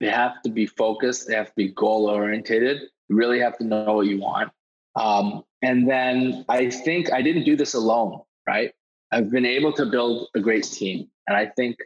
they 0.00 0.08
have 0.08 0.40
to 0.42 0.50
be 0.50 0.66
focused, 0.66 1.28
they 1.28 1.34
have 1.34 1.48
to 1.48 1.56
be 1.56 1.68
goal 1.68 2.08
oriented. 2.08 2.80
You 3.08 3.16
really 3.16 3.40
have 3.40 3.58
to 3.58 3.64
know 3.64 3.92
what 3.94 4.06
you 4.06 4.20
want. 4.20 4.50
Um, 4.96 5.44
and 5.62 5.88
then 5.88 6.44
I 6.48 6.70
think 6.70 7.12
I 7.12 7.22
didn't 7.22 7.44
do 7.44 7.54
this 7.54 7.74
alone, 7.74 8.20
right? 8.46 8.72
I've 9.12 9.30
been 9.30 9.46
able 9.46 9.72
to 9.74 9.86
build 9.86 10.28
a 10.34 10.40
great 10.40 10.64
team. 10.64 11.08
And 11.26 11.36
I 11.36 11.46
think 11.46 11.76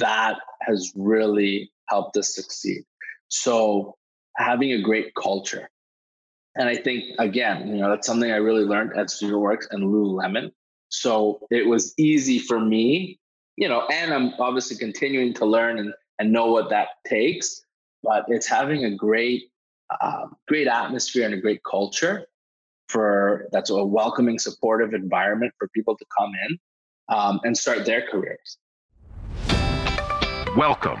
that 0.00 0.38
has 0.62 0.92
really 0.96 1.70
helped 1.88 2.16
us 2.16 2.34
succeed. 2.34 2.84
So 3.28 3.96
having 4.36 4.72
a 4.72 4.80
great 4.80 5.14
culture. 5.14 5.68
And 6.56 6.68
I 6.68 6.76
think 6.76 7.04
again, 7.18 7.68
you 7.68 7.76
know, 7.76 7.90
that's 7.90 8.06
something 8.06 8.30
I 8.30 8.36
really 8.36 8.64
learned 8.64 8.96
at 8.96 9.08
StudentWorks 9.08 9.66
and 9.70 9.84
Lululemon. 9.84 10.52
So 10.88 11.46
it 11.50 11.66
was 11.66 11.94
easy 11.98 12.38
for 12.38 12.60
me, 12.60 13.18
you 13.56 13.68
know, 13.68 13.86
and 13.90 14.12
I'm 14.12 14.34
obviously 14.38 14.76
continuing 14.76 15.34
to 15.34 15.46
learn 15.46 15.78
and, 15.78 15.94
and 16.22 16.32
know 16.32 16.46
what 16.46 16.70
that 16.70 16.88
takes. 17.04 17.64
But 18.04 18.26
it's 18.28 18.46
having 18.46 18.84
a 18.84 18.94
great, 18.94 19.50
uh, 20.00 20.28
great 20.46 20.68
atmosphere 20.68 21.24
and 21.24 21.34
a 21.34 21.40
great 21.40 21.62
culture 21.68 22.26
for 22.88 23.48
that's 23.50 23.70
a 23.70 23.84
welcoming, 23.84 24.38
supportive 24.38 24.94
environment 24.94 25.52
for 25.58 25.66
people 25.74 25.96
to 25.96 26.04
come 26.16 26.30
in 26.46 26.58
um, 27.08 27.40
and 27.42 27.58
start 27.58 27.84
their 27.84 28.06
careers. 28.06 28.56
Welcome 30.56 31.00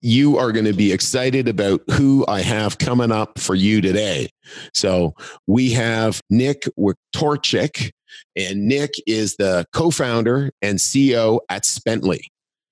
you 0.00 0.38
are 0.38 0.52
going 0.52 0.64
to 0.64 0.72
be 0.72 0.92
excited 0.92 1.48
about 1.48 1.80
who 1.90 2.24
I 2.28 2.40
have 2.42 2.78
coming 2.78 3.10
up 3.10 3.38
for 3.38 3.54
you 3.54 3.80
today. 3.80 4.28
So 4.74 5.14
we 5.46 5.72
have 5.72 6.20
Nick 6.30 6.64
Wiktorczyk, 6.78 7.90
and 8.36 8.68
Nick 8.68 8.94
is 9.06 9.36
the 9.36 9.64
co-founder 9.72 10.52
and 10.62 10.78
CEO 10.78 11.40
at 11.48 11.64
Spently. 11.64 12.20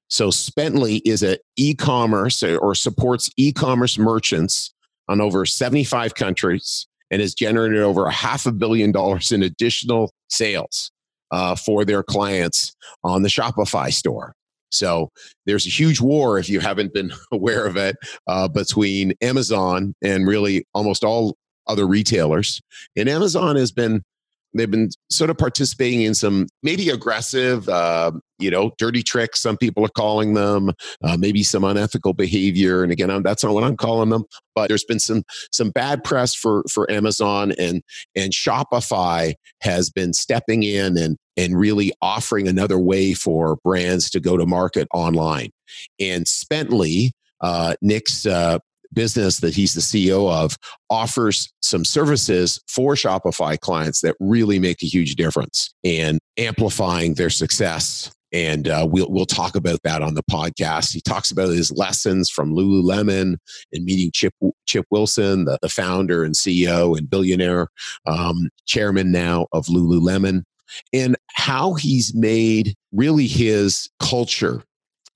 So 0.08 0.28
Spently 0.28 1.00
is 1.04 1.22
an 1.22 1.36
e-commerce 1.56 2.42
or 2.42 2.74
supports 2.74 3.28
e-commerce 3.36 3.98
merchants 3.98 4.72
on 5.08 5.20
over 5.20 5.44
75 5.44 6.14
countries 6.14 6.86
and 7.10 7.20
has 7.20 7.34
generated 7.34 7.82
over 7.82 8.06
a 8.06 8.12
half 8.12 8.46
a 8.46 8.52
billion 8.52 8.92
dollars 8.92 9.32
in 9.32 9.42
additional 9.42 10.12
sales 10.28 10.90
uh, 11.30 11.56
for 11.56 11.84
their 11.84 12.02
clients 12.02 12.74
on 13.04 13.22
the 13.22 13.28
Shopify 13.28 13.92
store. 13.92 14.34
So 14.70 15.10
there's 15.46 15.66
a 15.66 15.70
huge 15.70 16.00
war, 16.00 16.38
if 16.38 16.48
you 16.48 16.60
haven't 16.60 16.92
been 16.92 17.12
aware 17.32 17.66
of 17.66 17.76
it, 17.76 17.96
uh, 18.26 18.48
between 18.48 19.12
Amazon 19.22 19.94
and 20.02 20.26
really 20.26 20.64
almost 20.74 21.04
all 21.04 21.36
other 21.66 21.86
retailers. 21.86 22.60
And 22.96 23.08
Amazon 23.08 23.56
has 23.56 23.72
been 23.72 24.02
they've 24.56 24.70
been 24.70 24.90
sort 25.10 25.30
of 25.30 25.38
participating 25.38 26.02
in 26.02 26.14
some 26.14 26.46
maybe 26.62 26.88
aggressive 26.88 27.68
uh, 27.68 28.10
you 28.38 28.50
know 28.50 28.72
dirty 28.78 29.02
tricks 29.02 29.40
some 29.40 29.56
people 29.56 29.84
are 29.84 29.90
calling 29.96 30.34
them 30.34 30.70
uh, 31.02 31.16
maybe 31.16 31.42
some 31.42 31.64
unethical 31.64 32.12
behavior 32.12 32.82
and 32.82 32.92
again 32.92 33.10
I'm, 33.10 33.22
that's 33.22 33.44
not 33.44 33.54
what 33.54 33.64
i'm 33.64 33.76
calling 33.76 34.10
them 34.10 34.24
but 34.54 34.68
there's 34.68 34.84
been 34.84 34.98
some 34.98 35.22
some 35.52 35.70
bad 35.70 36.04
press 36.04 36.34
for 36.34 36.64
for 36.70 36.90
amazon 36.90 37.52
and 37.58 37.82
and 38.14 38.32
shopify 38.32 39.34
has 39.62 39.90
been 39.90 40.12
stepping 40.12 40.62
in 40.62 40.96
and 40.96 41.16
and 41.36 41.58
really 41.58 41.92
offering 42.00 42.48
another 42.48 42.78
way 42.78 43.14
for 43.14 43.56
brands 43.64 44.10
to 44.10 44.20
go 44.20 44.36
to 44.36 44.46
market 44.46 44.88
online 44.92 45.50
and 46.00 46.24
spently 46.24 47.10
uh, 47.40 47.74
nick's 47.82 48.26
uh, 48.26 48.58
business 48.92 49.40
that 49.40 49.54
he's 49.54 49.74
the 49.74 49.80
CEO 49.80 50.32
of 50.32 50.56
offers 50.90 51.52
some 51.60 51.84
services 51.84 52.60
for 52.66 52.94
Shopify 52.94 53.58
clients 53.60 54.00
that 54.00 54.16
really 54.18 54.58
make 54.58 54.82
a 54.82 54.86
huge 54.86 55.14
difference 55.14 55.72
and 55.84 56.18
amplifying 56.38 57.14
their 57.14 57.30
success. 57.30 58.10
And 58.32 58.68
uh, 58.68 58.86
we'll 58.90 59.06
we'll 59.08 59.24
talk 59.24 59.54
about 59.54 59.80
that 59.84 60.02
on 60.02 60.14
the 60.14 60.22
podcast. 60.24 60.92
He 60.92 61.00
talks 61.00 61.30
about 61.30 61.48
his 61.50 61.70
lessons 61.70 62.28
from 62.28 62.52
Lululemon 62.52 63.36
and 63.72 63.84
meeting 63.84 64.10
Chip 64.12 64.34
Chip 64.66 64.84
Wilson, 64.90 65.44
the, 65.44 65.58
the 65.62 65.68
founder 65.68 66.24
and 66.24 66.34
CEO 66.34 66.98
and 66.98 67.08
billionaire 67.08 67.68
um, 68.04 68.48
chairman 68.66 69.12
now 69.12 69.46
of 69.52 69.66
Lululemon, 69.66 70.42
and 70.92 71.16
how 71.34 71.74
he's 71.74 72.14
made 72.14 72.74
really 72.92 73.26
his 73.26 73.88
culture 74.00 74.62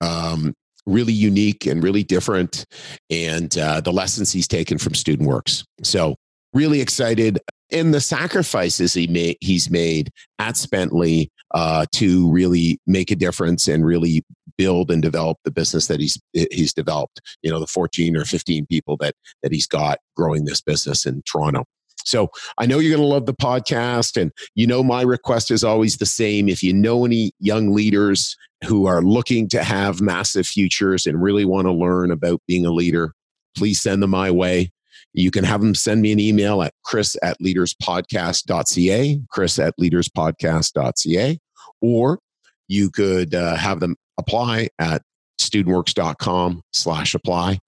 um, 0.01 0.53
really 0.85 1.13
unique 1.13 1.65
and 1.65 1.83
really 1.83 2.03
different, 2.03 2.65
and 3.09 3.57
uh, 3.57 3.81
the 3.81 3.93
lessons 3.93 4.31
he's 4.31 4.47
taken 4.47 4.77
from 4.77 4.95
Student 4.95 5.29
Works. 5.29 5.63
So, 5.83 6.15
really 6.53 6.81
excited. 6.81 7.39
And 7.71 7.93
the 7.93 8.01
sacrifices 8.01 8.93
he 8.93 9.07
made, 9.07 9.37
he's 9.39 9.69
made 9.69 10.11
at 10.39 10.55
Spently 10.55 11.29
uh, 11.53 11.85
to 11.93 12.29
really 12.29 12.79
make 12.85 13.11
a 13.11 13.15
difference 13.15 13.67
and 13.69 13.85
really 13.85 14.25
build 14.57 14.91
and 14.91 15.01
develop 15.01 15.37
the 15.45 15.51
business 15.51 15.87
that 15.87 16.01
he's 16.01 16.19
he's 16.33 16.73
developed. 16.73 17.21
You 17.43 17.51
know, 17.51 17.59
the 17.59 17.67
14 17.67 18.17
or 18.17 18.25
15 18.25 18.65
people 18.65 18.97
that 18.97 19.13
that 19.43 19.53
he's 19.53 19.67
got 19.67 19.99
growing 20.17 20.45
this 20.45 20.61
business 20.61 21.05
in 21.05 21.21
Toronto. 21.25 21.63
So 22.05 22.29
I 22.57 22.65
know 22.65 22.79
you're 22.79 22.95
going 22.95 23.07
to 23.07 23.13
love 23.13 23.25
the 23.25 23.33
podcast. 23.33 24.19
And 24.19 24.31
you 24.55 24.67
know, 24.67 24.83
my 24.83 25.01
request 25.01 25.51
is 25.51 25.63
always 25.63 25.97
the 25.97 26.05
same. 26.05 26.49
If 26.49 26.63
you 26.63 26.73
know 26.73 27.05
any 27.05 27.31
young 27.39 27.73
leaders 27.73 28.35
who 28.65 28.85
are 28.85 29.01
looking 29.01 29.47
to 29.49 29.63
have 29.63 30.01
massive 30.01 30.47
futures 30.47 31.05
and 31.05 31.21
really 31.21 31.45
want 31.45 31.65
to 31.67 31.71
learn 31.71 32.11
about 32.11 32.41
being 32.47 32.65
a 32.65 32.71
leader, 32.71 33.13
please 33.55 33.81
send 33.81 34.03
them 34.03 34.11
my 34.11 34.31
way. 34.31 34.71
You 35.13 35.31
can 35.31 35.43
have 35.43 35.61
them 35.61 35.75
send 35.75 36.01
me 36.01 36.11
an 36.11 36.19
email 36.19 36.61
at 36.61 36.73
chris 36.85 37.17
at 37.21 37.37
leaderspodcast.ca, 37.41 39.21
chris 39.29 39.59
at 39.59 39.73
leaderspodcast.ca, 39.79 41.39
or 41.81 42.19
you 42.67 42.89
could 42.89 43.35
uh, 43.35 43.55
have 43.55 43.81
them 43.81 43.95
apply 44.17 44.69
at 44.79 45.01
studentworks.com 45.39 46.61
slash 46.71 47.13
apply 47.13 47.59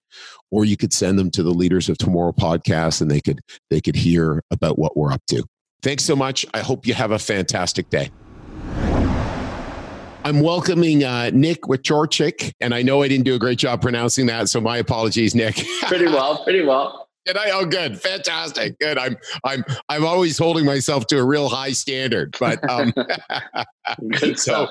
or 0.50 0.64
you 0.64 0.76
could 0.76 0.92
send 0.92 1.18
them 1.18 1.30
to 1.30 1.42
the 1.42 1.50
leaders 1.50 1.88
of 1.88 1.98
tomorrow 1.98 2.32
podcast 2.32 3.00
and 3.00 3.10
they 3.10 3.20
could 3.20 3.40
they 3.70 3.80
could 3.80 3.96
hear 3.96 4.42
about 4.50 4.78
what 4.78 4.96
we're 4.96 5.12
up 5.12 5.22
to 5.28 5.44
thanks 5.82 6.04
so 6.04 6.16
much 6.16 6.46
i 6.54 6.60
hope 6.60 6.86
you 6.86 6.94
have 6.94 7.10
a 7.10 7.18
fantastic 7.18 7.88
day 7.90 8.10
I'm 10.26 10.40
welcoming 10.40 11.04
uh, 11.04 11.30
Nick 11.34 11.62
Wiktorczyk, 11.64 12.54
and 12.58 12.74
I 12.74 12.80
know 12.80 13.02
I 13.02 13.08
didn't 13.08 13.26
do 13.26 13.34
a 13.34 13.38
great 13.38 13.58
job 13.58 13.82
pronouncing 13.82 14.24
that, 14.26 14.48
so 14.48 14.58
my 14.58 14.78
apologies, 14.78 15.34
Nick. 15.34 15.56
pretty 15.82 16.06
well, 16.06 16.42
pretty 16.42 16.64
well. 16.64 17.10
Did 17.26 17.36
I? 17.36 17.50
Oh, 17.50 17.66
good, 17.66 18.00
fantastic, 18.00 18.78
good. 18.78 18.96
I'm, 18.96 19.18
I'm, 19.44 19.64
I'm 19.90 20.06
always 20.06 20.38
holding 20.38 20.64
myself 20.64 21.06
to 21.08 21.18
a 21.18 21.24
real 21.24 21.50
high 21.50 21.72
standard, 21.72 22.34
but 22.40 22.58
um, 22.70 22.94
so 24.36 24.68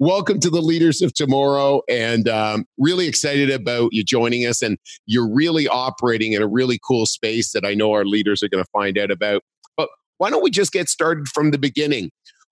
welcome 0.00 0.38
to 0.38 0.48
the 0.48 0.60
leaders 0.60 1.02
of 1.02 1.12
tomorrow 1.12 1.82
and 1.88 2.28
um, 2.28 2.64
really 2.78 3.08
excited 3.08 3.50
about 3.50 3.92
you 3.92 4.04
joining 4.04 4.46
us 4.46 4.62
and 4.62 4.78
you're 5.06 5.28
really 5.28 5.66
operating 5.66 6.34
in 6.34 6.42
a 6.42 6.46
really 6.46 6.78
cool 6.86 7.04
space 7.04 7.52
that 7.52 7.64
i 7.64 7.74
know 7.74 7.92
our 7.92 8.04
leaders 8.04 8.42
are 8.42 8.48
going 8.48 8.62
to 8.62 8.70
find 8.70 8.96
out 8.96 9.10
about. 9.10 9.42
But 9.76 9.88
why 10.18 10.30
don't 10.30 10.42
we 10.42 10.50
just 10.50 10.72
get 10.72 10.88
started 10.88 11.28
from 11.28 11.50
the 11.50 11.58
beginning? 11.58 12.10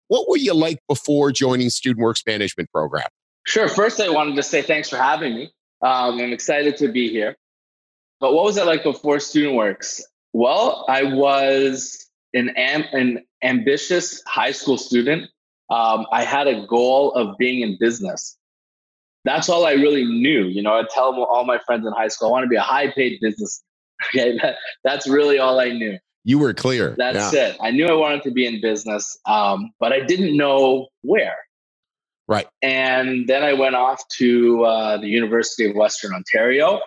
What 0.08 0.28
were 0.28 0.36
you 0.36 0.54
like 0.54 0.78
before 0.88 1.32
joining 1.32 1.70
student 1.70 2.02
works 2.02 2.22
management 2.26 2.70
program? 2.72 3.06
Sure. 3.46 3.68
First 3.68 4.00
i 4.00 4.08
wanted 4.08 4.34
to 4.36 4.42
say 4.42 4.62
thanks 4.62 4.88
for 4.88 4.96
having 4.96 5.34
me. 5.34 5.50
Um, 5.82 6.18
i'm 6.20 6.32
excited 6.32 6.76
to 6.78 6.88
be 6.88 7.08
here. 7.08 7.36
But 8.18 8.32
what 8.32 8.44
was 8.44 8.56
it 8.56 8.66
like 8.66 8.82
before 8.82 9.20
student 9.20 9.54
works? 9.54 10.04
Well 10.32 10.84
i 10.88 11.04
was 11.04 12.08
an, 12.34 12.50
am- 12.56 12.84
an 12.92 13.25
ambitious 13.42 14.20
high 14.26 14.50
school 14.50 14.78
student 14.78 15.31
um, 15.70 16.06
I 16.12 16.22
had 16.22 16.46
a 16.46 16.66
goal 16.66 17.12
of 17.12 17.36
being 17.38 17.60
in 17.60 17.76
business. 17.78 18.36
That's 19.24 19.48
all 19.48 19.66
I 19.66 19.72
really 19.72 20.04
knew. 20.04 20.44
You 20.44 20.62
know, 20.62 20.74
I 20.74 20.84
tell 20.92 21.12
all 21.24 21.44
my 21.44 21.58
friends 21.66 21.86
in 21.86 21.92
high 21.92 22.08
school, 22.08 22.28
I 22.28 22.30
want 22.30 22.44
to 22.44 22.48
be 22.48 22.56
a 22.56 22.62
high 22.62 22.90
paid 22.90 23.18
business. 23.20 23.62
Okay, 24.14 24.36
that, 24.42 24.56
that's 24.84 25.08
really 25.08 25.38
all 25.38 25.58
I 25.58 25.70
knew. 25.70 25.98
You 26.22 26.38
were 26.38 26.52
clear. 26.52 26.94
That's 26.98 27.32
yeah. 27.32 27.48
it. 27.48 27.56
I 27.62 27.70
knew 27.70 27.86
I 27.86 27.94
wanted 27.94 28.24
to 28.24 28.30
be 28.30 28.44
in 28.44 28.60
business, 28.60 29.18
um, 29.24 29.70
but 29.80 29.90
I 29.90 30.00
didn't 30.00 30.36
know 30.36 30.88
where. 31.00 31.36
Right. 32.28 32.46
And 32.60 33.26
then 33.26 33.42
I 33.42 33.54
went 33.54 33.74
off 33.74 34.06
to 34.18 34.64
uh, 34.64 34.96
the 34.98 35.06
University 35.06 35.64
of 35.70 35.74
Western 35.76 36.12
Ontario, 36.12 36.80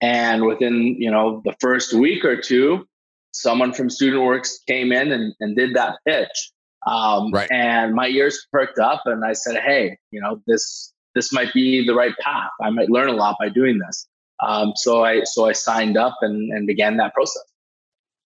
and 0.00 0.44
within 0.44 0.96
you 1.00 1.10
know 1.10 1.42
the 1.44 1.54
first 1.60 1.94
week 1.94 2.24
or 2.24 2.40
two, 2.40 2.86
someone 3.32 3.72
from 3.72 3.90
Student 3.90 4.22
Works 4.22 4.60
came 4.68 4.92
in 4.92 5.10
and, 5.10 5.34
and 5.40 5.56
did 5.56 5.74
that 5.74 5.98
pitch. 6.06 6.52
Um, 6.86 7.32
right. 7.32 7.50
And 7.50 7.94
my 7.94 8.08
ears 8.08 8.46
perked 8.52 8.78
up, 8.78 9.02
and 9.06 9.24
I 9.24 9.32
said, 9.32 9.60
"Hey, 9.62 9.98
you 10.10 10.20
know 10.20 10.40
this 10.46 10.92
this 11.14 11.32
might 11.32 11.52
be 11.52 11.84
the 11.86 11.94
right 11.94 12.14
path. 12.20 12.50
I 12.62 12.70
might 12.70 12.90
learn 12.90 13.08
a 13.08 13.14
lot 13.14 13.36
by 13.38 13.48
doing 13.48 13.78
this." 13.78 14.06
Um, 14.46 14.72
so 14.76 15.04
I 15.04 15.22
so 15.24 15.46
I 15.46 15.52
signed 15.52 15.96
up 15.96 16.16
and, 16.20 16.52
and 16.52 16.66
began 16.66 16.96
that 16.98 17.14
process. 17.14 17.42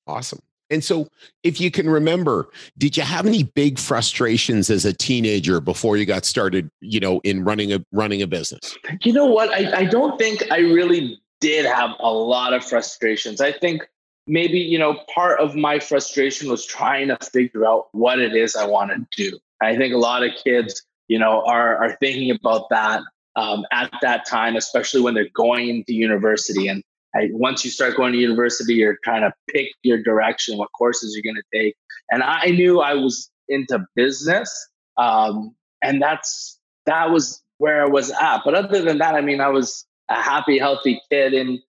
Awesome. 0.06 0.40
And 0.70 0.84
so, 0.84 1.08
if 1.42 1.60
you 1.60 1.70
can 1.70 1.90
remember, 1.90 2.48
did 2.78 2.96
you 2.96 3.02
have 3.02 3.26
any 3.26 3.42
big 3.42 3.78
frustrations 3.78 4.70
as 4.70 4.84
a 4.84 4.92
teenager 4.92 5.60
before 5.60 5.96
you 5.96 6.06
got 6.06 6.24
started? 6.24 6.70
You 6.80 7.00
know, 7.00 7.20
in 7.24 7.44
running 7.44 7.72
a 7.72 7.84
running 7.92 8.22
a 8.22 8.26
business. 8.26 8.76
You 9.02 9.12
know 9.12 9.26
what? 9.26 9.50
I, 9.50 9.80
I 9.80 9.84
don't 9.84 10.16
think 10.18 10.44
I 10.52 10.58
really 10.58 11.20
did 11.40 11.64
have 11.64 11.90
a 11.98 12.12
lot 12.12 12.52
of 12.52 12.64
frustrations. 12.64 13.40
I 13.40 13.50
think 13.50 13.82
maybe 14.30 14.60
you 14.60 14.78
know 14.78 15.00
part 15.12 15.40
of 15.40 15.56
my 15.56 15.78
frustration 15.80 16.48
was 16.48 16.64
trying 16.64 17.08
to 17.08 17.16
figure 17.16 17.66
out 17.66 17.88
what 17.92 18.18
it 18.18 18.34
is 18.34 18.54
I 18.56 18.66
want 18.66 18.92
to 18.92 19.06
do. 19.16 19.38
I 19.60 19.76
think 19.76 19.92
a 19.92 19.98
lot 19.98 20.22
of 20.22 20.30
kids, 20.42 20.82
you 21.08 21.18
know, 21.18 21.42
are 21.44 21.76
are 21.82 21.96
thinking 22.00 22.30
about 22.30 22.70
that 22.70 23.02
um, 23.36 23.66
at 23.72 23.92
that 24.00 24.26
time, 24.26 24.56
especially 24.56 25.00
when 25.00 25.14
they're 25.14 25.28
going 25.34 25.68
into 25.68 25.92
university. 25.92 26.68
And 26.68 26.82
I, 27.14 27.28
once 27.32 27.64
you 27.64 27.70
start 27.70 27.96
going 27.96 28.12
to 28.12 28.18
university, 28.18 28.74
you're 28.74 28.98
trying 29.02 29.22
to 29.22 29.32
pick 29.52 29.72
your 29.82 30.00
direction, 30.00 30.56
what 30.56 30.70
courses 30.78 31.14
you're 31.14 31.34
going 31.34 31.42
to 31.42 31.58
take. 31.58 31.74
And 32.10 32.22
I 32.22 32.46
knew 32.46 32.80
I 32.80 32.94
was 32.94 33.30
into 33.48 33.84
business, 33.96 34.50
um, 34.96 35.54
and 35.82 36.00
that's 36.00 36.58
that 36.86 37.10
was 37.10 37.42
where 37.58 37.82
I 37.82 37.88
was 37.88 38.10
at. 38.12 38.42
But 38.44 38.54
other 38.54 38.80
than 38.80 38.98
that, 38.98 39.16
I 39.16 39.20
mean, 39.20 39.40
I 39.40 39.48
was 39.48 39.84
a 40.08 40.14
happy, 40.14 40.58
healthy 40.58 41.00
kid 41.10 41.34
in 41.34 41.60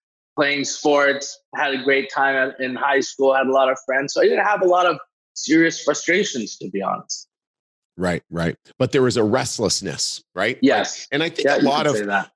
playing 0.41 0.65
sports. 0.65 1.39
Had 1.55 1.75
a 1.75 1.83
great 1.83 2.11
time 2.11 2.53
in 2.61 2.75
high 2.75 3.01
school. 3.01 3.35
Had 3.35 3.47
a 3.47 3.53
lot 3.53 3.71
of 3.71 3.79
friends, 3.85 4.15
so 4.15 4.23
I 4.23 4.25
didn't 4.25 4.45
have 4.45 4.63
a 4.63 4.67
lot 4.67 4.87
of 4.87 4.99
serious 5.35 5.83
frustrations, 5.83 6.57
to 6.59 6.71
be 6.71 6.81
honest. 6.81 7.29
Right, 7.99 8.23
right. 8.31 8.57
But 8.79 8.93
there 8.93 9.03
was 9.03 9.19
a 9.19 9.25
restlessness, 9.25 10.23
right? 10.35 10.59
Yes. 10.63 11.07
And 11.13 11.23
I 11.23 11.29
think 11.29 11.47
yeah, 11.47 11.59
a 11.59 11.61
lot 11.61 11.87
of 11.87 12.07
that. 12.07 12.31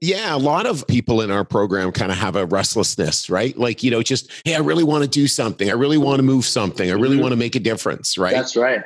Yeah, 0.00 0.36
a 0.36 0.38
lot 0.38 0.66
of 0.66 0.86
people 0.86 1.20
in 1.20 1.32
our 1.32 1.44
program 1.44 1.90
kind 1.90 2.12
of 2.12 2.18
have 2.18 2.36
a 2.36 2.46
restlessness, 2.46 3.28
right? 3.28 3.58
Like, 3.58 3.82
you 3.82 3.90
know, 3.90 4.02
just, 4.02 4.30
hey, 4.44 4.54
I 4.54 4.60
really 4.60 4.84
want 4.84 5.02
to 5.02 5.10
do 5.10 5.26
something. 5.26 5.68
I 5.68 5.72
really 5.72 5.98
want 5.98 6.20
to 6.20 6.22
move 6.22 6.44
something. 6.44 6.88
I 6.88 6.92
really 6.92 7.16
mm-hmm. 7.16 7.22
want 7.22 7.32
to 7.32 7.36
make 7.36 7.56
a 7.56 7.60
difference, 7.60 8.16
right? 8.16 8.32
That's 8.32 8.54
right. 8.54 8.84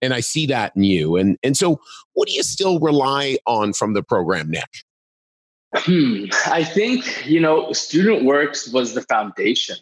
And 0.00 0.14
I 0.14 0.20
see 0.20 0.46
that 0.46 0.76
in 0.76 0.84
you. 0.84 1.16
And 1.16 1.36
and 1.42 1.56
so 1.56 1.80
what 2.12 2.28
do 2.28 2.34
you 2.34 2.44
still 2.44 2.78
rely 2.78 3.38
on 3.46 3.72
from 3.72 3.94
the 3.94 4.04
program, 4.04 4.50
Nick? 4.50 4.68
Hmm. 5.76 6.26
I 6.46 6.64
think, 6.64 7.26
you 7.26 7.40
know, 7.40 7.72
Student 7.72 8.24
Works 8.24 8.68
was 8.68 8.94
the 8.94 9.02
foundation. 9.02 9.76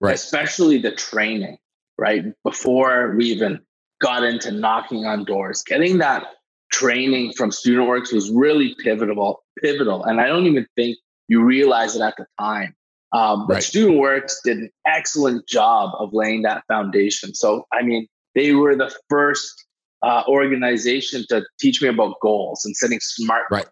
Right. 0.00 0.14
Especially 0.14 0.78
the 0.78 0.92
training, 0.92 1.58
right? 1.98 2.24
Before 2.42 3.14
we 3.16 3.26
even 3.26 3.60
got 4.00 4.24
into 4.24 4.50
knocking 4.50 5.06
on 5.06 5.24
doors, 5.24 5.62
getting 5.62 5.98
that 5.98 6.26
training 6.72 7.32
from 7.32 7.50
StudentWorks 7.50 8.12
was 8.12 8.30
really 8.30 8.74
pivotal, 8.82 9.42
pivotal. 9.62 10.04
And 10.04 10.20
I 10.20 10.26
don't 10.26 10.46
even 10.46 10.66
think 10.76 10.98
you 11.28 11.42
realize 11.42 11.96
it 11.96 12.02
at 12.02 12.16
the 12.16 12.26
time. 12.38 12.74
Um, 13.12 13.46
but 13.46 13.54
right. 13.54 13.62
StudentWorks 13.62 14.32
did 14.44 14.58
an 14.58 14.70
excellent 14.86 15.46
job 15.46 15.92
of 15.98 16.10
laying 16.12 16.42
that 16.42 16.64
foundation. 16.66 17.34
So, 17.34 17.66
I 17.72 17.82
mean, 17.82 18.08
they 18.34 18.52
were 18.52 18.74
the 18.74 18.92
first 19.08 19.64
uh, 20.02 20.24
organization 20.26 21.24
to 21.28 21.44
teach 21.60 21.80
me 21.80 21.88
about 21.88 22.20
goals 22.20 22.64
and 22.64 22.76
setting 22.76 22.98
smart 23.00 23.44
right. 23.50 23.66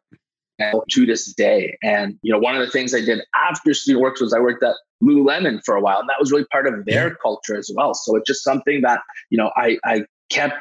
To 0.61 1.07
this 1.07 1.33
day. 1.35 1.77
And 1.83 2.19
you 2.23 2.33
know, 2.33 2.39
one 2.39 2.55
of 2.55 2.65
the 2.65 2.71
things 2.71 2.95
I 2.95 3.01
did 3.01 3.21
after 3.35 3.75
Student 3.75 4.03
Works 4.03 4.21
was 4.21 4.33
I 4.33 4.41
worked 4.41 4.63
at 4.63 4.75
Lululemon 5.03 5.61
for 5.65 5.75
a 5.75 5.81
while, 5.81 5.99
and 5.99 6.09
that 6.09 6.21
was 6.21 6.31
really 6.31 6.45
part 6.47 6.67
of 6.67 6.85
their 6.85 7.15
culture 7.17 7.57
as 7.57 7.71
well. 7.75 7.95
So 7.95 8.17
it's 8.17 8.27
just 8.27 8.45
something 8.45 8.83
that 8.83 9.01
you 9.31 9.39
know 9.39 9.51
I 9.57 9.79
I 9.85 10.05
kept 10.31 10.55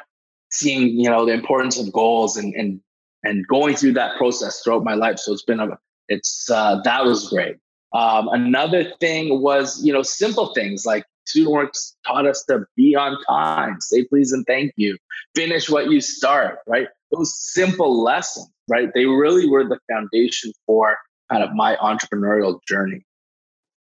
seeing 0.51 0.99
you 0.99 1.09
know 1.09 1.25
the 1.25 1.33
importance 1.33 1.79
of 1.79 1.91
goals 1.91 2.37
and 2.37 2.53
and 2.55 2.81
and 3.23 3.47
going 3.47 3.75
through 3.75 3.93
that 3.93 4.17
process 4.17 4.61
throughout 4.61 4.83
my 4.83 4.95
life. 4.95 5.19
So 5.19 5.33
it's 5.33 5.43
been 5.43 5.59
a 5.59 5.77
it's 6.07 6.49
uh, 6.49 6.81
that 6.83 7.05
was 7.05 7.29
great. 7.29 7.57
Um, 7.93 8.29
another 8.29 8.91
thing 8.99 9.41
was 9.41 9.83
you 9.83 9.93
know 9.93 10.03
simple 10.03 10.53
things 10.53 10.85
like 10.85 11.05
StudentWorks 11.27 11.93
taught 12.05 12.25
us 12.25 12.43
to 12.45 12.65
be 12.75 12.95
on 12.95 13.17
time, 13.29 13.79
say 13.79 14.05
please 14.05 14.31
and 14.31 14.45
thank 14.47 14.73
you, 14.75 14.97
finish 15.35 15.69
what 15.69 15.89
you 15.89 16.01
start. 16.01 16.59
Right, 16.67 16.87
those 17.11 17.33
simple 17.53 18.03
lessons. 18.03 18.50
Right, 18.71 18.89
they 18.95 19.05
really 19.05 19.49
were 19.49 19.65
the 19.65 19.77
foundation 19.91 20.53
for 20.65 20.95
kind 21.29 21.43
of 21.43 21.53
my 21.53 21.75
entrepreneurial 21.75 22.59
journey. 22.67 23.03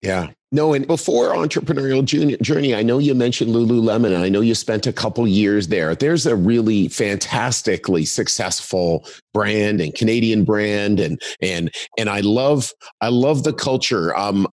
Yeah. 0.02 0.32
No, 0.52 0.74
and 0.74 0.86
before 0.86 1.30
entrepreneurial 1.30 2.04
journey, 2.04 2.74
I 2.74 2.82
know 2.82 2.98
you 2.98 3.14
mentioned 3.14 3.54
Lululemon, 3.54 4.14
and 4.14 4.18
I 4.22 4.28
know 4.28 4.42
you 4.42 4.54
spent 4.54 4.86
a 4.86 4.92
couple 4.92 5.26
years 5.26 5.68
there. 5.68 5.94
There's 5.94 6.26
a 6.26 6.36
really 6.36 6.88
fantastically 6.88 8.04
successful 8.04 9.06
brand 9.32 9.80
and 9.80 9.94
Canadian 9.94 10.44
brand, 10.44 11.00
and 11.00 11.20
and 11.40 11.74
and 11.98 12.10
I 12.10 12.20
love 12.20 12.70
I 13.00 13.08
love 13.08 13.42
the 13.42 13.54
culture. 13.54 14.14
Um, 14.16 14.46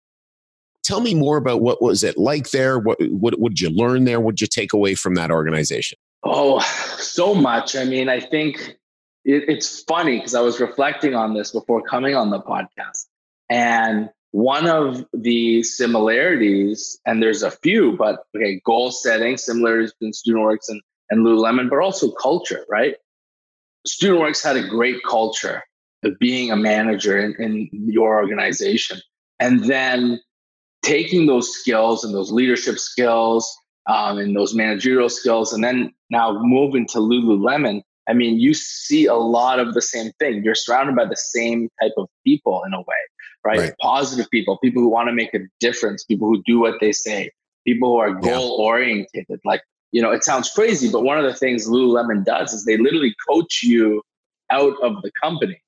tell 0.85 1.01
me 1.01 1.15
more 1.15 1.39
about 1.39 1.63
what 1.63 1.83
was 1.83 2.05
it 2.05 2.19
like 2.19 2.51
there. 2.51 2.79
What 2.79 2.99
what, 3.11 3.41
what 3.41 3.51
did 3.51 3.61
you 3.61 3.71
learn 3.71 4.05
there? 4.05 4.21
What 4.21 4.37
did 4.37 4.43
you 4.43 4.47
take 4.47 4.73
away 4.73 4.95
from 4.95 5.15
that 5.15 5.31
organization? 5.33 5.99
Oh, 6.23 6.61
so 6.99 7.35
much. 7.35 7.75
I 7.75 7.85
mean, 7.85 8.09
I 8.09 8.21
think 8.21 8.78
it, 9.25 9.45
it's 9.49 9.83
funny 9.83 10.19
because 10.19 10.35
I 10.35 10.41
was 10.41 10.61
reflecting 10.61 11.15
on 11.15 11.35
this 11.35 11.53
before 11.53 11.83
coming 11.83 12.15
on 12.15 12.31
the 12.31 12.41
podcast, 12.41 13.07
and 13.49 14.11
one 14.31 14.67
of 14.69 15.07
the 15.13 15.63
similarities, 15.63 17.01
and 17.07 17.23
there's 17.23 17.43
a 17.43 17.51
few, 17.51 17.97
but 17.97 18.25
okay, 18.37 18.61
goal 18.65 18.91
setting, 18.91 19.37
similarities 19.37 19.93
between 19.95 20.13
StudentWorks 20.13 20.69
and, 20.69 20.83
and 21.11 21.25
Lululemon, 21.25 21.71
but 21.71 21.79
also 21.79 22.11
culture, 22.13 22.67
right? 22.69 22.97
StudentWorks 23.87 24.45
had 24.45 24.57
a 24.57 24.69
great 24.69 25.03
culture 25.09 25.63
of 26.05 26.19
being 26.19 26.51
a 26.51 26.57
manager 26.57 27.19
in, 27.19 27.35
in 27.43 27.69
your 27.73 28.21
organization. 28.21 29.01
And 29.41 29.65
then 29.65 30.21
taking 30.83 31.27
those 31.27 31.51
skills 31.53 32.05
and 32.05 32.15
those 32.15 32.31
leadership 32.31 32.79
skills 32.79 33.51
um, 33.89 34.19
and 34.19 34.37
those 34.37 34.55
managerial 34.55 35.09
skills, 35.09 35.53
and 35.53 35.65
then 35.65 35.95
now 36.11 36.39
moving 36.43 36.87
to 36.89 36.99
Lululemon, 36.99 37.83
I 38.09 38.15
mean, 38.15 38.39
you 38.39 38.55
see 38.55 39.07
a 39.07 39.15
lot 39.15 39.61
of 39.61 39.75
the 39.75 39.83
same 39.83 40.13
thing. 40.19 40.43
You're 40.43 40.55
surrounded 40.55 40.97
by 40.97 41.05
the 41.05 41.17
same 41.17 41.69
type 41.81 41.93
of 41.97 42.09
people 42.25 42.63
in 42.67 42.73
a 42.73 42.81
way 42.81 42.97
right? 43.45 43.59
right? 43.59 43.75
Positive 43.81 44.31
people, 44.31 44.59
people 44.59 44.83
who 44.83 44.89
want 44.89 45.09
to 45.09 45.13
make 45.13 45.35
a 45.35 45.41
difference, 45.61 46.05
people 46.05 46.29
who 46.29 46.43
do 46.45 46.61
what 46.61 46.75
they 46.81 46.93
say, 46.93 47.31
people 47.67 47.91
who 47.91 47.97
are 47.99 48.15
goal 48.15 48.57
oriented. 48.61 49.27
Like, 49.45 49.63
you 49.93 50.03
know, 50.03 50.11
it 50.11 50.25
sounds 50.25 50.51
crazy, 50.51 50.91
but 50.91 51.03
one 51.03 51.19
of 51.19 51.25
the 51.25 51.35
things 51.35 51.69
Lululemon 51.69 52.25
does 52.25 52.53
is 52.53 52.65
they 52.65 52.77
literally 52.77 53.15
coach 53.29 53.63
you 53.63 54.03
out 54.51 54.75
of 54.83 55.03
the 55.03 55.11
company, 55.23 55.61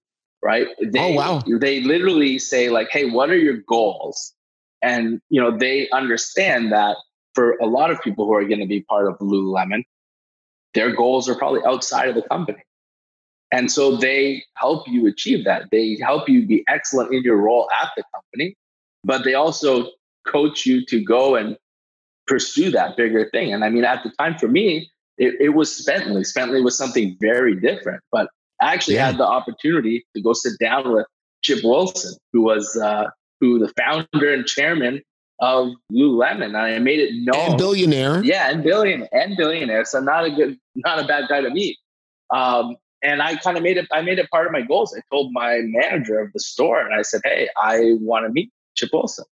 right? 0.42 0.69
They, 0.82 1.00
oh, 1.00 1.14
wow. 1.14 1.42
They 1.46 1.81
literally 1.81 2.38
say, 2.38 2.69
like, 2.69 2.88
hey, 2.90 3.10
what 3.10 3.31
are 3.31 3.38
your 3.38 3.58
goals? 3.69 4.34
And, 4.82 5.20
you 5.28 5.40
know, 5.40 5.56
they 5.56 5.88
understand 5.90 6.73
that 6.73 6.97
for 7.35 7.56
a 7.59 7.66
lot 7.66 7.90
of 7.90 8.00
people 8.02 8.26
who 8.26 8.35
are 8.35 8.44
going 8.44 8.61
to 8.61 8.66
be 8.66 8.80
part 8.82 9.09
of 9.09 9.18
Lululemon, 9.18 9.85
their 10.75 10.95
goals 10.95 11.29
are 11.29 11.35
probably 11.35 11.61
outside 11.67 12.09
of 12.09 12.15
the 12.15 12.23
company. 12.23 12.62
And 13.53 13.71
so 13.71 13.97
they 13.97 14.45
help 14.55 14.87
you 14.87 15.07
achieve 15.07 15.45
that. 15.45 15.69
They 15.73 15.99
help 16.00 16.29
you 16.29 16.47
be 16.47 16.65
excellent 16.69 17.12
in 17.12 17.23
your 17.23 17.37
role 17.37 17.69
at 17.83 17.91
the 17.97 18.05
company, 18.15 18.55
but 19.03 19.25
they 19.25 19.35
also 19.35 19.91
coach 20.27 20.67
you 20.67 20.85
to 20.87 21.03
go 21.03 21.35
and 21.35 21.57
pursue 22.27 22.71
that 22.71 22.97
bigger 22.97 23.29
thing. 23.31 23.53
And 23.53 23.65
I 23.65 23.71
mean, 23.71 23.85
at 23.85 24.05
the 24.05 24.11
time 24.11 24.39
for 24.39 24.47
me, 24.47 24.91
it, 25.19 25.35
it 25.41 25.49
was 25.50 25.71
Spently. 25.71 26.21
Spently 26.21 26.62
was 26.62 26.79
something 26.79 27.17
very 27.21 27.59
different, 27.61 28.03
but 28.12 28.29
I 28.62 28.73
actually 28.73 28.95
yeah. 28.95 29.07
had 29.07 29.19
the 29.19 29.27
opportunity 29.27 30.07
to 30.15 30.23
go 30.23 30.33
sit 30.33 30.53
down 30.61 30.93
with 30.93 31.07
Chip 31.43 31.61
Wilson, 31.65 32.17
who 32.33 32.43
was 32.43 32.77
uh, 32.77 33.07
who 33.41 33.59
the 33.59 33.73
founder 33.77 34.33
and 34.33 34.47
chairman 34.47 35.03
of 35.40 35.73
Lululemon. 35.92 36.47
And 36.47 36.56
I 36.56 36.78
made 36.78 37.00
it 37.00 37.14
known. 37.14 37.50
And 37.50 37.59
billionaire. 37.59 38.23
Yeah, 38.23 38.50
and 38.50 38.62
billionaire 38.62 39.09
and 39.12 39.37
billionaire. 39.37 39.85
So 39.85 40.00
not 40.00 40.25
a 40.25 40.30
good, 40.30 40.59
not 40.75 40.99
a 40.99 41.06
bad 41.06 41.28
guy 41.28 41.40
to 41.40 41.50
meet. 41.50 41.78
Um, 42.30 42.76
and 43.02 43.23
I 43.23 43.37
kind 43.37 43.56
of 43.56 43.62
made 43.62 43.78
it. 43.78 43.87
I 43.92 44.02
made 44.02 44.18
it 44.18 44.30
part 44.30 44.47
of 44.47 44.52
my 44.52 44.61
goals. 44.61 44.94
I 44.97 45.00
told 45.11 45.32
my 45.32 45.61
manager 45.62 46.20
of 46.20 46.32
the 46.32 46.40
store, 46.40 46.80
and 46.80 46.94
I 46.94 47.02
said, 47.02 47.23
"Hey, 47.25 47.49
I 47.56 47.97
want 48.00 48.26
to 48.26 48.32
meet 48.32 48.52
Chip 48.76 48.90
Wilson." 48.92 49.25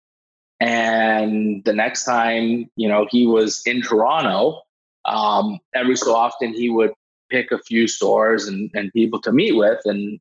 And 0.59 1.63
the 1.63 1.73
next 1.73 2.03
time, 2.03 2.69
you 2.75 2.89
know, 2.89 3.07
he 3.09 3.27
was 3.27 3.61
in 3.65 3.81
Toronto. 3.81 4.61
Um, 5.05 5.59
every 5.75 5.95
so 5.95 6.15
often, 6.15 6.53
he 6.53 6.69
would 6.69 6.91
pick 7.29 7.51
a 7.51 7.59
few 7.59 7.87
stores 7.87 8.47
and, 8.47 8.69
and 8.73 8.91
people 8.91 9.21
to 9.21 9.31
meet 9.31 9.55
with. 9.55 9.79
And 9.85 10.19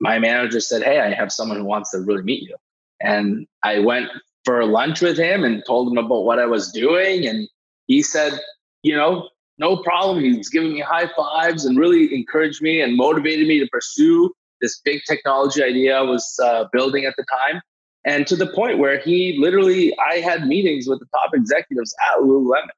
my 0.00 0.20
manager 0.20 0.60
said, 0.60 0.84
"Hey, 0.84 1.00
I 1.00 1.12
have 1.12 1.32
someone 1.32 1.58
who 1.58 1.64
wants 1.64 1.90
to 1.90 1.98
really 1.98 2.22
meet 2.22 2.42
you." 2.42 2.56
And 3.00 3.48
I 3.64 3.80
went 3.80 4.08
for 4.44 4.64
lunch 4.64 5.00
with 5.00 5.16
him 5.18 5.44
and 5.44 5.62
told 5.66 5.90
him 5.90 5.98
about 5.98 6.24
what 6.24 6.38
I 6.38 6.46
was 6.46 6.72
doing, 6.72 7.26
and 7.26 7.48
he 7.86 8.02
said, 8.02 8.38
"You 8.82 8.96
know, 8.96 9.28
no 9.58 9.76
problem. 9.76 10.22
He 10.24 10.36
was 10.36 10.48
giving 10.48 10.72
me 10.72 10.80
high 10.80 11.08
fives 11.16 11.64
and 11.64 11.78
really 11.78 12.14
encouraged 12.14 12.62
me 12.62 12.80
and 12.80 12.96
motivated 12.96 13.46
me 13.46 13.60
to 13.60 13.66
pursue 13.68 14.32
this 14.60 14.80
big 14.84 15.02
technology 15.08 15.62
idea 15.62 15.98
I 15.98 16.02
was 16.02 16.38
uh, 16.42 16.64
building 16.72 17.04
at 17.04 17.14
the 17.16 17.24
time. 17.24 17.60
And 18.04 18.26
to 18.26 18.36
the 18.36 18.46
point 18.46 18.78
where 18.78 18.98
he 18.98 19.36
literally, 19.38 19.96
I 19.98 20.16
had 20.16 20.46
meetings 20.46 20.88
with 20.88 20.98
the 21.00 21.06
top 21.14 21.30
executives 21.34 21.94
at 22.10 22.20
Lululemon 22.20 22.68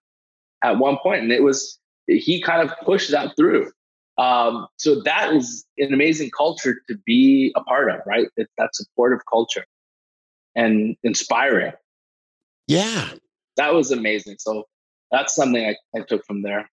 at 0.62 0.78
one 0.78 0.99
point, 1.02 1.23
and 1.23 1.33
it 1.33 1.42
was 1.42 1.78
he 2.06 2.40
kind 2.42 2.68
of 2.68 2.76
pushed 2.85 3.11
that 3.11 3.35
through. 3.37 3.71
Um, 4.18 4.66
so 4.76 5.00
that 5.02 5.33
is 5.35 5.64
an 5.78 5.92
amazing 5.94 6.30
culture 6.37 6.76
to 6.88 6.99
be 7.06 7.52
a 7.56 7.62
part 7.62 7.90
of, 7.90 8.00
right? 8.06 8.28
It's 8.37 8.52
that 8.59 8.75
supportive 8.75 9.21
culture 9.30 9.64
and 10.55 10.97
inspiring. 11.03 11.73
Yeah. 12.67 13.11
That 13.57 13.75
was 13.75 13.91
amazing. 13.91 14.37
So 14.39 14.65
that's 15.11 15.35
something 15.35 15.65
I, 15.65 15.77
I 15.97 16.03
took 16.03 16.25
from 16.25 16.43
there. 16.43 16.69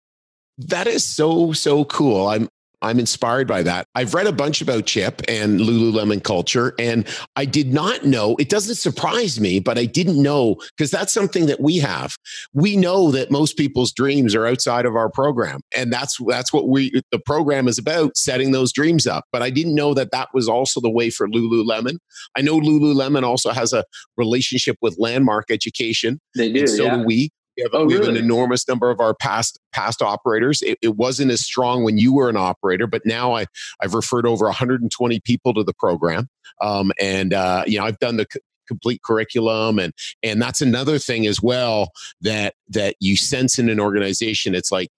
That 0.58 0.86
is 0.86 1.04
so, 1.04 1.52
so 1.52 1.84
cool. 1.84 2.28
I'm 2.28 2.48
I'm 2.86 3.00
inspired 3.00 3.48
by 3.48 3.62
that. 3.64 3.88
I've 3.96 4.14
read 4.14 4.28
a 4.28 4.32
bunch 4.32 4.60
about 4.62 4.86
Chip 4.86 5.20
and 5.28 5.58
Lululemon 5.58 6.22
culture, 6.22 6.72
and 6.78 7.06
I 7.34 7.44
did 7.44 7.72
not 7.72 8.04
know. 8.04 8.36
It 8.38 8.48
doesn't 8.48 8.76
surprise 8.76 9.40
me, 9.40 9.58
but 9.58 9.76
I 9.76 9.86
didn't 9.86 10.22
know 10.22 10.56
because 10.76 10.92
that's 10.92 11.12
something 11.12 11.46
that 11.46 11.60
we 11.60 11.78
have. 11.78 12.16
We 12.54 12.76
know 12.76 13.10
that 13.10 13.30
most 13.30 13.56
people's 13.56 13.92
dreams 13.92 14.34
are 14.34 14.46
outside 14.46 14.86
of 14.86 14.94
our 14.94 15.10
program, 15.10 15.60
and 15.76 15.92
that's 15.92 16.16
that's 16.28 16.52
what 16.52 16.68
we 16.68 16.92
the 17.10 17.18
program 17.18 17.66
is 17.66 17.78
about 17.78 18.16
setting 18.16 18.52
those 18.52 18.72
dreams 18.72 19.06
up. 19.06 19.24
But 19.32 19.42
I 19.42 19.50
didn't 19.50 19.74
know 19.74 19.92
that 19.94 20.12
that 20.12 20.28
was 20.32 20.48
also 20.48 20.80
the 20.80 20.90
way 20.90 21.10
for 21.10 21.28
Lululemon. 21.28 21.98
I 22.36 22.42
know 22.42 22.60
Lululemon 22.60 23.24
also 23.24 23.50
has 23.50 23.72
a 23.72 23.84
relationship 24.16 24.76
with 24.80 24.96
Landmark 24.98 25.50
Education. 25.50 26.20
They 26.36 26.52
do, 26.52 26.66
so 26.68 26.84
yeah. 26.84 26.96
do 26.98 27.04
we. 27.04 27.30
We 27.56 27.62
have, 27.62 27.70
oh, 27.72 27.86
we 27.86 27.94
have 27.94 28.02
really? 28.02 28.18
an 28.18 28.24
enormous 28.24 28.68
number 28.68 28.90
of 28.90 29.00
our 29.00 29.14
past 29.14 29.58
past 29.72 30.02
operators. 30.02 30.62
It, 30.62 30.78
it, 30.82 30.96
wasn't 30.96 31.30
as 31.30 31.40
strong 31.40 31.84
when 31.84 31.98
you 31.98 32.14
were 32.14 32.28
an 32.28 32.36
operator, 32.36 32.86
but 32.86 33.06
now 33.06 33.34
I 33.34 33.46
I've 33.80 33.94
referred 33.94 34.26
over 34.26 34.44
120 34.44 35.20
people 35.20 35.54
to 35.54 35.64
the 35.64 35.74
program, 35.74 36.28
um, 36.60 36.92
and 37.00 37.32
uh, 37.32 37.64
you 37.66 37.78
know 37.78 37.84
I've 37.84 37.98
done 37.98 38.16
the 38.16 38.26
c- 38.30 38.40
complete 38.68 39.02
curriculum, 39.02 39.78
and 39.78 39.92
and 40.22 40.40
that's 40.40 40.60
another 40.60 40.98
thing 40.98 41.26
as 41.26 41.40
well 41.40 41.92
that 42.20 42.54
that 42.68 42.96
you 43.00 43.16
sense 43.16 43.58
in 43.58 43.68
an 43.68 43.80
organization. 43.80 44.54
It's 44.54 44.70
like 44.70 44.88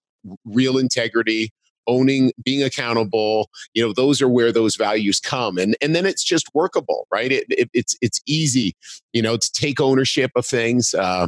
real 0.43 0.77
integrity, 0.77 1.51
owning 1.89 2.31
being 2.43 2.63
accountable 2.63 3.49
you 3.73 3.85
know 3.85 3.91
those 3.91 4.21
are 4.21 4.29
where 4.29 4.51
those 4.51 4.75
values 4.75 5.19
come 5.19 5.57
and 5.57 5.75
and 5.81 5.95
then 5.95 6.05
it's 6.05 6.23
just 6.23 6.47
workable 6.53 7.07
right 7.11 7.31
it, 7.31 7.45
it, 7.49 7.69
it's 7.73 7.95
it's 8.01 8.21
easy 8.27 8.75
you 9.11 9.21
know 9.21 9.35
to 9.35 9.51
take 9.51 9.81
ownership 9.81 10.31
of 10.35 10.45
things 10.45 10.93
uh, 10.93 11.27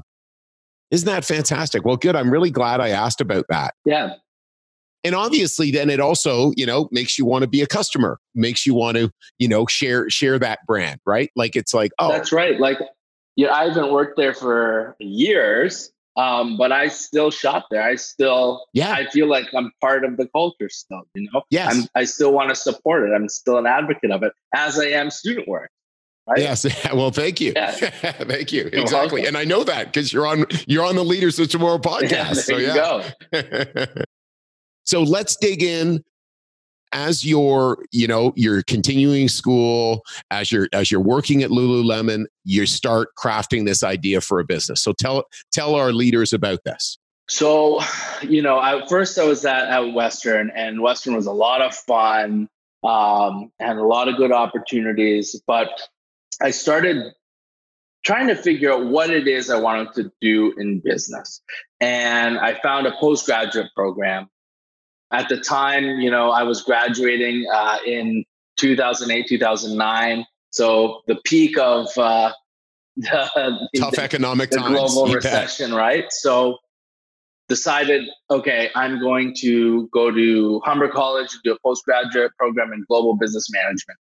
isn't 0.92 1.06
that 1.08 1.26
fantastic? 1.26 1.86
Well, 1.86 1.98
good. 1.98 2.16
I'm 2.16 2.30
really 2.30 2.52
glad 2.52 2.80
I 2.80 2.90
asked 2.90 3.22
about 3.22 3.46
that. 3.50 3.74
Yeah. 3.86 4.16
And 5.04 5.16
obviously 5.16 5.72
then 5.72 5.90
it 5.90 6.00
also, 6.00 6.52
you 6.56 6.66
know, 6.66 6.88
makes 6.92 7.18
you 7.18 7.26
want 7.26 7.42
to 7.42 7.48
be 7.48 7.62
a 7.62 7.68
customer, 7.68 8.20
makes 8.36 8.68
you 8.68 8.76
want 8.76 8.98
to, 8.98 9.12
you 9.40 9.48
know, 9.48 9.66
share 9.66 10.10
share 10.10 10.38
that 10.38 10.60
brand, 10.68 11.00
right? 11.06 11.32
Like 11.36 11.56
it's 11.56 11.74
like, 11.74 11.92
oh. 11.98 12.12
That's 12.12 12.32
right. 12.32 12.60
Like 12.60 12.78
yeah, 13.36 13.54
I 13.54 13.66
haven't 13.66 13.92
worked 13.92 14.18
there 14.18 14.34
for 14.34 14.96
years, 15.00 15.92
um, 16.18 16.58
but 16.58 16.72
I 16.72 16.90
still 16.90 17.32
shop 17.32 17.68
there. 17.72 17.82
I 17.82 17.96
still, 17.96 18.66
yeah, 18.74 18.92
I 18.92 19.08
feel 19.08 19.28
like 19.28 19.46
I'm 19.56 19.72
part 19.80 20.04
of 20.04 20.18
the 20.18 20.28
culture 20.28 20.70
still. 20.70 21.04
You 21.16 21.30
know, 21.32 21.44
yes, 21.50 21.74
I'm, 21.74 21.88
I 21.96 22.04
still 22.04 22.34
want 22.34 22.50
to 22.50 22.56
support 22.56 23.08
it. 23.10 23.14
I'm 23.14 23.30
still 23.30 23.58
an 23.58 23.66
advocate 23.66 24.12
of 24.12 24.24
it, 24.24 24.34
as 24.54 24.78
I 24.78 24.88
am 24.88 25.10
student 25.10 25.48
work. 25.48 25.72
Right? 26.28 26.40
Yes. 26.40 26.66
Well, 26.94 27.12
thank 27.12 27.42
you. 27.42 27.54
Yeah. 27.56 27.72
thank 27.72 28.52
you. 28.52 28.70
You're 28.72 28.82
exactly. 28.82 29.22
Welcome. 29.22 29.36
And 29.36 29.38
I 29.38 29.44
know 29.44 29.64
that 29.64 29.88
because 29.88 30.12
you're 30.12 30.28
on 30.28 30.46
you're 30.68 30.86
on 30.86 30.96
the 30.96 31.04
Leaders 31.04 31.40
of 31.40 31.50
Tomorrow 31.50 31.78
podcast. 31.80 32.12
Yeah, 32.12 32.34
so 32.34 32.58
yeah. 32.58 33.12
go. 33.34 34.04
so 34.84 35.04
let's 35.04 35.36
dig 35.36 35.64
in 35.64 36.04
as 36.94 37.26
you're 37.26 37.84
you 37.92 38.08
know 38.08 38.34
you're 38.36 38.62
continuing 38.64 39.28
school 39.28 40.04
as 40.30 40.52
you're 40.52 40.68
as 40.74 40.92
you're 40.92 41.00
working 41.00 41.42
at 41.42 41.50
lululemon 41.50 42.26
you 42.44 42.66
start 42.66 43.10
crafting 43.18 43.66
this 43.66 43.84
idea 43.84 44.20
for 44.20 44.40
a 44.40 44.44
business 44.44 44.84
so 44.84 44.92
tell 44.92 45.24
tell 45.54 45.76
our 45.76 45.94
leaders 45.94 46.34
about 46.34 46.60
this 46.66 46.98
so 47.30 47.80
you 48.22 48.42
know 48.42 48.62
at 48.62 48.90
first 48.90 49.18
i 49.18 49.24
was 49.24 49.46
at, 49.46 49.70
at 49.70 49.94
western 49.94 50.52
and 50.54 50.82
western 50.82 51.16
was 51.16 51.28
a 51.28 51.32
lot 51.32 51.62
of 51.62 51.74
fun 51.74 52.48
um, 52.84 53.52
and 53.60 53.78
a 53.78 53.84
lot 53.84 54.08
of 54.08 54.18
good 54.18 54.32
opportunities 54.32 55.42
but 55.48 55.88
I 56.42 56.52
started 56.52 57.14
trying 58.04 58.28
to 58.28 58.36
figure 58.36 58.72
out 58.72 58.86
what 58.86 59.10
it 59.10 59.28
is 59.28 59.50
I 59.50 59.60
wanted 59.60 59.94
to 59.94 60.12
do 60.22 60.54
in 60.58 60.82
business. 60.84 61.42
And 61.80 62.40
I 62.40 62.60
found 62.62 62.88
a 62.88 62.94
postgraduate 63.00 63.68
program. 63.76 64.28
At 65.12 65.30
the 65.30 65.38
time, 65.38 65.84
you 66.00 66.10
know, 66.10 66.32
I 66.32 66.44
was 66.44 66.62
graduating 66.64 67.46
uh, 67.54 67.78
in 67.86 68.24
2008, 68.58 69.28
2009. 69.28 70.26
So 70.52 71.02
the 71.08 71.20
peak 71.26 71.58
of 71.58 71.88
uh, 71.98 72.32
the, 72.96 73.70
tough 73.78 73.92
the, 73.92 74.02
economic 74.02 74.50
the 74.52 74.58
times, 74.58 74.94
global 74.94 75.14
recession, 75.14 75.72
bet. 75.72 75.78
right? 75.78 76.06
So 76.10 76.58
decided, 77.50 78.08
okay, 78.30 78.70
I'm 78.76 79.00
going 79.00 79.36
to 79.42 79.90
go 79.92 80.10
to 80.10 80.62
Humber 80.64 80.88
College, 80.88 81.30
do 81.44 81.52
a 81.52 81.58
postgraduate 81.60 82.32
program 82.38 82.72
in 82.72 82.86
global 82.88 83.18
business 83.18 83.50
management. 83.52 84.00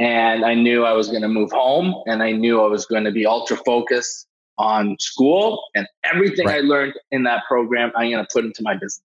And 0.00 0.46
I 0.46 0.54
knew 0.54 0.84
I 0.86 0.92
was 0.92 1.08
going 1.08 1.20
to 1.20 1.28
move 1.28 1.52
home 1.52 1.94
and 2.06 2.22
I 2.22 2.32
knew 2.32 2.62
I 2.62 2.68
was 2.68 2.86
going 2.86 3.04
to 3.04 3.12
be 3.12 3.26
ultra 3.26 3.58
focused 3.58 4.26
on 4.56 4.96
school 4.98 5.62
and 5.74 5.86
everything 6.02 6.46
right. 6.46 6.56
I 6.56 6.60
learned 6.60 6.94
in 7.10 7.24
that 7.24 7.42
program, 7.46 7.92
I'm 7.94 8.10
going 8.10 8.24
to 8.24 8.28
put 8.32 8.46
into 8.46 8.62
my 8.62 8.74
business 8.74 9.02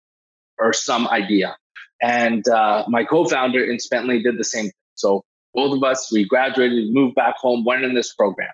or 0.58 0.74
some 0.74 1.08
idea. 1.08 1.55
And 2.01 2.48
uh, 2.48 2.86
my 2.88 3.03
co 3.03 3.25
founder 3.25 3.63
in 3.63 3.77
Spently 3.77 4.24
did 4.24 4.39
the 4.39 4.43
same 4.43 4.65
thing. 4.65 4.74
So 4.96 5.24
both 5.53 5.77
of 5.77 5.84
us, 5.84 6.12
we 6.12 6.25
graduated, 6.25 6.91
moved 6.91 7.13
back 7.15 7.36
home, 7.38 7.63
went 7.65 7.84
in 7.84 7.93
this 7.93 8.13
program. 8.15 8.50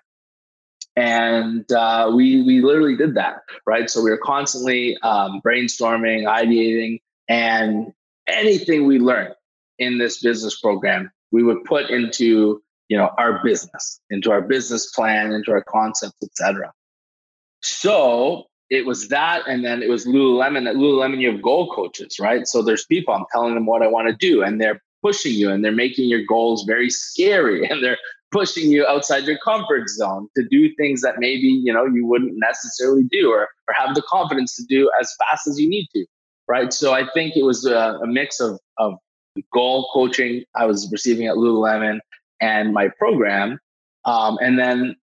And 0.94 1.70
uh, 1.72 2.12
we, 2.14 2.42
we 2.42 2.60
literally 2.60 2.96
did 2.96 3.14
that, 3.14 3.42
right? 3.66 3.88
So 3.88 4.02
we 4.02 4.10
were 4.10 4.20
constantly 4.22 4.98
um, 5.02 5.40
brainstorming, 5.44 6.24
ideating, 6.26 7.00
and 7.28 7.92
anything 8.26 8.86
we 8.86 8.98
learned 8.98 9.34
in 9.78 9.98
this 9.98 10.22
business 10.22 10.60
program 10.60 11.10
we 11.32 11.42
would 11.42 11.64
put 11.64 11.90
into 11.90 12.62
you 12.88 12.96
know 12.96 13.10
our 13.18 13.42
business 13.42 14.00
into 14.10 14.30
our 14.30 14.40
business 14.40 14.86
plan 14.92 15.32
into 15.32 15.50
our 15.50 15.64
concepts 15.64 16.22
etc 16.22 16.72
so 17.62 18.44
it 18.70 18.84
was 18.84 19.08
that 19.08 19.42
and 19.46 19.64
then 19.64 19.82
it 19.82 19.88
was 19.88 20.06
lululemon 20.06 20.68
at 20.68 20.76
lululemon 20.76 21.20
you 21.20 21.30
have 21.30 21.42
goal 21.42 21.72
coaches 21.72 22.18
right? 22.20 22.46
So 22.46 22.62
there's 22.62 22.84
people 22.86 23.14
i'm 23.14 23.24
telling 23.32 23.54
them 23.54 23.66
what 23.66 23.82
i 23.82 23.86
want 23.86 24.08
to 24.08 24.14
do 24.14 24.42
and 24.42 24.60
they're 24.60 24.80
pushing 25.02 25.32
you 25.32 25.50
and 25.50 25.64
they're 25.64 25.72
making 25.72 26.08
your 26.08 26.24
goals 26.24 26.64
very 26.64 26.90
scary 26.90 27.66
and 27.70 27.82
they're 27.82 27.98
pushing 28.32 28.70
you 28.70 28.84
outside 28.86 29.24
your 29.24 29.38
comfort 29.38 29.88
zone 29.88 30.28
to 30.36 30.44
do 30.50 30.74
things 30.74 31.00
that 31.00 31.14
maybe 31.18 31.46
you 31.46 31.72
know 31.72 31.86
you 31.86 32.06
wouldn't 32.06 32.34
necessarily 32.36 33.04
do 33.10 33.30
or, 33.30 33.42
or 33.42 33.74
have 33.76 33.94
the 33.94 34.02
confidence 34.08 34.56
to 34.56 34.64
do 34.64 34.90
as 35.00 35.14
fast 35.18 35.46
as 35.46 35.58
you 35.60 35.68
need 35.68 35.88
to 35.94 36.04
right? 36.48 36.72
So 36.72 36.92
i 36.92 37.08
think 37.14 37.36
it 37.36 37.44
was 37.44 37.66
a, 37.66 37.98
a 38.02 38.06
mix 38.06 38.40
of 38.40 38.58
of 38.78 38.94
goal 39.52 39.88
coaching 39.92 40.44
I 40.54 40.66
was 40.66 40.90
receiving 40.90 41.26
at 41.26 41.36
Lululemon 41.36 42.00
and 42.40 42.72
my 42.72 42.88
program. 42.98 43.58
Um, 44.04 44.38
and 44.40 44.58
then 44.58 44.96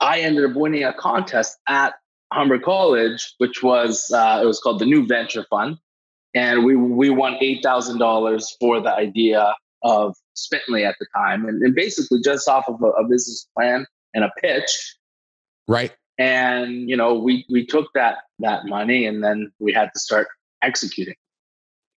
I 0.00 0.20
ended 0.20 0.50
up 0.50 0.56
winning 0.56 0.84
a 0.84 0.92
contest 0.92 1.58
at 1.68 1.94
Humber 2.32 2.58
College, 2.58 3.34
which 3.38 3.62
was 3.62 4.10
uh, 4.12 4.40
it 4.42 4.46
was 4.46 4.60
called 4.60 4.78
the 4.78 4.86
New 4.86 5.06
Venture 5.06 5.44
Fund, 5.48 5.78
and 6.34 6.64
we 6.64 6.76
we 6.76 7.10
won 7.10 7.36
eight 7.40 7.62
thousand 7.62 7.98
dollars 7.98 8.56
for 8.60 8.80
the 8.80 8.92
idea 8.92 9.54
of 9.82 10.16
Spently 10.36 10.86
at 10.86 10.96
the 10.98 11.06
time, 11.14 11.46
and, 11.46 11.62
and 11.62 11.74
basically 11.74 12.20
just 12.20 12.48
off 12.48 12.68
of 12.68 12.82
a, 12.82 12.86
a, 12.86 13.08
business 13.08 13.48
plan 13.56 13.86
and 14.12 14.24
a 14.24 14.32
pitch, 14.42 14.96
right? 15.68 15.94
And 16.18 16.90
you 16.90 16.96
know, 16.96 17.14
we 17.14 17.46
we 17.48 17.64
took 17.64 17.92
that 17.94 18.18
that 18.40 18.66
money, 18.66 19.06
and 19.06 19.22
then 19.22 19.52
we 19.60 19.72
had 19.72 19.90
to 19.94 20.00
start 20.00 20.26
executing. 20.62 21.14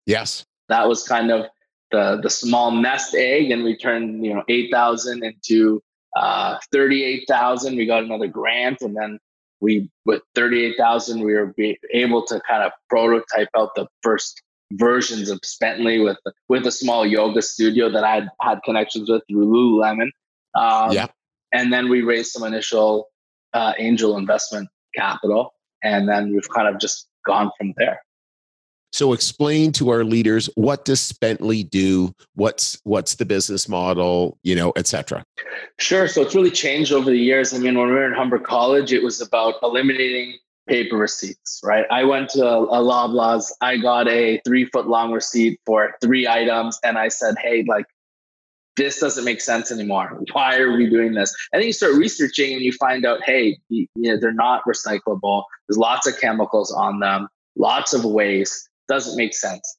Yes, 0.06 0.44
that 0.68 0.88
was 0.88 1.02
kind 1.04 1.30
of 1.30 1.46
the 1.90 2.20
the 2.22 2.30
small 2.30 2.70
nest 2.70 3.14
egg, 3.14 3.50
and 3.50 3.64
we 3.64 3.76
turned 3.76 4.24
you 4.24 4.34
know 4.34 4.44
eight 4.48 4.70
thousand 4.70 5.24
into 5.24 5.82
uh, 6.16 6.58
thirty 6.72 7.04
eight 7.04 7.24
thousand. 7.28 7.76
We 7.76 7.86
got 7.86 8.04
another 8.04 8.28
grant, 8.28 8.80
and 8.80 8.96
then 8.96 9.18
we 9.60 9.90
with 10.04 10.22
thirty 10.34 10.64
eight 10.64 10.76
thousand, 10.78 11.20
we 11.20 11.34
were 11.34 11.54
able 11.92 12.24
to 12.26 12.40
kind 12.48 12.62
of 12.62 12.72
prototype 12.88 13.48
out 13.56 13.74
the 13.74 13.86
first 14.02 14.42
versions 14.72 15.30
of 15.30 15.40
Spently 15.40 16.02
with 16.02 16.18
with 16.48 16.66
a 16.66 16.70
small 16.70 17.06
yoga 17.06 17.42
studio 17.42 17.90
that 17.90 18.04
I 18.04 18.14
had 18.16 18.28
had 18.40 18.58
connections 18.64 19.10
with 19.10 19.22
through 19.28 19.46
Lululemon. 19.46 20.10
Um, 20.54 20.92
yeah, 20.92 21.06
and 21.52 21.72
then 21.72 21.88
we 21.88 22.02
raised 22.02 22.32
some 22.32 22.44
initial 22.44 23.08
uh, 23.54 23.72
angel 23.78 24.16
investment 24.16 24.68
capital, 24.94 25.54
and 25.82 26.08
then 26.08 26.32
we've 26.32 26.48
kind 26.48 26.68
of 26.68 26.80
just 26.80 27.08
gone 27.26 27.50
from 27.58 27.74
there. 27.76 28.00
So 28.98 29.12
explain 29.12 29.70
to 29.74 29.90
our 29.90 30.02
leaders 30.02 30.50
what 30.56 30.84
does 30.84 31.00
Spently 31.00 31.62
do? 31.70 32.12
What's 32.34 32.80
what's 32.82 33.14
the 33.14 33.24
business 33.24 33.68
model, 33.68 34.36
you 34.42 34.56
know, 34.56 34.72
etc. 34.74 35.24
Sure. 35.78 36.08
So 36.08 36.22
it's 36.22 36.34
really 36.34 36.50
changed 36.50 36.90
over 36.90 37.08
the 37.08 37.16
years. 37.16 37.54
I 37.54 37.58
mean, 37.58 37.78
when 37.78 37.86
we 37.86 37.94
were 37.94 38.08
in 38.08 38.12
Humber 38.12 38.40
College, 38.40 38.92
it 38.92 39.04
was 39.04 39.20
about 39.20 39.54
eliminating 39.62 40.38
paper 40.66 40.96
receipts, 40.96 41.60
right? 41.62 41.86
I 41.92 42.02
went 42.02 42.30
to 42.30 42.44
a, 42.44 42.64
a 42.64 42.82
Loblaws, 42.82 43.52
I 43.60 43.76
got 43.76 44.08
a 44.08 44.40
three 44.44 44.64
foot 44.64 44.88
long 44.88 45.12
receipt 45.12 45.60
for 45.64 45.94
three 46.00 46.26
items, 46.26 46.80
and 46.82 46.98
I 46.98 47.06
said, 47.06 47.36
hey, 47.40 47.64
like 47.68 47.86
this 48.76 48.98
doesn't 48.98 49.24
make 49.24 49.40
sense 49.40 49.70
anymore. 49.70 50.20
Why 50.32 50.56
are 50.56 50.76
we 50.76 50.90
doing 50.90 51.14
this? 51.14 51.32
And 51.52 51.60
then 51.60 51.68
you 51.68 51.72
start 51.72 51.94
researching 51.94 52.52
and 52.52 52.62
you 52.62 52.72
find 52.72 53.06
out, 53.06 53.20
hey, 53.24 53.60
you 53.68 53.86
know, 53.94 54.16
they're 54.16 54.32
not 54.32 54.64
recyclable. 54.66 55.44
There's 55.68 55.78
lots 55.78 56.08
of 56.08 56.18
chemicals 56.18 56.72
on 56.72 56.98
them, 56.98 57.28
lots 57.54 57.94
of 57.94 58.04
waste 58.04 58.67
doesn't 58.88 59.16
make 59.16 59.34
sense. 59.34 59.78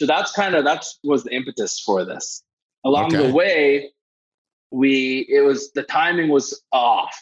So 0.00 0.06
that's 0.06 0.32
kind 0.32 0.54
of 0.54 0.64
that's 0.64 0.98
was 1.04 1.24
the 1.24 1.34
impetus 1.34 1.80
for 1.80 2.04
this. 2.04 2.42
Along 2.84 3.14
Okay. 3.14 3.28
the 3.28 3.32
way, 3.32 3.90
we 4.70 5.26
it 5.28 5.42
was 5.42 5.70
the 5.72 5.82
timing 5.82 6.30
was 6.30 6.60
off, 6.72 7.14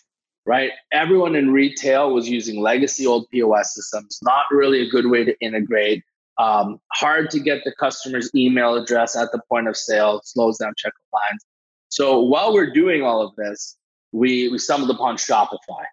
right? 0.47 0.71
Everyone 0.93 1.35
in 1.37 1.53
retail 1.53 2.13
was 2.15 2.29
using 2.29 2.61
legacy 2.61 3.07
old 3.07 3.29
POS 3.31 3.75
systems, 3.75 4.19
not 4.23 4.47
really 4.51 4.81
a 4.83 4.89
good 4.89 5.07
way 5.07 5.25
to 5.25 5.39
integrate. 5.41 6.03
Um, 6.39 6.81
hard 6.93 7.29
to 7.33 7.41
get 7.41 7.65
the 7.65 7.75
customer's 7.79 8.31
email 8.35 8.75
address 8.77 9.15
at 9.15 9.31
the 9.33 9.41
point 9.51 9.69
of 9.69 9.77
sale, 9.77 10.23
slows 10.25 10.57
down 10.57 10.71
checkout 10.71 11.13
lines. 11.13 11.45
So 11.91 12.21
while 12.21 12.55
we're 12.55 12.73
doing 12.73 13.03
all 13.03 13.21
of 13.21 13.35
this, 13.37 13.77
we 14.13 14.49
we 14.49 14.59
stumbled 14.59 14.91
upon 14.91 15.17
Shopify. 15.17 15.85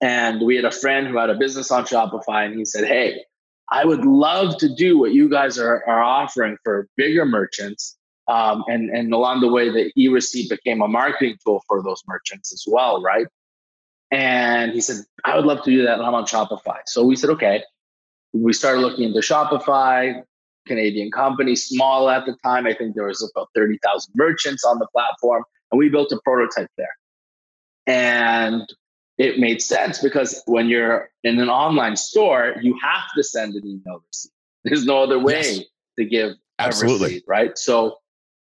And 0.00 0.42
we 0.42 0.54
had 0.54 0.64
a 0.64 0.70
friend 0.70 1.08
who 1.08 1.16
had 1.18 1.30
a 1.30 1.34
business 1.34 1.70
on 1.72 1.84
Shopify, 1.84 2.46
and 2.46 2.56
he 2.56 2.64
said, 2.64 2.84
Hey, 2.84 3.24
I 3.70 3.84
would 3.84 4.04
love 4.04 4.56
to 4.58 4.74
do 4.74 4.98
what 4.98 5.12
you 5.12 5.28
guys 5.28 5.58
are, 5.58 5.84
are 5.86 6.02
offering 6.02 6.56
for 6.64 6.88
bigger 6.96 7.26
merchants. 7.26 7.96
Um, 8.26 8.64
and, 8.68 8.90
and 8.90 9.12
along 9.12 9.40
the 9.40 9.48
way, 9.48 9.70
the 9.70 9.92
e 9.96 10.08
receipt 10.08 10.50
became 10.50 10.82
a 10.82 10.88
marketing 10.88 11.36
tool 11.44 11.62
for 11.66 11.82
those 11.82 12.02
merchants 12.06 12.52
as 12.52 12.64
well, 12.66 13.02
right? 13.02 13.26
And 14.10 14.72
he 14.72 14.80
said, 14.80 15.04
I 15.24 15.36
would 15.36 15.44
love 15.44 15.62
to 15.64 15.70
do 15.70 15.84
that. 15.84 16.00
I'm 16.00 16.14
on 16.14 16.24
Shopify. 16.24 16.80
So 16.86 17.04
we 17.04 17.16
said, 17.16 17.30
okay. 17.30 17.62
We 18.32 18.52
started 18.52 18.80
looking 18.80 19.04
into 19.04 19.20
Shopify, 19.20 20.22
Canadian 20.66 21.10
company, 21.10 21.56
small 21.56 22.08
at 22.10 22.26
the 22.26 22.36
time. 22.44 22.66
I 22.66 22.74
think 22.74 22.94
there 22.94 23.06
was 23.06 23.30
about 23.34 23.48
30,000 23.54 24.12
merchants 24.16 24.64
on 24.64 24.78
the 24.78 24.86
platform. 24.92 25.44
And 25.72 25.78
we 25.78 25.88
built 25.88 26.12
a 26.12 26.20
prototype 26.24 26.70
there. 26.76 26.96
And 27.86 28.66
it 29.18 29.38
made 29.38 29.60
sense 29.60 29.98
because 29.98 30.42
when 30.46 30.68
you're 30.68 31.10
in 31.24 31.38
an 31.40 31.48
online 31.48 31.96
store, 31.96 32.54
you 32.62 32.78
have 32.82 33.04
to 33.16 33.22
send 33.22 33.54
an 33.54 33.66
email 33.66 34.00
receipt. 34.06 34.32
There's 34.64 34.86
no 34.86 35.02
other 35.02 35.18
way 35.18 35.42
Yes. 35.42 35.60
to 35.98 36.04
give 36.04 36.30
a 36.30 36.62
Absolutely. 36.62 37.08
receipt, 37.08 37.24
right? 37.26 37.58
So 37.58 37.96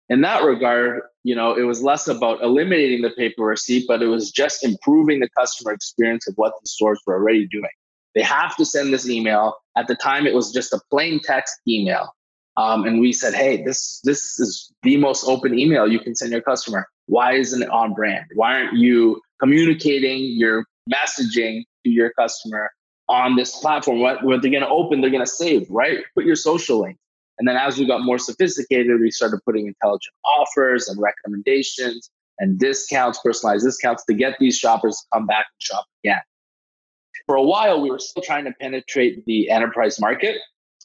in 0.09 0.21
that 0.21 0.43
regard, 0.43 1.01
you 1.24 1.36
know, 1.36 1.53
it 1.55 1.63
was 1.63 1.81
less 1.81 2.07
about 2.07 2.41
eliminating 2.43 3.01
the 3.01 3.09
paper 3.12 3.43
receipt, 3.43 3.86
but 3.88 4.01
it 4.01 4.07
was 4.07 4.31
just 4.31 4.63
improving 4.63 5.19
the 5.19 5.29
customer 5.29 5.71
experience 5.71 6.27
of 6.27 6.36
what 6.36 6.53
the 6.62 6.67
stores 6.67 7.01
were 7.05 7.15
already 7.15 7.47
doing. 7.47 7.69
They 8.15 8.21
have 8.24 8.55
to 8.57 8.65
send 8.65 8.93
this 8.93 9.07
email. 9.07 9.55
At 9.77 9.88
the 9.88 9.95
time, 9.95 10.25
it 10.25 10.33
was 10.33 10.51
just 10.51 10.74
a 10.74 10.81
plain 10.89 11.19
text 11.21 11.55
email. 11.67 12.13
Um, 12.57 12.86
and 12.86 13.00
we 13.00 13.13
said, 13.13 13.36
hey, 13.36 13.63
this 13.63 14.01
this 14.03 14.39
is 14.39 14.74
the 14.81 14.97
most 14.97 15.25
open 15.27 15.57
email 15.57 15.88
you 15.88 16.00
can 16.00 16.15
send 16.15 16.31
your 16.31 16.41
customer. 16.41 16.88
Why 17.05 17.33
isn't 17.33 17.62
it 17.62 17.69
on 17.69 17.93
brand? 17.93 18.25
Why 18.33 18.55
aren't 18.55 18.77
you 18.77 19.21
communicating 19.39 20.20
your 20.38 20.65
messaging 20.91 21.63
to 21.84 21.89
your 21.89 22.12
customer 22.13 22.72
on 23.10 23.36
this 23.36 23.56
platform? 23.58 24.00
What, 24.00 24.24
what 24.24 24.41
they're 24.41 24.51
going 24.51 24.63
to 24.63 24.70
open, 24.70 25.01
they're 25.01 25.10
going 25.10 25.25
to 25.25 25.32
save, 25.32 25.67
right? 25.70 26.00
Put 26.15 26.25
your 26.25 26.36
social 26.36 26.82
link. 26.82 26.98
And 27.39 27.48
then 27.48 27.56
as 27.56 27.77
we 27.77 27.86
got 27.86 28.01
more 28.01 28.17
sophisticated, 28.17 29.00
we 29.00 29.12
started 29.12 29.39
putting 29.46 29.67
intelligent 29.67 30.13
offers 30.25 30.88
and 30.88 31.00
recommendations 31.00 32.10
and 32.39 32.60
discounts, 32.60 33.20
personalized 33.24 33.65
discounts 33.65 34.06
to 34.06 34.13
get 34.13 34.38
these 34.39 34.58
shoppers 34.58 34.96
to 34.98 35.17
come 35.17 35.27
back 35.27 35.46
and 35.48 35.62
shop 35.62 35.86
again. 36.03 36.22
For 37.25 37.36
a 37.36 37.44
while, 37.44 37.82
we 37.82 37.91
were 37.91 38.00
still 38.00 38.24
trying 38.24 38.46
to 38.46 38.53
penetrate 38.60 39.25
the 39.25 39.50
enterprise 39.50 40.00
market, 40.00 40.38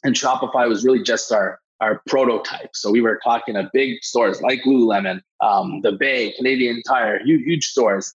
and 0.03 0.15
Shopify 0.15 0.67
was 0.67 0.83
really 0.83 1.01
just 1.01 1.31
our 1.31 1.59
our 1.81 2.01
prototype. 2.07 2.69
So 2.73 2.91
we 2.91 3.01
were 3.01 3.19
talking 3.23 3.55
to 3.55 3.69
big 3.73 4.03
stores 4.03 4.41
like 4.41 4.61
Lululemon, 4.65 5.21
um, 5.41 5.81
the 5.81 5.91
Bay, 5.91 6.31
Canadian 6.31 6.81
Tire, 6.87 7.19
huge, 7.25 7.43
huge 7.43 7.65
stores. 7.65 8.13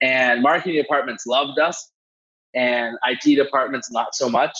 And 0.00 0.42
marketing 0.42 0.76
departments 0.76 1.26
loved 1.26 1.58
us, 1.58 1.90
and 2.54 2.96
IT 3.06 3.36
departments 3.36 3.90
not 3.90 4.14
so 4.14 4.28
much. 4.28 4.56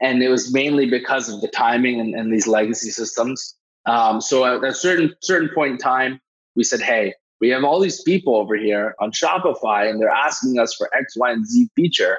And 0.00 0.22
it 0.22 0.28
was 0.28 0.52
mainly 0.52 0.86
because 0.86 1.28
of 1.28 1.40
the 1.40 1.48
timing 1.48 2.00
and, 2.00 2.14
and 2.14 2.32
these 2.32 2.46
legacy 2.46 2.90
systems. 2.90 3.56
Um, 3.86 4.20
so 4.20 4.44
at 4.44 4.64
a 4.64 4.74
certain 4.74 5.14
certain 5.22 5.50
point 5.54 5.72
in 5.72 5.78
time, 5.78 6.20
we 6.54 6.64
said, 6.64 6.80
"Hey, 6.80 7.14
we 7.40 7.48
have 7.50 7.64
all 7.64 7.80
these 7.80 8.02
people 8.02 8.36
over 8.36 8.56
here 8.56 8.94
on 9.00 9.12
Shopify, 9.12 9.90
and 9.90 10.00
they're 10.00 10.08
asking 10.08 10.58
us 10.58 10.74
for 10.74 10.88
X, 10.96 11.16
Y, 11.16 11.30
and 11.30 11.46
Z 11.46 11.68
feature. 11.74 12.18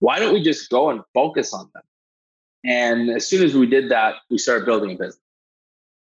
Why 0.00 0.18
don't 0.18 0.32
we 0.32 0.42
just 0.42 0.70
go 0.70 0.90
and 0.90 1.02
focus 1.14 1.52
on 1.52 1.70
them?" 1.74 1.82
And 2.64 3.10
as 3.10 3.28
soon 3.28 3.44
as 3.44 3.54
we 3.54 3.66
did 3.66 3.90
that, 3.90 4.16
we 4.30 4.38
started 4.38 4.64
building 4.64 4.90
a 4.90 4.94
business. 4.94 5.20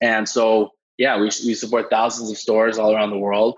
And 0.02 0.28
so, 0.28 0.72
yeah, 0.98 1.18
we, 1.18 1.26
we 1.46 1.56
support 1.56 1.90
thousands 1.90 2.30
of 2.30 2.38
stores 2.38 2.78
all 2.78 2.94
around 2.94 3.10
the 3.10 3.18
world. 3.18 3.58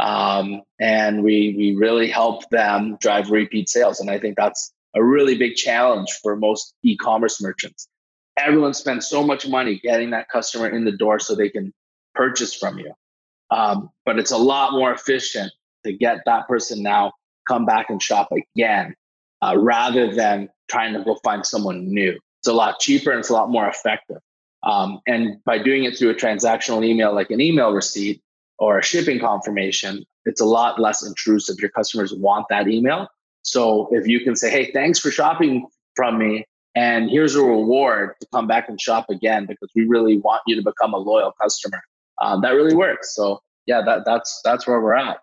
Um, 0.00 0.62
and 0.80 1.22
we, 1.22 1.54
we 1.56 1.76
really 1.76 2.08
help 2.08 2.48
them 2.50 2.96
drive 3.00 3.30
repeat 3.30 3.68
sales. 3.68 4.00
And 4.00 4.10
I 4.10 4.18
think 4.18 4.36
that's 4.36 4.72
a 4.94 5.02
really 5.02 5.36
big 5.36 5.54
challenge 5.54 6.10
for 6.22 6.36
most 6.36 6.74
e 6.82 6.96
commerce 6.96 7.40
merchants. 7.40 7.88
Everyone 8.36 8.74
spends 8.74 9.06
so 9.06 9.22
much 9.22 9.46
money 9.46 9.78
getting 9.78 10.10
that 10.10 10.28
customer 10.28 10.68
in 10.68 10.84
the 10.84 10.92
door 10.92 11.18
so 11.18 11.34
they 11.34 11.48
can 11.48 11.72
purchase 12.14 12.54
from 12.54 12.78
you. 12.78 12.92
Um, 13.50 13.90
but 14.04 14.18
it's 14.18 14.32
a 14.32 14.36
lot 14.36 14.72
more 14.72 14.92
efficient 14.92 15.52
to 15.84 15.92
get 15.92 16.18
that 16.26 16.48
person 16.48 16.82
now 16.82 17.12
come 17.46 17.66
back 17.66 17.90
and 17.90 18.02
shop 18.02 18.30
again 18.32 18.94
uh, 19.42 19.56
rather 19.58 20.12
than 20.12 20.48
trying 20.68 20.94
to 20.94 21.04
go 21.04 21.18
find 21.22 21.44
someone 21.44 21.86
new. 21.92 22.18
It's 22.40 22.48
a 22.48 22.52
lot 22.52 22.80
cheaper 22.80 23.10
and 23.10 23.20
it's 23.20 23.30
a 23.30 23.34
lot 23.34 23.50
more 23.50 23.68
effective. 23.68 24.18
Um, 24.62 25.00
and 25.06 25.44
by 25.44 25.58
doing 25.58 25.84
it 25.84 25.96
through 25.96 26.10
a 26.10 26.14
transactional 26.14 26.84
email, 26.84 27.14
like 27.14 27.30
an 27.30 27.40
email 27.40 27.72
receipt 27.72 28.22
or 28.64 28.78
a 28.78 28.82
shipping 28.82 29.20
confirmation, 29.20 30.06
it's 30.24 30.40
a 30.40 30.46
lot 30.46 30.80
less 30.80 31.06
intrusive. 31.06 31.56
Your 31.60 31.68
customers 31.68 32.14
want 32.14 32.46
that 32.48 32.66
email. 32.66 33.08
So 33.42 33.88
if 33.90 34.06
you 34.06 34.20
can 34.20 34.36
say, 34.36 34.50
hey, 34.50 34.72
thanks 34.72 34.98
for 34.98 35.10
shopping 35.10 35.66
from 35.94 36.16
me, 36.16 36.46
and 36.74 37.10
here's 37.10 37.34
a 37.34 37.42
reward 37.42 38.14
to 38.22 38.26
come 38.32 38.46
back 38.46 38.70
and 38.70 38.80
shop 38.80 39.10
again 39.10 39.44
because 39.44 39.68
we 39.76 39.84
really 39.84 40.16
want 40.16 40.40
you 40.46 40.56
to 40.56 40.62
become 40.62 40.94
a 40.94 40.96
loyal 40.96 41.32
customer, 41.38 41.82
um, 42.22 42.40
that 42.40 42.52
really 42.52 42.74
works. 42.74 43.14
So 43.14 43.42
yeah, 43.66 43.82
that, 43.84 44.06
that's 44.06 44.40
that's 44.44 44.66
where 44.66 44.80
we're 44.80 44.94
at. 44.94 45.18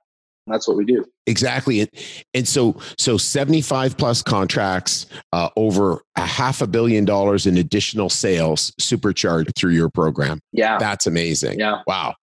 That's 0.48 0.68
what 0.68 0.78
we 0.78 0.86
do. 0.86 1.06
Exactly. 1.28 1.82
And, 1.82 1.90
and 2.34 2.48
so, 2.48 2.76
so 2.98 3.18
75 3.18 3.98
plus 3.98 4.22
contracts, 4.24 5.06
uh, 5.34 5.50
over 5.56 6.02
a 6.16 6.26
half 6.26 6.62
a 6.62 6.68
billion 6.68 7.06
dollars 7.06 7.46
in 7.46 7.58
additional 7.58 8.10
sales 8.10 8.74
supercharged 8.80 9.56
through 9.56 9.72
your 9.72 9.90
program. 9.90 10.40
Yeah. 10.52 10.78
That's 10.78 11.06
amazing. 11.06 11.60
Yeah. 11.60 11.82
Wow. 11.86 12.16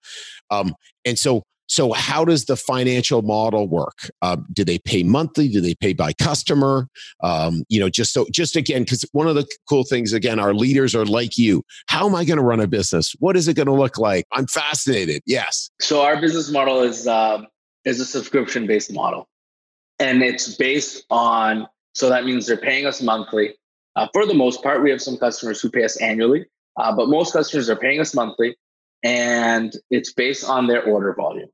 Um, 0.51 0.75
and 1.05 1.19
so, 1.19 1.45
so 1.69 1.93
how 1.93 2.25
does 2.25 2.47
the 2.47 2.57
financial 2.57 3.23
model 3.23 3.69
work? 3.69 4.11
Uh, 4.23 4.39
do 4.53 4.65
they 4.65 4.79
pay 4.79 5.03
monthly? 5.03 5.49
Do 5.49 5.61
they 5.61 5.75
pay 5.75 5.93
by 5.93 6.15
customer? 6.15 6.89
Um, 7.23 7.63
you 7.69 7.79
know, 7.79 7.91
just 7.91 8.13
so, 8.13 8.27
just 8.33 8.57
again, 8.57 8.85
because 8.85 9.05
one 9.13 9.29
of 9.29 9.35
the 9.35 9.47
cool 9.69 9.85
things, 9.85 10.15
again, 10.15 10.41
our 10.41 10.55
leaders 10.55 10.95
are 10.95 11.05
like 11.05 11.37
you. 11.37 11.63
How 11.87 12.09
am 12.09 12.15
I 12.15 12.25
going 12.25 12.39
to 12.39 12.45
run 12.45 12.61
a 12.61 12.67
business? 12.67 13.15
What 13.19 13.37
is 13.37 13.49
it 13.49 13.55
going 13.55 13.67
to 13.67 13.75
look 13.75 13.99
like? 13.99 14.25
I'm 14.33 14.47
fascinated. 14.47 15.23
Yes. 15.27 15.71
So 15.81 16.03
our 16.03 16.19
business 16.19 16.51
model 16.51 16.83
is 16.83 17.07
um, 17.07 17.47
is 17.85 18.01
a 18.01 18.05
subscription 18.05 18.67
based 18.67 18.93
model, 18.93 19.29
and 19.99 20.23
it's 20.23 20.55
based 20.57 21.05
on. 21.11 21.67
So 21.95 22.09
that 22.11 22.25
means 22.25 22.47
they're 22.47 22.57
paying 22.57 22.87
us 22.87 23.03
monthly. 23.03 23.55
Uh, 23.97 24.07
for 24.13 24.27
the 24.27 24.35
most 24.35 24.63
part, 24.63 24.83
we 24.83 24.91
have 24.91 25.03
some 25.03 25.17
customers 25.17 25.61
who 25.61 25.71
pay 25.71 25.85
us 25.85 26.01
annually, 26.01 26.47
uh, 26.77 26.95
but 26.95 27.09
most 27.09 27.33
customers 27.33 27.69
are 27.69 27.77
paying 27.77 27.99
us 28.01 28.15
monthly, 28.15 28.57
and 29.03 29.73
it's 29.91 30.13
based 30.13 30.49
on 30.49 30.67
their 30.67 30.85
order 30.85 31.15
volume. 31.15 31.49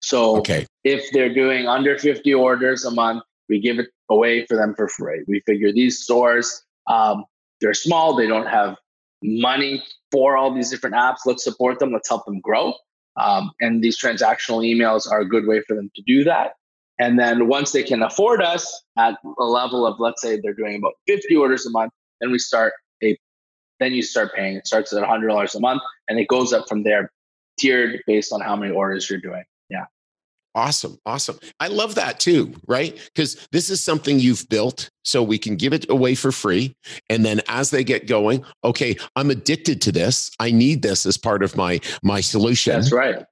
So 0.00 0.38
Okay. 0.38 0.66
if 0.84 1.10
they're 1.12 1.32
doing 1.32 1.66
under 1.66 1.98
50 1.98 2.32
orders 2.34 2.84
a 2.84 2.90
month, 2.90 3.22
we 3.48 3.60
give 3.60 3.78
it 3.78 3.88
away 4.08 4.46
for 4.46 4.56
them 4.56 4.74
for 4.74 4.88
free. 4.88 5.24
We 5.26 5.40
figure 5.46 5.72
these 5.72 6.00
stores, 6.00 6.64
um, 6.88 7.24
they're 7.60 7.74
small, 7.74 8.16
they 8.16 8.26
don't 8.26 8.46
have 8.46 8.76
money 9.22 9.82
for 10.12 10.36
all 10.36 10.52
these 10.54 10.70
different 10.70 10.96
apps. 10.96 11.18
Let's 11.26 11.44
support 11.44 11.78
them, 11.78 11.92
let's 11.92 12.08
help 12.08 12.24
them 12.24 12.40
grow. 12.40 12.74
Um, 13.18 13.50
and 13.60 13.82
these 13.82 14.00
transactional 14.00 14.64
emails 14.64 15.10
are 15.10 15.20
a 15.20 15.28
good 15.28 15.46
way 15.46 15.60
for 15.66 15.74
them 15.74 15.90
to 15.94 16.02
do 16.06 16.24
that. 16.24 16.52
And 16.98 17.18
then 17.18 17.48
once 17.48 17.72
they 17.72 17.82
can 17.82 18.02
afford 18.02 18.42
us 18.42 18.82
at 18.96 19.14
a 19.38 19.44
level 19.44 19.86
of, 19.86 20.00
let's 20.00 20.20
say 20.20 20.40
they're 20.40 20.54
doing 20.54 20.76
about 20.76 20.94
50 21.06 21.34
orders 21.36 21.64
a 21.66 21.70
month, 21.70 21.92
then 22.20 22.32
we 22.32 22.38
start 22.38 22.72
a, 23.02 23.16
then 23.78 23.92
you 23.92 24.02
start 24.02 24.34
paying. 24.34 24.56
It 24.56 24.66
starts 24.66 24.92
at 24.92 25.02
$100 25.02 25.54
a 25.54 25.60
month 25.60 25.82
and 26.08 26.18
it 26.18 26.28
goes 26.28 26.52
up 26.52 26.68
from 26.68 26.82
there, 26.82 27.12
tiered 27.58 28.00
based 28.06 28.32
on 28.32 28.40
how 28.40 28.56
many 28.56 28.72
orders 28.72 29.08
you're 29.08 29.20
doing. 29.20 29.44
Awesome. 30.54 30.98
Awesome. 31.06 31.38
I 31.60 31.68
love 31.68 31.94
that 31.96 32.18
too, 32.18 32.54
right? 32.66 32.98
Because 33.14 33.46
this 33.52 33.70
is 33.70 33.82
something 33.82 34.18
you've 34.18 34.48
built 34.48 34.90
so 35.04 35.22
we 35.22 35.38
can 35.38 35.56
give 35.56 35.72
it 35.72 35.88
away 35.88 36.14
for 36.14 36.32
free. 36.32 36.74
And 37.08 37.24
then 37.24 37.40
as 37.48 37.70
they 37.70 37.84
get 37.84 38.06
going, 38.06 38.44
okay, 38.64 38.96
I'm 39.16 39.30
addicted 39.30 39.80
to 39.82 39.92
this. 39.92 40.30
I 40.40 40.50
need 40.50 40.82
this 40.82 41.06
as 41.06 41.16
part 41.16 41.42
of 41.42 41.56
my 41.56 41.80
my 42.02 42.20
solution. 42.20 42.74
That's 42.74 42.92
right. 42.92 43.24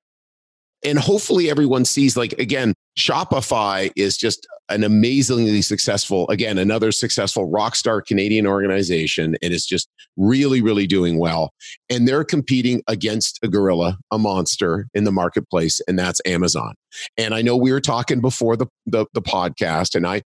And 0.84 0.98
hopefully 0.98 1.50
everyone 1.50 1.84
sees 1.84 2.16
like 2.16 2.32
again, 2.34 2.74
Shopify 2.98 3.90
is 3.96 4.16
just 4.16 4.46
an 4.68 4.82
amazingly 4.82 5.62
successful, 5.62 6.28
again, 6.28 6.58
another 6.58 6.90
successful 6.90 7.48
rock 7.48 7.76
star 7.76 8.02
Canadian 8.02 8.46
organization. 8.46 9.36
And 9.42 9.52
it's 9.52 9.66
just 9.66 9.88
really, 10.16 10.60
really 10.60 10.86
doing 10.86 11.18
well. 11.18 11.52
And 11.88 12.08
they're 12.08 12.24
competing 12.24 12.82
against 12.88 13.38
a 13.42 13.48
gorilla, 13.48 13.98
a 14.10 14.18
monster 14.18 14.88
in 14.92 15.04
the 15.04 15.12
marketplace, 15.12 15.80
and 15.86 15.98
that's 15.98 16.20
Amazon. 16.26 16.74
And 17.16 17.32
I 17.34 17.42
know 17.42 17.56
we 17.56 17.70
were 17.70 17.80
talking 17.80 18.20
before 18.20 18.56
the, 18.56 18.66
the, 18.86 19.06
the 19.14 19.22
podcast, 19.22 19.94
and 19.94 20.06
I 20.06 20.22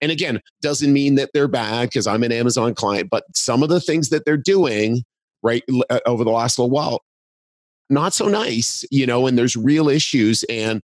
And 0.00 0.10
again, 0.10 0.40
doesn't 0.60 0.92
mean 0.92 1.14
that 1.14 1.30
they're 1.32 1.48
bad 1.48 1.90
because 1.90 2.06
I'm 2.06 2.24
an 2.24 2.32
Amazon 2.32 2.74
client, 2.74 3.08
but 3.10 3.24
some 3.34 3.62
of 3.62 3.68
the 3.68 3.80
things 3.80 4.08
that 4.08 4.24
they're 4.24 4.36
doing 4.36 5.04
right 5.42 5.62
uh, 5.90 6.00
over 6.06 6.24
the 6.24 6.30
last 6.30 6.58
little 6.58 6.70
while, 6.70 7.02
not 7.90 8.14
so 8.14 8.26
nice, 8.28 8.84
you 8.90 9.06
know, 9.06 9.26
and 9.26 9.36
there's 9.36 9.56
real 9.56 9.88
issues. 9.88 10.42
And 10.44 10.80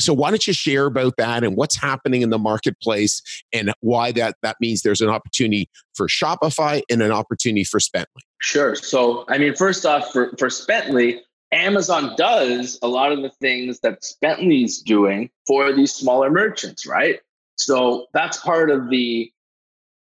so 0.00 0.12
why 0.12 0.30
don't 0.30 0.46
you 0.46 0.52
share 0.52 0.86
about 0.86 1.16
that 1.18 1.44
and 1.44 1.56
what's 1.56 1.76
happening 1.76 2.22
in 2.22 2.30
the 2.30 2.38
marketplace 2.38 3.22
and 3.52 3.72
why 3.80 4.12
that 4.12 4.36
that 4.42 4.56
means 4.60 4.82
there's 4.82 5.00
an 5.00 5.08
opportunity 5.08 5.68
for 5.94 6.06
Shopify 6.08 6.82
and 6.90 7.02
an 7.02 7.12
opportunity 7.12 7.64
for 7.64 7.78
Spently? 7.78 8.22
Sure. 8.40 8.74
So 8.74 9.24
I 9.28 9.38
mean, 9.38 9.54
first 9.54 9.86
off, 9.86 10.12
for 10.12 10.30
for 10.38 10.48
Spently, 10.48 11.20
Amazon 11.52 12.14
does 12.16 12.78
a 12.82 12.88
lot 12.88 13.12
of 13.12 13.22
the 13.22 13.30
things 13.30 13.80
that 13.80 14.02
Spently's 14.02 14.80
doing 14.80 15.30
for 15.46 15.72
these 15.72 15.92
smaller 15.92 16.30
merchants, 16.30 16.86
right? 16.86 17.20
So 17.56 18.06
that's 18.12 18.38
part 18.38 18.70
of 18.70 18.88
the 18.88 19.30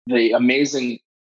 the 0.07 0.33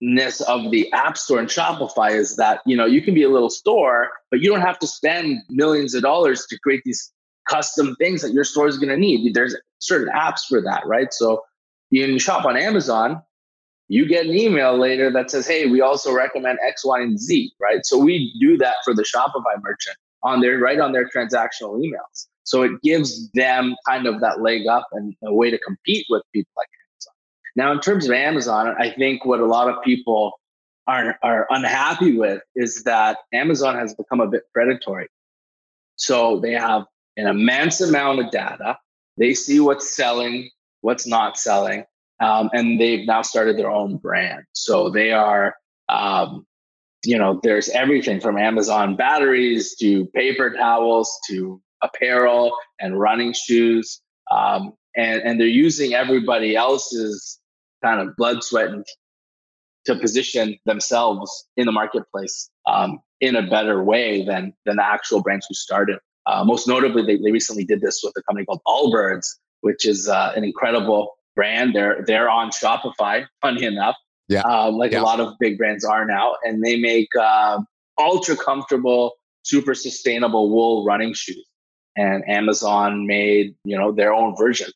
amazingness 0.03 0.41
of 0.43 0.71
the 0.71 0.91
App 0.93 1.17
Store 1.17 1.39
and 1.39 1.49
Shopify 1.49 2.13
is 2.13 2.37
that 2.37 2.61
you 2.67 2.77
know 2.77 2.87
you 2.87 3.03
can 3.03 3.15
be 3.15 3.23
a 3.23 3.29
little 3.29 3.51
store, 3.51 4.11
but 4.31 4.41
you 4.41 4.51
don't 4.51 4.61
have 4.61 4.79
to 4.81 4.87
spend 4.87 5.43
millions 5.49 5.95
of 5.95 6.03
dollars 6.03 6.47
to 6.47 6.59
create 6.59 6.83
these 6.85 7.13
custom 7.49 7.97
things 7.97 8.23
that 8.23 8.33
your 8.33 8.45
store 8.45 8.69
is 8.69 8.79
going 8.79 8.91
to 8.91 8.97
need. 8.97 9.35
There's 9.35 9.57
certain 9.79 10.13
apps 10.15 10.41
for 10.49 10.61
that, 10.63 10.87
right? 10.87 11.13
So 11.13 11.43
you 11.91 12.07
can 12.07 12.19
shop 12.19 12.45
on 12.45 12.57
Amazon, 12.57 13.23
you 13.89 14.07
get 14.07 14.27
an 14.27 14.37
email 14.37 14.79
later 14.79 15.11
that 15.11 15.31
says, 15.31 15.49
"Hey, 15.49 15.67
we 15.67 15.81
also 15.81 16.13
recommend 16.13 16.59
X, 16.67 16.85
Y, 16.85 17.01
and 17.01 17.19
Z," 17.19 17.53
right? 17.61 17.85
So 17.85 17.99
we 17.99 18.33
do 18.41 18.57
that 18.59 18.77
for 18.85 18.95
the 18.95 19.03
Shopify 19.03 19.61
merchant 19.61 19.97
on 20.23 20.41
their 20.41 20.59
right 20.59 20.79
on 20.79 20.93
their 20.93 21.09
transactional 21.09 21.81
emails. 21.81 22.27
So 22.45 22.63
it 22.63 22.73
gives 22.83 23.31
them 23.33 23.77
kind 23.87 24.07
of 24.07 24.21
that 24.21 24.41
leg 24.41 24.67
up 24.67 24.87
and 24.93 25.15
a 25.25 25.35
way 25.35 25.51
to 25.51 25.59
compete 25.59 26.07
with 26.09 26.23
people 26.33 26.53
like. 26.57 26.69
Now, 27.57 27.73
in 27.73 27.81
terms 27.81 28.07
of 28.07 28.13
Amazon, 28.13 28.75
I 28.79 28.91
think 28.91 29.25
what 29.25 29.41
a 29.41 29.47
lot 29.47 29.69
of 29.69 29.83
people 29.83 30.33
are, 30.87 31.17
are 31.23 31.47
unhappy 31.51 32.17
with 32.17 32.43
is 32.55 32.85
that 32.85 33.19
Amazon 33.33 33.77
has 33.77 33.95
become 33.95 34.21
a 34.21 34.27
bit 34.27 34.43
predatory. 34.53 35.09
So 35.97 36.41
they 36.41 36.53
have 36.53 36.85
an 37.17 37.27
immense 37.27 37.81
amount 37.81 38.21
of 38.21 38.31
data. 38.31 38.79
They 39.19 39.35
see 39.35 39.61
what's 39.61 39.95
selling, 39.95 40.51
what's 40.81 41.07
not 41.07 41.39
selling, 41.39 41.85
um, 42.21 42.51
and 42.53 42.81
they've 42.81 43.07
now 43.07 43.23
started 43.23 43.59
their 43.59 43.71
own 43.71 43.97
brand. 43.97 44.45
So 44.53 44.91
they 44.91 45.13
are, 45.13 45.55
um, 45.89 46.47
you 47.05 47.19
know, 47.19 47.41
there's 47.43 47.69
everything 47.69 48.21
from 48.21 48.39
Amazon 48.39 48.97
batteries 48.97 49.77
to 49.77 50.07
paper 50.07 50.51
towels 50.51 51.11
to 51.29 51.61
apparel 51.83 52.53
and 52.79 52.99
running 52.99 53.33
shoes. 53.33 54.01
Um, 54.31 54.75
and, 54.97 55.23
and 55.23 55.41
they're 55.41 55.47
using 55.47 55.95
everybody 55.95 56.57
else's 56.57 57.39
kind 57.83 58.01
of 58.01 58.17
blood, 58.17 58.43
sweat, 58.43 58.69
and 58.69 58.85
to 59.87 59.97
position 59.97 60.59
themselves 60.67 61.47
in 61.57 61.67
the 61.67 61.73
marketplace 61.73 62.51
um, 62.67 63.01
in 63.21 63.35
a 63.37 63.49
better 63.49 63.83
way 63.83 64.25
than 64.25 64.53
than 64.67 64.77
the 64.77 64.85
actual 64.85 65.23
brands 65.23 65.47
who 65.49 65.55
started. 65.55 65.99
Uh, 66.27 66.45
most 66.45 66.69
notably, 66.69 67.03
they, 67.03 67.17
they 67.17 67.33
recently 67.33 67.65
did 67.65 67.81
this 67.81 68.01
with 68.05 68.13
a 68.17 68.23
company 68.23 68.45
called 68.45 68.61
Allbirds, 68.67 69.27
which 69.63 69.87
is 69.87 70.09
uh, 70.09 70.33
an 70.37 70.45
incredible 70.45 71.17
brand. 71.35 71.75
They're 71.75 72.05
they're 72.07 72.29
on 72.29 72.51
Shopify, 72.51 73.27
funny 73.41 73.65
enough, 73.65 73.97
yeah, 74.29 74.43
um, 74.43 74.77
like 74.77 74.93
yeah. 74.93 75.01
a 75.01 75.03
lot 75.03 75.21
of 75.21 75.35
big 75.41 75.57
brands 75.57 75.85
are 75.85 76.05
now, 76.05 76.35
and 76.45 76.63
they 76.63 76.77
make 76.77 77.09
uh, 77.19 77.61
ultra 77.99 78.37
comfortable, 78.37 79.15
super 79.45 79.75
sustainable 79.75 80.51
wool 80.51 80.85
running 80.85 81.15
shoes 81.15 81.45
and 81.97 82.29
Amazon 82.29 83.07
made, 83.07 83.55
you 83.65 83.77
know, 83.77 83.93
their 83.93 84.13
own 84.15 84.37
version. 84.37 84.71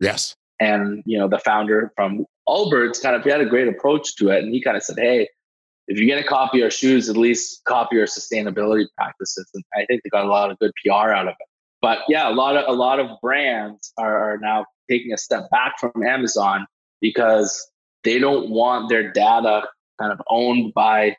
Yes. 0.00 0.34
And, 0.60 1.02
you 1.06 1.18
know, 1.18 1.28
the 1.28 1.38
founder 1.38 1.92
from 1.94 2.26
Allbirds 2.48 3.00
kind 3.00 3.14
of 3.14 3.22
he 3.22 3.30
had 3.30 3.40
a 3.40 3.46
great 3.46 3.68
approach 3.68 4.16
to 4.16 4.30
it. 4.30 4.42
And 4.42 4.52
he 4.52 4.62
kind 4.62 4.76
of 4.76 4.82
said, 4.82 4.98
Hey, 4.98 5.28
if 5.86 5.98
you're 5.98 6.08
going 6.08 6.22
to 6.22 6.28
copy 6.28 6.62
our 6.62 6.70
shoes, 6.70 7.08
at 7.08 7.16
least 7.16 7.64
copy 7.64 7.98
our 7.98 8.06
sustainability 8.06 8.86
practices. 8.96 9.48
And 9.54 9.64
I 9.74 9.84
think 9.86 10.02
they 10.02 10.10
got 10.10 10.24
a 10.24 10.28
lot 10.28 10.50
of 10.50 10.58
good 10.58 10.72
PR 10.84 11.10
out 11.12 11.28
of 11.28 11.34
it. 11.38 11.46
But 11.80 12.00
yeah, 12.08 12.28
a 12.28 12.34
lot 12.34 12.56
of 12.56 12.64
a 12.68 12.72
lot 12.72 12.98
of 12.98 13.08
brands 13.22 13.92
are, 13.98 14.32
are 14.32 14.38
now 14.38 14.66
taking 14.90 15.12
a 15.12 15.18
step 15.18 15.48
back 15.50 15.78
from 15.78 15.92
Amazon 16.04 16.66
because 17.00 17.70
they 18.04 18.18
don't 18.18 18.50
want 18.50 18.88
their 18.88 19.12
data 19.12 19.66
kind 20.00 20.12
of 20.12 20.20
owned 20.28 20.74
by 20.74 21.16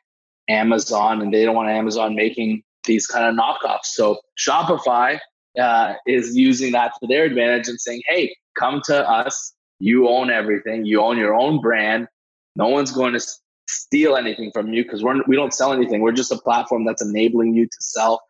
Amazon 0.48 1.22
and 1.22 1.32
they 1.32 1.44
don't 1.44 1.54
want 1.54 1.68
Amazon 1.68 2.14
making 2.14 2.62
these 2.84 3.06
kind 3.06 3.26
of 3.26 3.34
knockoffs. 3.34 3.86
So 3.86 4.18
Shopify 4.38 5.18
uh, 5.58 5.94
is 6.06 6.36
using 6.36 6.72
that 6.72 6.92
to 7.00 7.06
their 7.06 7.24
advantage 7.24 7.68
and 7.68 7.80
saying, 7.80 8.02
hey, 8.06 8.34
come 8.58 8.80
to 8.86 9.08
us. 9.08 9.54
You 9.78 10.08
own 10.08 10.30
everything. 10.30 10.84
You 10.84 11.02
own 11.02 11.16
your 11.16 11.34
own 11.34 11.60
brand. 11.60 12.08
No 12.56 12.68
one's 12.68 12.92
going 12.92 13.14
to 13.14 13.20
steal 13.68 14.16
anything 14.16 14.50
from 14.52 14.72
you 14.72 14.82
because 14.82 15.02
we're 15.02 15.22
we 15.26 15.36
don't 15.36 15.54
sell 15.54 15.72
anything. 15.72 16.00
We're 16.00 16.12
just 16.12 16.32
a 16.32 16.38
platform 16.38 16.84
that's 16.84 17.02
enabling 17.02 17.54
you 17.54 17.66
to 17.66 17.76
sell 17.80 18.22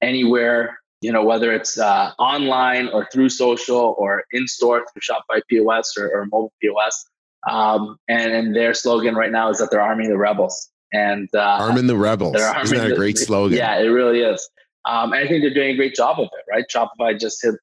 anywhere. 0.00 0.78
You 1.00 1.12
know, 1.12 1.24
whether 1.24 1.52
it's 1.52 1.78
uh, 1.78 2.12
online 2.18 2.88
or 2.88 3.06
through 3.12 3.28
social 3.28 3.94
or 3.98 4.24
in 4.32 4.48
store 4.48 4.86
through 4.92 5.02
Shopify 5.02 5.42
POS 5.50 5.98
or, 5.98 6.08
or 6.08 6.24
mobile 6.26 6.52
POS. 6.62 7.06
Um, 7.46 7.98
and, 8.08 8.32
and 8.32 8.56
their 8.56 8.72
slogan 8.72 9.14
right 9.14 9.30
now 9.30 9.50
is 9.50 9.58
that 9.58 9.70
they're 9.70 9.82
arming 9.82 10.08
the 10.08 10.16
rebels 10.16 10.70
and 10.94 11.28
uh, 11.34 11.58
arming 11.60 11.88
the 11.88 11.96
rebels. 11.96 12.36
Isn't 12.36 12.78
that 12.78 12.92
a 12.92 12.94
great 12.94 13.16
the, 13.16 13.24
slogan? 13.26 13.58
Yeah, 13.58 13.78
it 13.78 13.88
really 13.88 14.20
is. 14.20 14.48
Um, 14.86 15.12
and 15.12 15.22
I 15.22 15.28
think 15.28 15.42
they're 15.42 15.52
doing 15.52 15.72
a 15.72 15.76
great 15.76 15.94
job 15.94 16.18
of 16.18 16.28
it. 16.32 16.50
Right, 16.50 16.64
Shopify 16.74 17.20
just 17.20 17.42
hit 17.42 17.56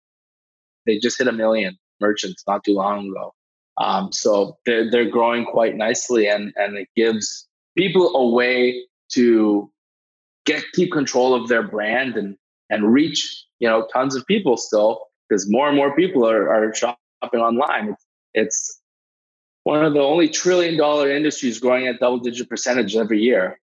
they 0.86 0.98
just 0.98 1.18
hit 1.18 1.28
a 1.28 1.32
million 1.32 1.78
merchants 2.02 2.44
not 2.48 2.64
too 2.64 2.74
long 2.74 3.10
ago. 3.10 3.34
Um, 3.78 4.12
so 4.12 4.58
they're 4.66 4.90
they're 4.90 5.10
growing 5.10 5.46
quite 5.46 5.76
nicely, 5.76 6.28
and 6.28 6.54
and 6.56 6.78
it 6.78 6.90
gives 6.96 7.48
people 7.78 8.16
a 8.16 8.30
way 8.30 8.84
to 9.14 9.72
get 10.46 10.64
keep 10.74 10.92
control 10.92 11.34
of 11.34 11.48
their 11.48 11.64
brand 11.64 12.18
and 12.18 12.38
and 12.70 12.92
reach 12.92 13.46
you 13.60 13.68
know 13.68 13.88
tons 13.94 14.16
of 14.16 14.26
people 14.26 14.58
still 14.58 15.06
because 15.28 15.50
more 15.50 15.68
and 15.68 15.78
more 15.78 15.96
people 15.96 16.28
are, 16.28 16.50
are 16.54 16.74
shopping 16.76 17.40
online. 17.40 17.90
It's, 17.90 18.06
it's 18.34 18.82
one 19.64 19.86
of 19.86 19.94
the 19.94 20.02
only 20.02 20.28
trillion 20.28 20.78
dollar 20.78 21.10
industries 21.10 21.60
growing 21.60 21.88
at 21.88 22.00
double 22.00 22.20
digit 22.20 22.50
percentage 22.50 22.96
every 22.96 23.22
year. 23.22 23.60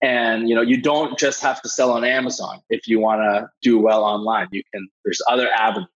And 0.00 0.48
you 0.48 0.54
know, 0.54 0.62
you 0.62 0.80
don't 0.80 1.18
just 1.18 1.42
have 1.42 1.60
to 1.62 1.68
sell 1.68 1.90
on 1.90 2.04
Amazon 2.04 2.60
if 2.70 2.86
you 2.86 3.00
want 3.00 3.20
to 3.22 3.50
do 3.62 3.78
well 3.80 4.04
online. 4.04 4.46
You 4.52 4.62
can 4.72 4.88
there's 5.04 5.20
other 5.28 5.48
avenues. 5.50 5.88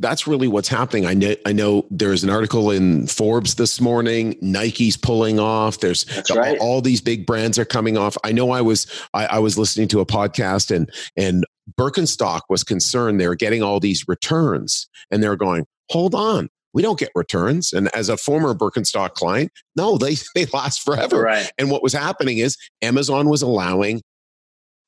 That's 0.00 0.26
really 0.26 0.48
what's 0.48 0.68
happening. 0.68 1.06
I 1.06 1.14
know 1.14 1.34
I 1.46 1.52
know 1.52 1.86
there's 1.90 2.24
an 2.24 2.30
article 2.30 2.70
in 2.70 3.06
Forbes 3.06 3.54
this 3.54 3.80
morning. 3.80 4.36
Nike's 4.40 4.96
pulling 4.96 5.38
off. 5.38 5.80
There's 5.80 6.04
That's 6.04 6.30
right. 6.30 6.58
all, 6.58 6.68
all 6.76 6.80
these 6.80 7.00
big 7.00 7.26
brands 7.26 7.58
are 7.58 7.64
coming 7.64 7.96
off. 7.96 8.16
I 8.24 8.32
know 8.32 8.50
I 8.50 8.60
was 8.60 8.86
I, 9.14 9.26
I 9.26 9.38
was 9.38 9.58
listening 9.58 9.88
to 9.88 10.00
a 10.00 10.06
podcast 10.06 10.74
and 10.74 10.90
and 11.16 11.44
Birkenstock 11.78 12.42
was 12.48 12.64
concerned 12.64 13.20
they 13.20 13.28
were 13.28 13.36
getting 13.36 13.62
all 13.62 13.80
these 13.80 14.04
returns 14.08 14.88
and 15.10 15.22
they're 15.22 15.36
going, 15.36 15.66
hold 15.90 16.14
on, 16.14 16.48
we 16.72 16.82
don't 16.82 16.98
get 16.98 17.10
returns. 17.14 17.72
And 17.72 17.88
as 17.94 18.08
a 18.08 18.16
former 18.16 18.54
Birkenstock 18.54 19.14
client, 19.14 19.50
no, 19.76 19.98
they, 19.98 20.16
they 20.34 20.46
last 20.46 20.82
forever. 20.82 21.22
Right. 21.22 21.50
And 21.58 21.70
what 21.70 21.82
was 21.82 21.92
happening 21.92 22.38
is 22.38 22.56
Amazon 22.82 23.28
was 23.28 23.42
allowing 23.42 24.02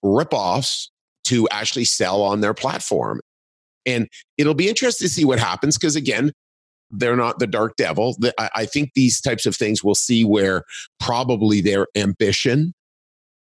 ripoffs 0.05 0.89
to 1.25 1.49
actually 1.51 1.85
sell 1.85 2.23
on 2.23 2.41
their 2.41 2.55
platform. 2.55 3.21
And 3.87 4.09
it'll 4.39 4.55
be 4.55 4.69
interesting 4.69 5.09
to 5.09 5.13
see 5.13 5.25
what 5.25 5.39
happens 5.39 5.79
because, 5.79 5.97
again, 5.97 6.33
they're 6.91 7.17
not 7.17 7.39
the 7.39 7.47
dark 7.47 7.77
devil. 7.77 8.17
I 8.39 8.67
think 8.67 8.91
these 8.95 9.21
types 9.21 9.47
of 9.47 9.57
things 9.57 9.83
we'll 9.83 9.95
see 9.95 10.25
where 10.25 10.65
probably 11.01 11.61
their 11.61 11.87
ambition 11.97 12.75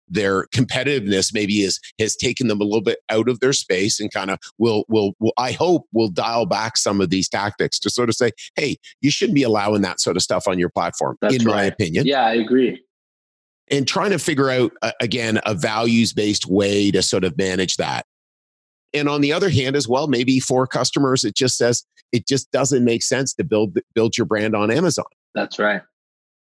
their 0.07 0.45
competitiveness 0.47 1.33
maybe 1.33 1.61
is 1.61 1.79
has 1.99 2.15
taken 2.15 2.47
them 2.47 2.61
a 2.61 2.63
little 2.63 2.81
bit 2.81 2.99
out 3.09 3.29
of 3.29 3.39
their 3.39 3.53
space 3.53 3.99
and 3.99 4.11
kind 4.11 4.29
of 4.29 4.39
will 4.57 4.85
will 4.87 5.13
will 5.19 5.33
I 5.37 5.51
hope 5.51 5.85
will 5.91 6.09
dial 6.09 6.45
back 6.45 6.77
some 6.77 7.01
of 7.01 7.09
these 7.09 7.27
tactics 7.29 7.79
to 7.79 7.89
sort 7.89 8.09
of 8.09 8.15
say, 8.15 8.31
hey, 8.55 8.77
you 9.01 9.11
shouldn't 9.11 9.35
be 9.35 9.43
allowing 9.43 9.81
that 9.81 9.99
sort 9.99 10.15
of 10.15 10.23
stuff 10.23 10.47
on 10.47 10.59
your 10.59 10.69
platform, 10.69 11.17
That's 11.21 11.35
in 11.35 11.45
right. 11.45 11.55
my 11.55 11.63
opinion. 11.63 12.05
Yeah, 12.05 12.25
I 12.25 12.33
agree. 12.33 12.83
And 13.71 13.87
trying 13.87 14.11
to 14.11 14.19
figure 14.19 14.49
out 14.49 14.73
uh, 14.81 14.91
again 15.01 15.39
a 15.45 15.53
values 15.53 16.13
based 16.13 16.45
way 16.47 16.91
to 16.91 17.01
sort 17.01 17.23
of 17.23 17.37
manage 17.37 17.77
that. 17.77 18.05
And 18.93 19.09
on 19.09 19.21
the 19.21 19.33
other 19.33 19.49
hand, 19.49 19.75
as 19.75 19.87
well, 19.87 20.07
maybe 20.07 20.39
for 20.39 20.67
customers, 20.67 21.23
it 21.23 21.35
just 21.35 21.57
says 21.57 21.83
it 22.11 22.27
just 22.27 22.51
doesn't 22.51 22.83
make 22.83 23.03
sense 23.03 23.33
to 23.35 23.43
build 23.43 23.77
build 23.93 24.17
your 24.17 24.25
brand 24.25 24.55
on 24.55 24.71
Amazon. 24.71 25.05
That's 25.33 25.57
right 25.59 25.81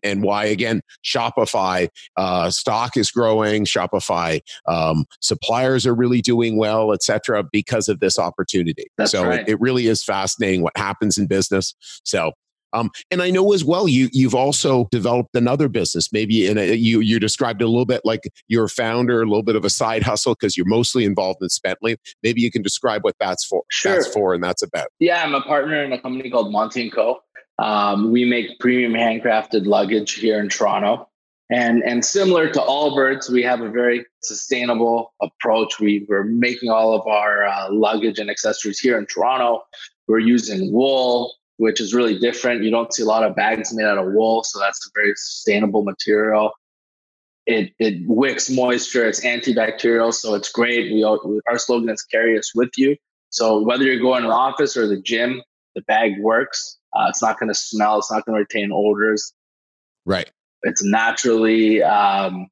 and 0.05 0.23
why 0.23 0.45
again 0.45 0.83
shopify 1.05 1.89
uh, 2.17 2.51
stock 2.51 2.97
is 2.97 3.11
growing 3.11 3.65
shopify 3.65 4.41
um, 4.69 5.07
suppliers 5.21 5.87
are 5.87 5.95
really 5.95 6.21
doing 6.21 6.57
well 6.57 6.93
etc 6.93 7.43
because 7.51 7.89
of 7.89 7.99
this 7.99 8.19
opportunity 8.19 8.85
That's 8.97 9.11
so 9.11 9.25
right. 9.25 9.41
it, 9.41 9.49
it, 9.49 9.61
really 9.61 9.87
is 9.87 10.05
fascinating 10.05 10.63
what 10.63 10.77
happens 10.77 11.19
in 11.19 11.27
business 11.27 11.75
so 12.05 12.33
um, 12.75 12.91
and 13.11 13.23
I 13.23 13.31
know 13.31 13.53
as 13.53 13.65
well 13.65 13.89
you 13.89 14.09
you've 14.13 14.35
also 14.35 14.89
developed 14.91 15.35
another 15.35 15.69
business. 15.69 16.13
Maybe 16.13 16.47
in 16.47 16.59
a, 16.59 16.75
you 16.75 17.01
you 17.01 17.19
described 17.19 17.63
it 17.63 17.65
a 17.65 17.69
little 17.69 17.87
bit 17.87 18.03
like 18.05 18.21
you're 18.49 18.65
a 18.65 18.69
founder, 18.69 19.23
a 19.23 19.27
little 19.27 19.43
bit 19.43 19.57
of 19.57 19.65
a 19.65 19.71
side 19.71 20.03
hustle 20.03 20.35
because 20.35 20.57
you're 20.57 20.67
mostly 20.67 21.05
involved 21.05 21.41
in 21.43 21.49
Spently. 21.49 21.97
Maybe 22.23 22.41
you 22.41 22.51
can 22.51 22.63
describe 22.63 23.05
what 23.05 23.15
that's 23.21 23.45
for. 23.45 23.63
Sure. 23.71 23.93
That's 23.93 24.09
for 24.09 24.35
and 24.35 24.43
that's 24.43 24.63
about. 24.63 24.89
Yeah, 24.99 25.23
I'm 25.23 25.35
a 25.35 25.43
partner 25.43 25.83
in 25.83 25.93
a 25.93 26.01
company 26.01 26.31
called 26.31 26.53
Monte 26.53 26.83
and 26.83 26.93
Co. 26.93 27.21
Um, 27.59 28.11
we 28.11 28.25
make 28.25 28.59
premium 28.59 28.93
handcrafted 28.93 29.67
luggage 29.67 30.15
here 30.15 30.41
in 30.41 30.49
Toronto. 30.49 31.09
And, 31.51 31.83
and 31.83 32.05
similar 32.05 32.49
to 32.51 32.59
Allbirds, 32.59 33.31
we 33.31 33.43
have 33.43 33.61
a 33.61 33.69
very 33.69 34.05
sustainable 34.23 35.13
approach. 35.21 35.79
We, 35.79 36.07
we're 36.09 36.25
making 36.25 36.71
all 36.71 36.95
of 36.95 37.07
our 37.07 37.45
uh, 37.45 37.69
luggage 37.71 38.19
and 38.19 38.31
accessories 38.31 38.81
here 38.81 38.99
in 38.99 39.07
Toronto. 39.07 39.63
We're 40.09 40.21
using 40.21 40.73
wool, 40.73 41.35
which 41.57 41.81
is 41.81 41.95
really 41.95 42.19
different. 42.19 42.63
You 42.63 42.71
don't 42.71 42.93
see 42.93 43.03
a 43.03 43.07
lot 43.07 43.25
of 43.25 43.37
bags 43.37 43.75
made 43.75 43.87
out 43.87 43.99
of 43.99 44.13
wool, 44.13 44.45
so 44.45 44.59
that's 44.59 44.87
a 44.87 44.91
very 44.95 45.13
sustainable 45.17 45.85
material. 45.85 46.53
It, 47.47 47.73
it 47.79 48.03
wicks 48.07 48.49
moisture, 48.49 49.07
it's 49.07 49.25
antibacterial, 49.25 50.15
so 50.15 50.35
it's 50.35 50.51
great. 50.51 50.93
We 50.93 51.05
our 51.05 51.59
slogan 51.59 51.91
is 51.91 52.03
"Carry 52.03 52.39
us 52.39 52.53
with 52.55 52.71
you." 52.77 52.97
So 53.31 53.63
whether 53.63 53.85
you're 53.85 54.01
going 54.01 54.23
to 54.23 54.29
the 54.29 54.35
office 54.35 54.77
or 54.77 54.87
the 54.87 55.01
gym, 55.01 55.43
the 55.75 55.83
bag 55.83 56.13
works. 56.21 56.79
Uh, 56.95 57.07
it's 57.09 57.21
not 57.21 57.39
going 57.39 57.49
to 57.49 57.55
smell. 57.55 57.99
It's 57.99 58.11
not 58.11 58.25
going 58.25 58.37
to 58.37 58.41
retain 58.41 58.71
odors. 58.73 59.33
Right. 60.07 60.31
It's 60.63 60.85
naturally 60.85 61.83
um, 61.83 62.47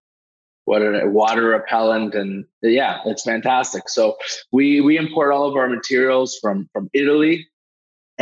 what 0.65 0.83
a 0.83 1.09
water 1.09 1.49
repellent, 1.49 2.15
and 2.15 2.45
yeah, 2.63 3.01
it's 3.07 3.23
fantastic. 3.23 3.89
So 3.89 4.17
we 4.53 4.81
we 4.81 4.97
import 4.97 5.33
all 5.33 5.49
of 5.49 5.57
our 5.57 5.69
materials 5.69 6.39
from 6.41 6.69
from 6.73 6.91
Italy, 6.93 7.49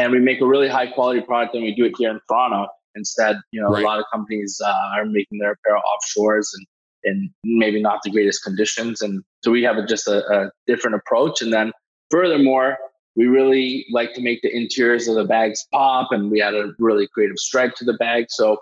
and 0.01 0.13
we 0.13 0.19
make 0.19 0.41
a 0.41 0.47
really 0.47 0.69
high 0.69 0.89
quality 0.97 1.21
product, 1.21 1.55
and 1.55 1.63
we 1.63 1.75
do 1.75 1.85
it 1.85 1.95
here 1.99 2.11
in 2.11 2.21
Toronto. 2.29 2.69
Instead, 2.97 3.37
you 3.53 3.61
know, 3.61 3.69
right. 3.69 3.85
a 3.85 3.87
lot 3.87 3.99
of 4.01 4.05
companies 4.13 4.61
uh, 4.65 4.97
are 4.97 5.05
making 5.05 5.39
their 5.39 5.53
apparel 5.53 5.83
offshores 5.93 6.47
and 6.55 6.67
in 7.03 7.33
maybe 7.45 7.81
not 7.81 8.01
the 8.05 8.11
greatest 8.11 8.43
conditions, 8.43 9.01
and 9.01 9.23
so 9.43 9.51
we 9.51 9.63
have 9.63 9.77
a, 9.77 9.87
just 9.87 10.07
a, 10.09 10.19
a 10.37 10.51
different 10.67 10.97
approach. 10.97 11.41
And 11.41 11.53
then 11.53 11.73
furthermore, 12.11 12.77
we 13.17 13.27
really 13.27 13.87
like 13.91 14.13
to 14.15 14.21
make 14.21 14.43
the 14.43 14.55
interiors 14.55 15.09
of 15.09 15.15
the 15.15 15.25
bags 15.25 15.67
pop, 15.73 16.09
and 16.11 16.31
we 16.31 16.43
add 16.43 16.55
a 16.55 16.73
really 16.79 17.07
creative 17.15 17.39
stripe 17.39 17.75
to 17.77 17.85
the 17.85 17.95
bag. 17.95 18.27
So 18.29 18.59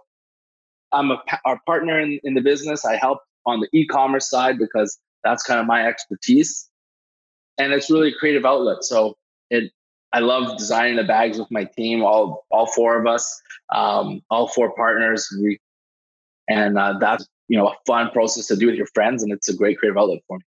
I'm 0.92 1.11
a 1.11 1.18
our 1.44 1.59
partner 1.66 1.98
in, 2.01 2.20
in 2.22 2.35
the 2.35 2.40
business. 2.40 2.85
I 2.85 2.96
help 2.96 3.18
on 3.44 3.61
the 3.61 3.68
e-commerce 3.72 4.29
side 4.31 4.57
because 4.59 4.98
that's 5.24 5.42
kind 5.42 5.61
of 5.61 5.66
my 5.66 5.87
expertise, 5.87 6.68
and 7.59 7.72
it's 7.72 7.90
really 7.90 8.11
a 8.11 8.18
creative 8.20 8.44
outlet. 8.44 8.85
So 8.85 9.16
it 9.51 9.72
I 10.12 10.21
love 10.21 10.57
designing 10.57 10.97
the 10.97 11.05
bags 11.05 11.38
with 11.38 11.51
my 11.51 11.64
team, 11.64 12.03
all 12.03 12.47
all 12.51 12.66
four 12.66 12.99
of 12.99 13.07
us, 13.07 13.40
um, 13.75 14.23
all 14.31 14.49
four 14.49 14.75
partners. 14.75 15.29
We 15.40 15.59
and 16.49 16.79
uh, 16.79 16.94
that's 16.99 17.27
you 17.49 17.59
know 17.59 17.68
a 17.68 17.75
fun 17.87 18.11
process 18.11 18.47
to 18.47 18.57
do 18.57 18.66
with 18.66 18.77
your 18.77 18.88
friends, 18.94 19.23
and 19.23 19.33
it's 19.33 19.49
a 19.49 19.57
great 19.57 19.79
creative 19.79 19.99
outlet 19.99 20.21
for 20.27 20.38
me. 20.38 20.44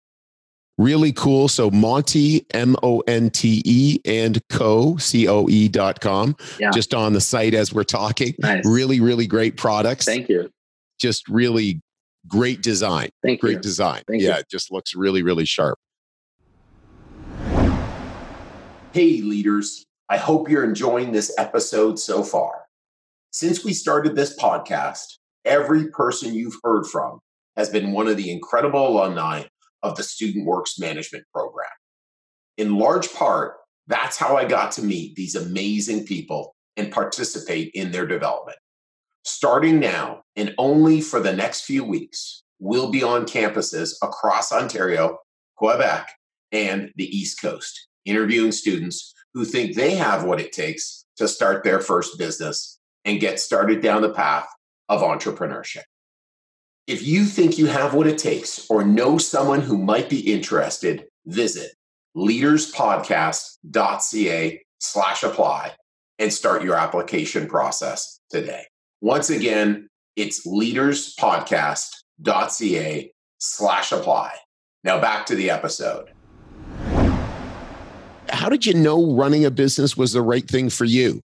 Really 0.77 1.12
cool. 1.12 1.47
So 1.47 1.71
Monte 1.71 2.47
M 2.53 2.75
O 2.83 3.01
N 3.07 3.31
T 3.31 3.62
E, 3.64 4.01
and 4.05 4.40
co, 4.49 4.97
C 4.97 5.29
O 5.29 5.49
E 5.49 5.69
dot 5.69 6.01
com, 6.01 6.37
yeah. 6.59 6.71
just 6.73 6.93
on 6.93 7.12
the 7.12 7.21
site 7.21 7.55
as 7.55 7.73
we're 7.73 7.85
talking. 7.85 8.35
Nice. 8.40 8.67
Really, 8.67 9.01
really 9.01 9.29
great 9.29 9.57
products. 9.57 10.05
Thank 10.05 10.29
you. 10.29 10.51
Just 10.99 11.29
really 11.29 11.81
great 12.27 12.61
design. 12.61 13.11
Thank 13.23 13.40
great 13.40 13.57
you. 13.57 13.61
design. 13.61 14.03
Thank 14.09 14.23
yeah, 14.23 14.35
you. 14.35 14.40
it 14.40 14.51
just 14.51 14.73
looks 14.73 14.97
really, 14.97 15.23
really 15.23 15.45
sharp. 15.45 15.79
Hey, 18.94 19.22
leaders. 19.22 19.85
I 20.09 20.18
hope 20.18 20.48
you're 20.48 20.62
enjoying 20.62 21.11
this 21.11 21.35
episode 21.37 21.98
so 21.98 22.22
far. 22.22 22.66
Since 23.33 23.64
we 23.64 23.72
started 23.72 24.14
this 24.14 24.38
podcast, 24.38 25.14
every 25.44 25.88
person 25.88 26.33
you've 26.33 26.61
heard 26.62 26.87
from 26.87 27.18
has 27.57 27.68
been 27.68 27.90
one 27.90 28.07
of 28.07 28.16
the 28.16 28.30
incredible 28.30 28.87
alumni 28.87 29.46
of 29.83 29.96
the 29.96 30.04
Student 30.04 30.46
Works 30.46 30.78
Management 30.78 31.24
Program. 31.35 31.66
In 32.57 32.78
large 32.78 33.12
part, 33.12 33.57
that's 33.88 34.16
how 34.16 34.37
I 34.37 34.44
got 34.44 34.70
to 34.74 34.83
meet 34.85 35.16
these 35.16 35.35
amazing 35.35 36.07
people 36.07 36.54
and 36.76 36.92
participate 36.92 37.72
in 37.74 37.90
their 37.90 38.07
development. 38.07 38.59
Starting 39.24 39.80
now 39.80 40.22
and 40.37 40.54
only 40.57 41.00
for 41.00 41.18
the 41.18 41.35
next 41.35 41.62
few 41.62 41.83
weeks, 41.83 42.44
we'll 42.61 42.92
be 42.92 43.02
on 43.02 43.26
campuses 43.26 43.94
across 44.04 44.52
Ontario, 44.52 45.18
Quebec, 45.57 46.12
and 46.52 46.92
the 46.94 47.07
East 47.07 47.42
Coast, 47.42 47.88
interviewing 48.05 48.53
students 48.53 49.14
who 49.33 49.45
think 49.45 49.75
they 49.75 49.95
have 49.95 50.25
what 50.25 50.40
it 50.40 50.53
takes 50.53 51.05
to 51.17 51.27
start 51.29 51.64
their 51.64 51.81
first 51.81 52.19
business 52.19 52.79
and 53.05 53.21
get 53.21 53.40
started 53.40 53.83
down 53.83 54.03
the 54.03 54.12
path 54.12 54.47
of 54.88 55.03
entrepreneurship. 55.03 55.83
If 56.87 57.07
you 57.07 57.25
think 57.25 57.57
you 57.57 57.67
have 57.67 57.95
what 57.95 58.07
it 58.07 58.19
takes 58.19 58.69
or 58.69 58.85
know 58.85 59.17
someone 59.19 59.62
who 59.62 59.79
might 59.79 60.11
be 60.11 60.33
interested, 60.33 61.07
visit 61.27 61.73
leaderspodcast.ca 62.17 64.62
slash 64.79 65.23
apply 65.23 65.73
and 66.19 66.33
start 66.33 66.62
your 66.62 66.77
application 66.77 67.47
process 67.49 68.21
today. 68.31 68.64
Once 69.01 69.31
again, 69.31 69.88
it's 70.17 70.47
leaderspodcast.ca 70.47 73.12
slash 73.38 73.93
apply. 73.93 74.33
Now 74.85 75.01
back 75.01 75.27
to 75.27 75.35
the 75.35 75.51
episode. 75.51 76.12
How 78.35 78.49
did 78.49 78.66
you 78.66 78.75
know 78.75 79.14
running 79.14 79.44
a 79.44 79.51
business 79.51 79.97
was 79.97 80.12
the 80.12 80.23
right 80.23 80.47
thing 80.47 80.68
for 80.68 80.85
you? 80.85 81.20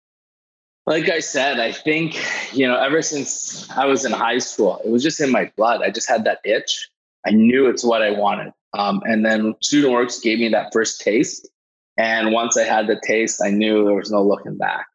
like 0.90 1.08
I 1.08 1.20
said, 1.20 1.60
I 1.60 1.70
think, 1.70 2.20
you 2.52 2.66
know, 2.66 2.76
ever 2.76 3.00
since 3.00 3.70
I 3.70 3.86
was 3.86 4.04
in 4.04 4.10
high 4.10 4.38
school, 4.38 4.80
it 4.84 4.90
was 4.90 5.04
just 5.04 5.20
in 5.20 5.30
my 5.30 5.50
blood. 5.56 5.82
I 5.82 5.90
just 5.90 6.08
had 6.08 6.24
that 6.24 6.40
itch. 6.44 6.90
I 7.24 7.30
knew 7.30 7.68
it's 7.68 7.84
what 7.84 8.02
I 8.02 8.10
wanted. 8.10 8.52
Um, 8.72 9.00
and 9.04 9.24
then 9.24 9.54
Student 9.60 9.92
Works 9.92 10.18
gave 10.18 10.40
me 10.40 10.48
that 10.48 10.72
first 10.72 11.00
taste. 11.00 11.48
And 11.96 12.32
once 12.32 12.56
I 12.56 12.64
had 12.64 12.88
the 12.88 13.00
taste, 13.04 13.40
I 13.40 13.50
knew 13.50 13.84
there 13.84 13.94
was 13.94 14.10
no 14.10 14.20
looking 14.20 14.56
back. 14.56 14.86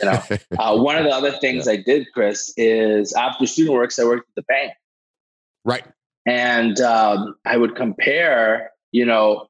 You 0.00 0.06
know, 0.06 0.22
uh, 0.58 0.78
one 0.78 0.96
of 0.96 1.04
the 1.04 1.10
other 1.10 1.32
things 1.32 1.66
yeah. 1.66 1.72
I 1.72 1.76
did, 1.76 2.06
Chris, 2.14 2.54
is 2.56 3.12
after 3.12 3.46
Student 3.46 3.74
Works, 3.74 3.98
I 3.98 4.04
worked 4.04 4.30
at 4.30 4.34
the 4.34 4.42
bank. 4.42 4.72
Right. 5.64 5.84
And 6.26 6.80
um, 6.80 7.34
I 7.44 7.58
would 7.58 7.76
compare, 7.76 8.70
you 8.92 9.04
know, 9.04 9.48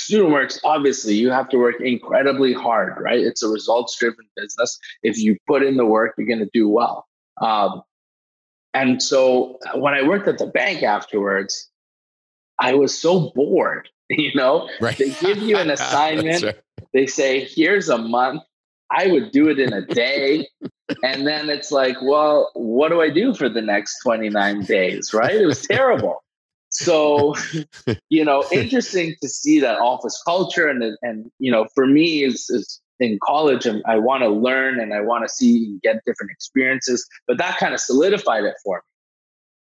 student 0.00 0.32
works 0.32 0.60
obviously 0.64 1.14
you 1.14 1.30
have 1.30 1.48
to 1.48 1.58
work 1.58 1.80
incredibly 1.80 2.52
hard 2.52 2.94
right? 3.00 3.20
It's 3.20 3.42
a 3.42 3.48
results 3.48 3.96
driven 3.98 4.26
business. 4.36 4.78
If 5.02 5.18
you 5.18 5.36
put 5.46 5.62
in 5.62 5.76
the 5.76 5.86
work 5.86 6.14
you're 6.16 6.26
going 6.26 6.38
to 6.40 6.50
do 6.52 6.68
well. 6.68 7.06
Um, 7.40 7.82
and 8.74 9.02
so 9.02 9.58
when 9.74 9.94
i 9.94 10.02
worked 10.02 10.28
at 10.28 10.38
the 10.38 10.46
bank 10.46 10.82
afterwards 10.82 11.70
i 12.60 12.74
was 12.74 12.96
so 12.98 13.32
bored 13.34 13.88
you 14.10 14.34
know? 14.34 14.68
Right. 14.80 14.98
they 14.98 15.10
give 15.10 15.38
you 15.38 15.56
an 15.56 15.70
assignment 15.78 16.42
right. 16.42 16.56
they 16.92 17.06
say 17.06 17.44
here's 17.44 17.88
a 17.88 17.98
month. 17.98 18.42
I 18.90 19.06
would 19.06 19.32
do 19.32 19.48
it 19.48 19.58
in 19.58 19.72
a 19.72 19.84
day. 19.84 20.46
And 21.02 21.26
then 21.26 21.48
it's 21.48 21.72
like 21.72 21.96
well 22.02 22.50
what 22.54 22.90
do 22.90 23.00
i 23.00 23.08
do 23.08 23.34
for 23.34 23.48
the 23.48 23.62
next 23.62 24.00
29 24.02 24.64
days? 24.64 25.14
Right? 25.14 25.34
It 25.34 25.46
was 25.46 25.62
terrible 25.62 26.23
so 26.74 27.34
you 28.10 28.24
know 28.24 28.44
interesting 28.52 29.14
to 29.22 29.28
see 29.28 29.60
that 29.60 29.78
office 29.78 30.20
culture 30.26 30.68
and 30.68 30.82
and 31.02 31.30
you 31.38 31.50
know 31.50 31.66
for 31.74 31.86
me 31.86 32.24
is, 32.24 32.50
is 32.50 32.80
in 33.00 33.18
college 33.24 33.64
and 33.64 33.82
i 33.86 33.96
want 33.96 34.22
to 34.22 34.28
learn 34.28 34.80
and 34.80 34.92
i 34.92 35.00
want 35.00 35.24
to 35.24 35.28
see 35.28 35.64
and 35.66 35.80
get 35.82 36.00
different 36.04 36.30
experiences 36.30 37.06
but 37.26 37.38
that 37.38 37.56
kind 37.58 37.74
of 37.74 37.80
solidified 37.80 38.44
it 38.44 38.54
for 38.64 38.82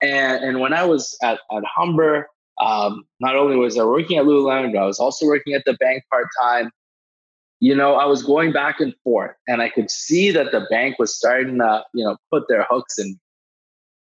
me. 0.02 0.10
And 0.10 0.44
and 0.44 0.60
when 0.60 0.74
i 0.74 0.84
was 0.86 1.16
at, 1.22 1.40
at 1.52 1.64
humber 1.66 2.28
um, 2.62 3.04
not 3.20 3.36
only 3.36 3.58
was 3.58 3.78
i 3.78 3.84
working 3.84 4.18
at 4.18 4.26
lululemon 4.26 4.74
but 4.74 4.80
i 4.80 4.86
was 4.86 5.00
also 5.00 5.26
working 5.26 5.54
at 5.54 5.64
the 5.66 5.74
bank 5.74 6.04
part-time. 6.10 6.72
You 7.60 7.76
know 7.76 7.96
i 7.96 8.06
was 8.06 8.24
going 8.24 8.52
back 8.52 8.80
and 8.80 8.94
forth 9.04 9.36
and 9.48 9.62
i 9.62 9.70
could 9.70 9.90
see 9.90 10.32
that 10.32 10.52
the 10.52 10.66
bank 10.70 11.00
was 11.00 11.16
starting 11.16 11.58
to 11.60 11.84
you 11.94 12.06
know 12.06 12.18
put 12.32 12.44
their 12.48 12.66
hooks 12.70 12.98
in 13.00 13.20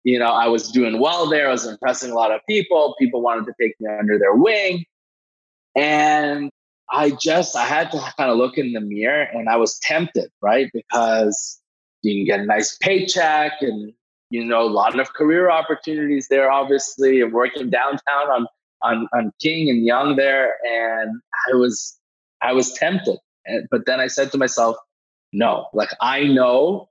you 0.05 0.19
know, 0.19 0.33
I 0.33 0.49
was 0.49 0.71
doing 0.71 0.99
well 0.99 1.29
there. 1.29 1.49
I 1.49 1.53
was 1.53 1.67
impressing 1.67 2.11
a 2.11 2.15
lot 2.15 2.33
of 2.33 2.41
people. 2.49 2.95
People 2.99 3.23
wanted 3.23 3.47
to 3.47 3.55
take 3.61 3.75
me 3.81 3.89
under 3.99 4.19
their 4.19 4.35
wing. 4.35 4.85
And 5.77 6.51
I 6.91 7.11
just, 7.11 7.57
I 7.57 7.65
had 7.65 7.91
to 7.93 7.99
kind 8.17 8.31
of 8.31 8.37
look 8.37 8.59
in 8.59 8.73
the 8.73 8.81
mirror 8.81 9.23
and 9.23 9.49
I 9.49 9.57
was 9.57 9.79
tempted, 9.79 10.31
right? 10.43 10.69
Because 10.73 11.61
you 12.03 12.15
can 12.15 12.25
get 12.27 12.41
a 12.41 12.47
nice 12.47 12.77
paycheck 12.79 13.53
and, 13.61 13.93
you 14.31 14.45
know, 14.45 14.63
a 14.63 14.69
lot 14.69 14.99
of 14.99 15.13
career 15.15 15.51
opportunities 15.51 16.27
there, 16.29 16.51
obviously, 16.51 17.21
and 17.21 17.33
working 17.33 17.71
downtown 17.71 18.29
on, 18.31 18.47
on, 18.83 19.09
on 19.15 19.33
King 19.41 19.71
and 19.71 19.87
Yonge 19.87 20.17
there. 20.17 20.55
And 20.67 21.21
I 21.49 21.55
was, 21.55 21.99
I 22.43 22.53
was 22.53 22.73
tempted. 22.73 23.19
But 23.71 23.87
then 23.87 24.01
I 24.01 24.09
said 24.09 24.33
to 24.33 24.39
myself, 24.39 24.77
no, 25.33 25.69
like 25.73 25.91
I 26.01 26.25
know 26.25 26.91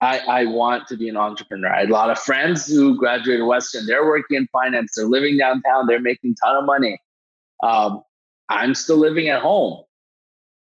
I, 0.00 0.18
I 0.18 0.44
want 0.44 0.86
to 0.88 0.96
be 0.96 1.08
an 1.08 1.16
entrepreneur. 1.16 1.72
I 1.74 1.80
had 1.80 1.90
a 1.90 1.92
lot 1.92 2.10
of 2.10 2.18
friends 2.18 2.66
who 2.66 2.96
graduated 2.96 3.44
Western. 3.46 3.86
They're 3.86 4.06
working 4.06 4.36
in 4.36 4.46
finance. 4.48 4.94
They're 4.94 5.06
living 5.06 5.38
downtown. 5.38 5.86
They're 5.86 6.00
making 6.00 6.36
ton 6.36 6.56
of 6.56 6.64
money. 6.64 7.00
Um, 7.62 8.02
I'm 8.48 8.74
still 8.74 8.98
living 8.98 9.28
at 9.28 9.42
home. 9.42 9.82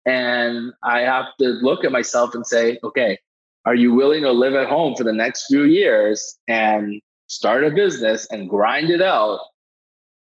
And 0.05 0.73
I 0.83 1.01
have 1.01 1.27
to 1.39 1.47
look 1.47 1.85
at 1.85 1.91
myself 1.91 2.35
and 2.35 2.45
say, 2.45 2.77
okay, 2.83 3.19
are 3.65 3.75
you 3.75 3.93
willing 3.93 4.23
to 4.23 4.31
live 4.31 4.55
at 4.55 4.67
home 4.67 4.95
for 4.95 5.03
the 5.03 5.13
next 5.13 5.45
few 5.45 5.63
years 5.63 6.37
and 6.47 6.99
start 7.27 7.63
a 7.63 7.69
business 7.69 8.27
and 8.31 8.49
grind 8.49 8.89
it 8.89 9.01
out 9.01 9.39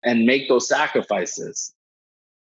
and 0.03 0.25
make 0.25 0.47
those 0.47 0.69
sacrifices? 0.69 1.73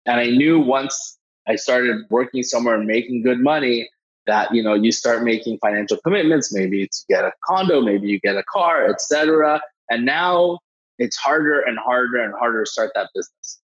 And 0.06 0.20
I 0.20 0.28
knew 0.28 0.60
once 0.60 1.18
I 1.48 1.56
started 1.56 2.06
working 2.10 2.44
somewhere 2.44 2.76
and 2.76 2.86
making 2.86 3.24
good 3.24 3.40
money, 3.40 3.90
that 4.30 4.54
you 4.54 4.64
know 4.64 4.74
you 4.74 4.92
start 4.92 5.24
making 5.24 5.58
financial 5.58 5.98
commitments 6.06 6.54
maybe 6.54 6.88
to 6.88 7.00
get 7.10 7.26
a 7.26 7.32
condo 7.44 7.82
maybe 7.82 8.08
you 8.08 8.20
get 8.20 8.36
a 8.36 8.44
car 8.44 8.88
etc 8.90 9.62
and 9.90 10.06
now 10.06 10.58
it's 10.98 11.18
harder 11.18 11.62
and 11.62 11.78
harder 11.80 12.24
and 12.24 12.34
harder 12.40 12.64
to 12.64 12.70
start 12.70 12.92
that 12.96 13.10
business 13.14 13.60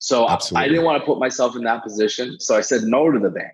so 0.00 0.28
Absolutely. 0.28 0.64
I 0.64 0.68
didn't 0.68 0.84
want 0.84 1.02
to 1.02 1.06
put 1.06 1.18
myself 1.18 1.54
in 1.54 1.62
that 1.64 1.82
position. 1.84 2.40
So 2.40 2.56
I 2.56 2.62
said 2.62 2.82
no 2.82 3.10
to 3.10 3.18
the 3.18 3.30
bank. 3.30 3.52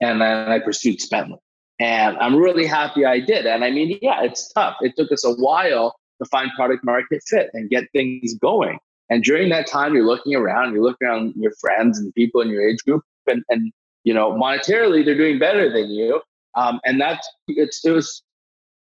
And 0.00 0.20
then 0.20 0.50
I 0.50 0.60
pursued 0.60 1.00
Spently. 1.00 1.38
And 1.80 2.16
I'm 2.18 2.36
really 2.36 2.64
happy 2.64 3.04
I 3.04 3.20
did. 3.20 3.44
And 3.44 3.64
I 3.64 3.70
mean, 3.70 3.98
yeah, 4.00 4.22
it's 4.22 4.52
tough. 4.52 4.76
It 4.80 4.94
took 4.96 5.12
us 5.12 5.24
a 5.24 5.32
while 5.32 5.96
to 6.22 6.28
find 6.28 6.50
product 6.56 6.84
market 6.84 7.22
fit 7.26 7.50
and 7.54 7.68
get 7.68 7.90
things 7.92 8.34
going. 8.34 8.78
And 9.10 9.22
during 9.22 9.48
that 9.50 9.66
time, 9.66 9.94
you're 9.94 10.06
looking 10.06 10.34
around, 10.34 10.74
you're 10.74 10.82
looking 10.82 11.08
around 11.08 11.34
your 11.36 11.52
friends 11.60 11.98
and 11.98 12.14
people 12.14 12.40
in 12.40 12.48
your 12.50 12.68
age 12.68 12.78
group, 12.84 13.02
and, 13.26 13.42
and 13.48 13.72
you 14.04 14.14
know, 14.14 14.32
monetarily, 14.32 15.04
they're 15.04 15.16
doing 15.16 15.38
better 15.38 15.72
than 15.72 15.90
you. 15.90 16.20
Um, 16.54 16.80
and 16.84 17.00
that's 17.00 17.28
it's 17.46 17.84
it 17.84 17.90
was 17.90 18.22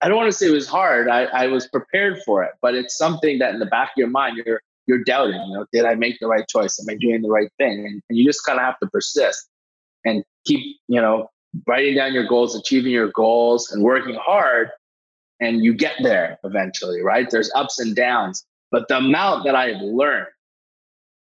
I 0.02 0.08
don't 0.08 0.18
want 0.18 0.32
to 0.32 0.38
say 0.38 0.48
it 0.48 0.52
was 0.52 0.68
hard. 0.68 1.10
I, 1.10 1.24
I 1.24 1.48
was 1.48 1.68
prepared 1.68 2.22
for 2.24 2.44
it, 2.44 2.52
but 2.62 2.76
it's 2.76 2.98
something 2.98 3.40
that 3.40 3.54
in 3.54 3.60
the 3.60 3.66
back 3.66 3.90
of 3.90 3.98
your 3.98 4.10
mind, 4.10 4.42
you're 4.46 4.62
you're 4.88 5.04
doubting, 5.04 5.42
you 5.48 5.54
know, 5.54 5.66
did 5.74 5.86
I 5.86 5.96
make 5.96 6.18
the 6.20 6.28
right 6.28 6.48
choice? 6.48 6.80
Am 6.80 6.90
I 6.90 6.98
doing 6.98 7.22
the 7.22 7.30
right 7.30 7.50
thing? 7.58 7.86
And, 7.86 8.02
and 8.10 8.18
you 8.18 8.26
just 8.26 8.46
kind 8.46 8.58
of 8.58 8.66
have 8.66 8.80
to 8.80 8.88
persist 8.88 9.50
and 10.06 10.24
keep, 10.46 10.78
you 10.88 11.02
know, 11.02 11.30
writing 11.68 11.96
down 11.96 12.14
your 12.14 12.26
goals, 12.26 12.56
achieving 12.56 12.94
your 12.94 13.12
goals, 13.12 13.70
and 13.72 13.84
working 13.84 14.16
hard. 14.16 14.70
And 15.42 15.64
you 15.64 15.74
get 15.74 15.96
there 16.02 16.40
eventually, 16.44 17.02
right? 17.02 17.30
There's 17.30 17.52
ups 17.54 17.80
and 17.80 17.96
downs. 17.96 18.46
But 18.72 18.88
the 18.88 18.98
amount 18.98 19.44
that 19.46 19.56
I 19.56 19.74
have 19.74 19.82
learned, 19.82 20.28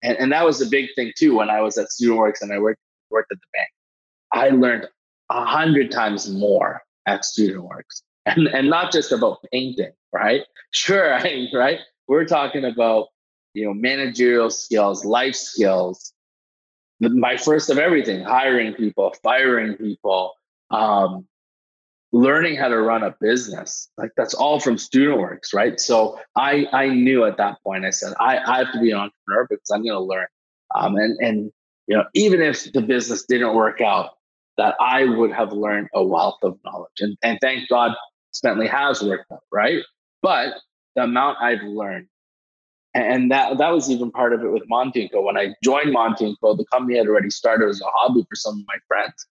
and, 0.04 0.18
and 0.18 0.32
that 0.32 0.46
was 0.46 0.62
a 0.62 0.68
big 0.68 0.90
thing 0.96 1.12
too 1.18 1.36
when 1.36 1.50
I 1.50 1.62
was 1.62 1.78
at 1.78 1.88
StudentWorks 1.88 2.42
and 2.42 2.54
I 2.54 2.60
worked, 2.60 2.80
worked 3.10 3.32
at 3.32 3.40
the 3.40 3.48
bank. 3.54 3.70
I 4.32 4.50
learned 4.50 4.88
a 5.30 5.46
hundred 5.46 5.92
times 5.92 6.30
more 6.30 6.82
at 7.06 7.22
StudentWorks. 7.22 8.02
And, 8.28 8.48
and 8.48 8.70
not 8.70 8.92
just 8.92 9.12
about 9.12 9.38
painting, 9.52 9.92
right? 10.12 10.42
Sure, 10.72 11.12
right? 11.54 11.80
We're 12.08 12.26
talking 12.26 12.66
about 12.66 13.08
you 13.56 13.66
know, 13.66 13.74
managerial 13.74 14.52
skills, 14.52 15.04
life 15.06 15.36
skills. 15.36 16.14
My 17.00 17.38
first 17.38 17.70
of 17.70 17.78
everything, 17.78 18.24
hiring 18.24 18.74
people, 18.74 19.16
firing 19.24 19.76
people, 19.76 20.34
um, 20.72 21.26
learning 22.12 22.58
how 22.58 22.68
to 22.68 22.78
run 22.78 23.04
a 23.04 23.16
business. 23.20 23.90
Like 23.98 24.12
that's 24.16 24.34
all 24.34 24.60
from 24.60 24.76
StudentWorks, 24.76 25.54
right? 25.54 25.80
So 25.80 26.20
I 26.36 26.68
I 26.72 26.90
knew 26.90 27.26
at 27.26 27.38
that 27.38 27.58
point, 27.64 27.86
I 27.86 27.90
said, 27.90 28.14
I, 28.20 28.38
I 28.38 28.58
have 28.60 28.74
to 28.74 28.80
be 28.80 28.92
an 28.92 28.98
entrepreneur 28.98 29.48
because 29.50 29.70
I'm 29.74 29.86
gonna 29.86 30.00
learn. 30.02 30.28
Um, 30.76 30.96
and 30.98 31.18
and 31.22 31.52
you 31.88 31.96
know, 31.96 32.06
even 32.14 32.42
if 32.42 32.72
the 32.74 32.82
business 32.82 33.26
didn't 33.26 33.56
work 33.56 33.82
out, 33.82 34.12
that 34.58 34.76
I 34.80 35.06
would 35.06 35.32
have 35.32 35.52
learned 35.52 35.90
a 35.94 36.04
wealth 36.04 36.40
of 36.44 36.58
knowledge. 36.64 37.00
And 37.00 37.18
and 37.24 37.38
thank 37.42 37.70
God 37.70 37.94
Spently 38.34 38.70
has 38.70 39.02
worked 39.02 39.32
out, 39.32 39.44
right? 39.52 39.84
But 40.22 40.56
the 40.96 41.04
amount 41.04 41.38
I've 41.42 41.64
learned 41.64 42.08
and 42.96 43.30
that 43.30 43.58
that 43.58 43.70
was 43.72 43.92
even 43.92 44.10
part 44.10 44.34
of 44.34 44.42
it 44.44 44.52
with 44.52 44.64
Monte 44.70 45.10
When 45.14 45.38
I 45.38 45.54
joined 45.62 45.92
Monte 45.92 46.38
the 46.42 46.66
company 46.72 46.98
had 46.98 47.08
already 47.08 47.30
started 47.30 47.70
as 47.70 47.82
a 47.82 47.86
hobby 47.88 48.26
for 48.28 48.36
some 48.36 48.60
of 48.60 48.66
my 48.68 48.78
friends. 48.88 49.28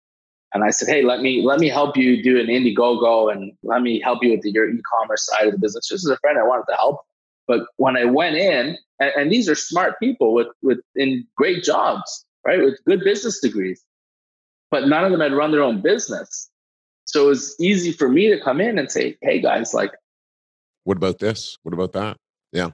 And 0.53 0.62
I 0.62 0.71
said, 0.71 0.88
hey, 0.88 1.03
let 1.03 1.21
me 1.21 1.43
let 1.43 1.59
me 1.59 1.69
help 1.69 1.97
you 1.97 2.23
do 2.23 2.38
an 2.38 2.47
Indiegogo 2.47 3.33
and 3.33 3.53
let 3.62 3.81
me 3.81 4.01
help 4.01 4.23
you 4.23 4.33
with 4.33 4.43
the, 4.43 4.53
your 4.53 4.69
e-commerce 4.69 5.27
side 5.27 5.47
of 5.47 5.53
the 5.53 5.59
business. 5.59 5.88
Just 5.88 6.05
as 6.05 6.11
a 6.11 6.19
friend, 6.19 6.38
I 6.38 6.43
wanted 6.43 6.67
to 6.69 6.77
help. 6.77 7.01
But 7.49 7.67
when 7.77 7.97
I 7.97 8.05
went 8.05 8.37
in, 8.37 8.77
and, 9.01 9.12
and 9.17 9.33
these 9.33 9.49
are 9.49 9.55
smart 9.55 9.99
people 9.99 10.35
with 10.35 10.49
with 10.62 10.79
in 10.95 11.27
great 11.37 11.64
jobs, 11.64 12.25
right, 12.46 12.61
with 12.61 12.78
good 12.87 13.00
business 13.04 13.40
degrees, 13.40 13.85
but 14.70 14.88
none 14.88 15.04
of 15.04 15.11
them 15.12 15.20
had 15.20 15.33
run 15.33 15.52
their 15.52 15.62
own 15.62 15.80
business. 15.80 16.50
So 17.07 17.26
it 17.26 17.28
was 17.28 17.57
easy 17.61 17.92
for 17.92 18.09
me 18.09 18.30
to 18.30 18.40
come 18.40 18.61
in 18.61 18.78
and 18.78 18.90
say, 18.90 19.16
hey 19.22 19.40
guys, 19.40 19.74
like, 19.74 19.92
what 20.85 20.96
about 20.96 21.18
this? 21.18 21.59
What 21.62 21.74
about 21.74 21.92
that? 21.92 22.16
Yeah 22.52 22.70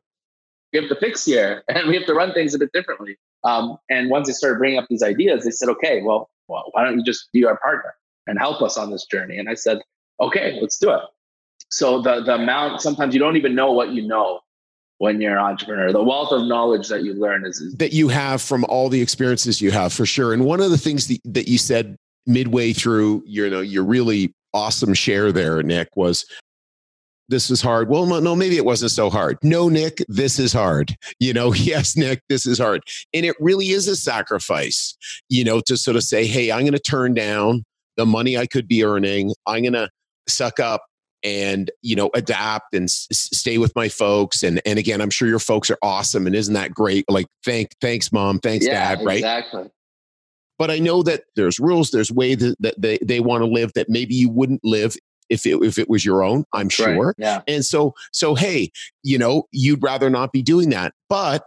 we 0.72 0.78
have 0.78 0.88
to 0.88 0.96
fix 0.96 1.24
here 1.24 1.62
and 1.68 1.88
we 1.88 1.96
have 1.96 2.06
to 2.06 2.14
run 2.14 2.32
things 2.32 2.54
a 2.54 2.58
bit 2.58 2.72
differently. 2.72 3.16
Um, 3.44 3.78
and 3.88 4.10
once 4.10 4.26
they 4.26 4.32
started 4.32 4.58
bringing 4.58 4.78
up 4.78 4.86
these 4.90 5.02
ideas, 5.02 5.44
they 5.44 5.50
said, 5.50 5.68
okay, 5.70 6.02
well, 6.02 6.28
well, 6.48 6.64
why 6.72 6.84
don't 6.84 6.98
you 6.98 7.04
just 7.04 7.30
be 7.32 7.44
our 7.44 7.56
partner 7.58 7.94
and 8.26 8.38
help 8.38 8.60
us 8.60 8.76
on 8.76 8.90
this 8.90 9.06
journey? 9.06 9.38
And 9.38 9.48
I 9.48 9.54
said, 9.54 9.80
okay, 10.20 10.58
let's 10.60 10.78
do 10.78 10.90
it. 10.90 11.00
So 11.70 12.02
the, 12.02 12.22
the 12.22 12.34
amount, 12.34 12.82
sometimes 12.82 13.14
you 13.14 13.20
don't 13.20 13.36
even 13.36 13.54
know 13.54 13.72
what 13.72 13.90
you 13.90 14.06
know 14.06 14.40
when 15.00 15.18
you're 15.18 15.32
an 15.32 15.38
entrepreneur. 15.38 15.92
The 15.92 16.02
wealth 16.02 16.30
of 16.30 16.46
knowledge 16.46 16.88
that 16.88 17.04
you 17.04 17.14
learn 17.14 17.46
is, 17.46 17.58
is 17.58 17.74
that 17.76 17.94
you 17.94 18.08
have 18.08 18.42
from 18.42 18.66
all 18.66 18.90
the 18.90 19.00
experiences 19.00 19.58
you 19.58 19.70
have 19.70 19.94
for 19.94 20.04
sure. 20.04 20.34
And 20.34 20.44
one 20.44 20.60
of 20.60 20.70
the 20.70 20.76
things 20.76 21.06
that, 21.06 21.20
that 21.24 21.48
you 21.48 21.56
said 21.56 21.96
midway 22.26 22.74
through, 22.74 23.22
you 23.26 23.48
know, 23.48 23.62
your 23.62 23.82
really 23.82 24.34
awesome 24.52 24.92
share 24.92 25.32
there, 25.32 25.62
Nick, 25.62 25.88
was 25.96 26.26
this 27.30 27.50
is 27.50 27.62
hard. 27.62 27.88
Well, 27.88 28.20
no, 28.20 28.36
maybe 28.36 28.58
it 28.58 28.66
wasn't 28.66 28.90
so 28.90 29.08
hard. 29.08 29.38
No, 29.42 29.70
Nick, 29.70 30.04
this 30.08 30.38
is 30.38 30.52
hard. 30.52 30.94
You 31.18 31.32
know, 31.32 31.54
yes, 31.54 31.96
Nick, 31.96 32.20
this 32.28 32.44
is 32.44 32.58
hard. 32.58 32.82
And 33.14 33.24
it 33.24 33.36
really 33.40 33.70
is 33.70 33.88
a 33.88 33.96
sacrifice, 33.96 34.94
you 35.30 35.44
know, 35.44 35.62
to 35.62 35.78
sort 35.78 35.96
of 35.96 36.02
say, 36.02 36.26
hey, 36.26 36.52
I'm 36.52 36.60
going 36.60 36.72
to 36.72 36.78
turn 36.78 37.14
down 37.14 37.64
the 37.96 38.04
money 38.04 38.36
I 38.36 38.46
could 38.46 38.68
be 38.68 38.84
earning. 38.84 39.32
I'm 39.46 39.62
going 39.62 39.72
to 39.72 39.88
suck 40.28 40.60
up 40.60 40.82
and 41.22 41.70
you 41.82 41.94
know 41.94 42.10
adapt 42.14 42.74
and 42.74 42.84
s- 42.84 43.08
stay 43.10 43.58
with 43.58 43.74
my 43.74 43.88
folks 43.88 44.42
and 44.42 44.60
and 44.64 44.78
again 44.78 45.00
i'm 45.00 45.10
sure 45.10 45.28
your 45.28 45.38
folks 45.38 45.70
are 45.70 45.78
awesome 45.82 46.26
and 46.26 46.34
isn't 46.34 46.54
that 46.54 46.72
great 46.72 47.04
like 47.08 47.26
thank 47.44 47.70
thanks 47.80 48.12
mom 48.12 48.38
thanks 48.38 48.66
yeah, 48.66 48.94
dad 48.94 49.04
right 49.04 49.18
exactly 49.18 49.70
but 50.58 50.70
i 50.70 50.78
know 50.78 51.02
that 51.02 51.24
there's 51.36 51.58
rules 51.58 51.90
there's 51.90 52.12
ways 52.12 52.38
that, 52.38 52.56
that 52.60 52.80
they, 52.80 52.98
they 53.02 53.20
want 53.20 53.42
to 53.42 53.46
live 53.46 53.72
that 53.74 53.88
maybe 53.88 54.14
you 54.14 54.30
wouldn't 54.30 54.60
live 54.64 54.96
if 55.28 55.46
it, 55.46 55.62
if 55.62 55.78
it 55.78 55.88
was 55.88 56.04
your 56.04 56.24
own, 56.24 56.44
I'm 56.52 56.68
sure. 56.68 57.06
Right. 57.06 57.14
Yeah. 57.16 57.42
And 57.46 57.64
so, 57.64 57.94
so, 58.12 58.34
hey, 58.34 58.72
you 59.04 59.16
know, 59.16 59.44
you'd 59.52 59.80
rather 59.80 60.10
not 60.10 60.32
be 60.32 60.42
doing 60.42 60.70
that, 60.70 60.92
but 61.08 61.44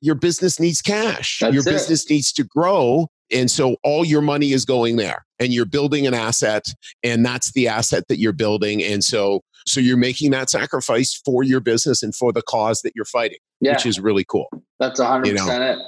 your 0.00 0.14
business 0.14 0.58
needs 0.58 0.80
cash. 0.80 1.40
That's 1.40 1.52
your 1.52 1.60
it. 1.60 1.66
business 1.66 2.08
needs 2.08 2.32
to 2.32 2.44
grow. 2.44 3.08
And 3.30 3.50
so 3.50 3.76
all 3.84 4.02
your 4.02 4.22
money 4.22 4.52
is 4.52 4.64
going 4.64 4.96
there 4.96 5.25
and 5.38 5.52
you're 5.52 5.66
building 5.66 6.06
an 6.06 6.14
asset 6.14 6.66
and 7.02 7.24
that's 7.24 7.52
the 7.52 7.68
asset 7.68 8.04
that 8.08 8.18
you're 8.18 8.32
building. 8.32 8.82
And 8.82 9.02
so, 9.04 9.42
so 9.66 9.80
you're 9.80 9.96
making 9.96 10.30
that 10.30 10.50
sacrifice 10.50 11.20
for 11.24 11.42
your 11.42 11.60
business 11.60 12.02
and 12.02 12.14
for 12.14 12.32
the 12.32 12.42
cause 12.42 12.82
that 12.82 12.92
you're 12.94 13.04
fighting, 13.04 13.38
yeah. 13.60 13.72
which 13.72 13.86
is 13.86 14.00
really 14.00 14.24
cool. 14.24 14.48
That's 14.78 15.00
hundred 15.00 15.28
you 15.28 15.34
know? 15.34 15.48
it. 15.48 15.78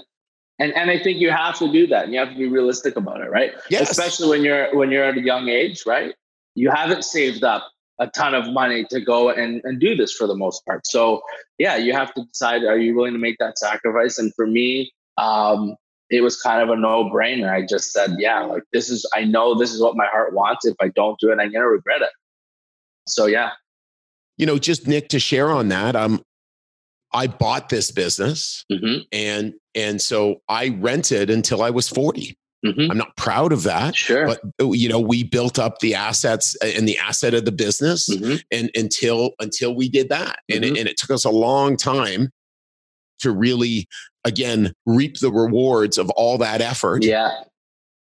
And, 0.60 0.72
and 0.72 0.90
I 0.90 0.98
think 1.00 1.18
you 1.18 1.30
have 1.30 1.56
to 1.58 1.70
do 1.70 1.86
that. 1.86 2.04
And 2.04 2.12
you 2.12 2.18
have 2.18 2.30
to 2.30 2.36
be 2.36 2.48
realistic 2.48 2.96
about 2.96 3.20
it, 3.20 3.30
right? 3.30 3.52
Yes. 3.70 3.90
Especially 3.90 4.28
when 4.28 4.44
you're 4.44 4.74
when 4.74 4.90
you're 4.90 5.04
at 5.04 5.16
a 5.16 5.22
young 5.22 5.48
age, 5.48 5.84
right? 5.86 6.14
you 6.58 6.70
haven't 6.70 7.04
saved 7.04 7.44
up 7.44 7.70
a 8.00 8.08
ton 8.08 8.34
of 8.34 8.52
money 8.52 8.84
to 8.90 9.00
go 9.00 9.30
and, 9.30 9.60
and 9.64 9.80
do 9.80 9.94
this 9.94 10.12
for 10.12 10.26
the 10.26 10.34
most 10.34 10.64
part. 10.66 10.86
So 10.86 11.22
yeah, 11.58 11.76
you 11.76 11.92
have 11.92 12.12
to 12.14 12.24
decide, 12.24 12.64
are 12.64 12.78
you 12.78 12.94
willing 12.94 13.12
to 13.12 13.18
make 13.18 13.38
that 13.38 13.58
sacrifice? 13.58 14.18
And 14.18 14.34
for 14.34 14.46
me, 14.46 14.92
um, 15.16 15.76
it 16.10 16.22
was 16.22 16.40
kind 16.40 16.62
of 16.62 16.70
a 16.70 16.80
no 16.80 17.04
brainer. 17.04 17.50
I 17.50 17.66
just 17.66 17.92
said, 17.92 18.16
yeah, 18.18 18.40
like 18.40 18.62
this 18.72 18.88
is, 18.88 19.06
I 19.14 19.24
know 19.24 19.54
this 19.54 19.72
is 19.72 19.80
what 19.82 19.96
my 19.96 20.06
heart 20.06 20.32
wants. 20.34 20.64
If 20.64 20.76
I 20.80 20.88
don't 20.88 21.18
do 21.20 21.28
it, 21.28 21.32
I'm 21.32 21.52
going 21.52 21.52
to 21.52 21.68
regret 21.68 22.02
it. 22.02 22.10
So 23.06 23.26
yeah. 23.26 23.50
You 24.36 24.46
know, 24.46 24.58
just 24.58 24.86
Nick 24.86 25.08
to 25.10 25.18
share 25.18 25.50
on 25.50 25.68
that. 25.68 25.96
Um, 25.96 26.22
I 27.12 27.26
bought 27.26 27.68
this 27.68 27.90
business 27.90 28.64
mm-hmm. 28.70 29.00
and, 29.12 29.54
and 29.74 30.00
so 30.00 30.42
I 30.48 30.76
rented 30.80 31.30
until 31.30 31.62
I 31.62 31.70
was 31.70 31.88
40. 31.88 32.36
Mm-hmm. 32.64 32.90
I'm 32.90 32.98
not 32.98 33.16
proud 33.16 33.52
of 33.52 33.62
that. 33.64 33.94
Sure. 33.94 34.26
But 34.26 34.40
uh, 34.60 34.72
you 34.72 34.88
know, 34.88 34.98
we 34.98 35.22
built 35.22 35.58
up 35.58 35.78
the 35.78 35.94
assets 35.94 36.56
uh, 36.62 36.66
and 36.66 36.88
the 36.88 36.98
asset 36.98 37.34
of 37.34 37.44
the 37.44 37.52
business 37.52 38.08
mm-hmm. 38.08 38.36
and 38.50 38.70
until 38.74 39.30
until 39.38 39.76
we 39.76 39.88
did 39.88 40.08
that. 40.08 40.40
Mm-hmm. 40.50 40.56
And, 40.56 40.64
it, 40.64 40.78
and 40.80 40.88
it 40.88 40.96
took 40.96 41.10
us 41.10 41.24
a 41.24 41.30
long 41.30 41.76
time 41.76 42.30
to 43.20 43.30
really 43.32 43.88
again 44.24 44.72
reap 44.86 45.18
the 45.20 45.30
rewards 45.30 45.98
of 45.98 46.10
all 46.10 46.38
that 46.38 46.60
effort. 46.60 47.04
Yeah 47.04 47.30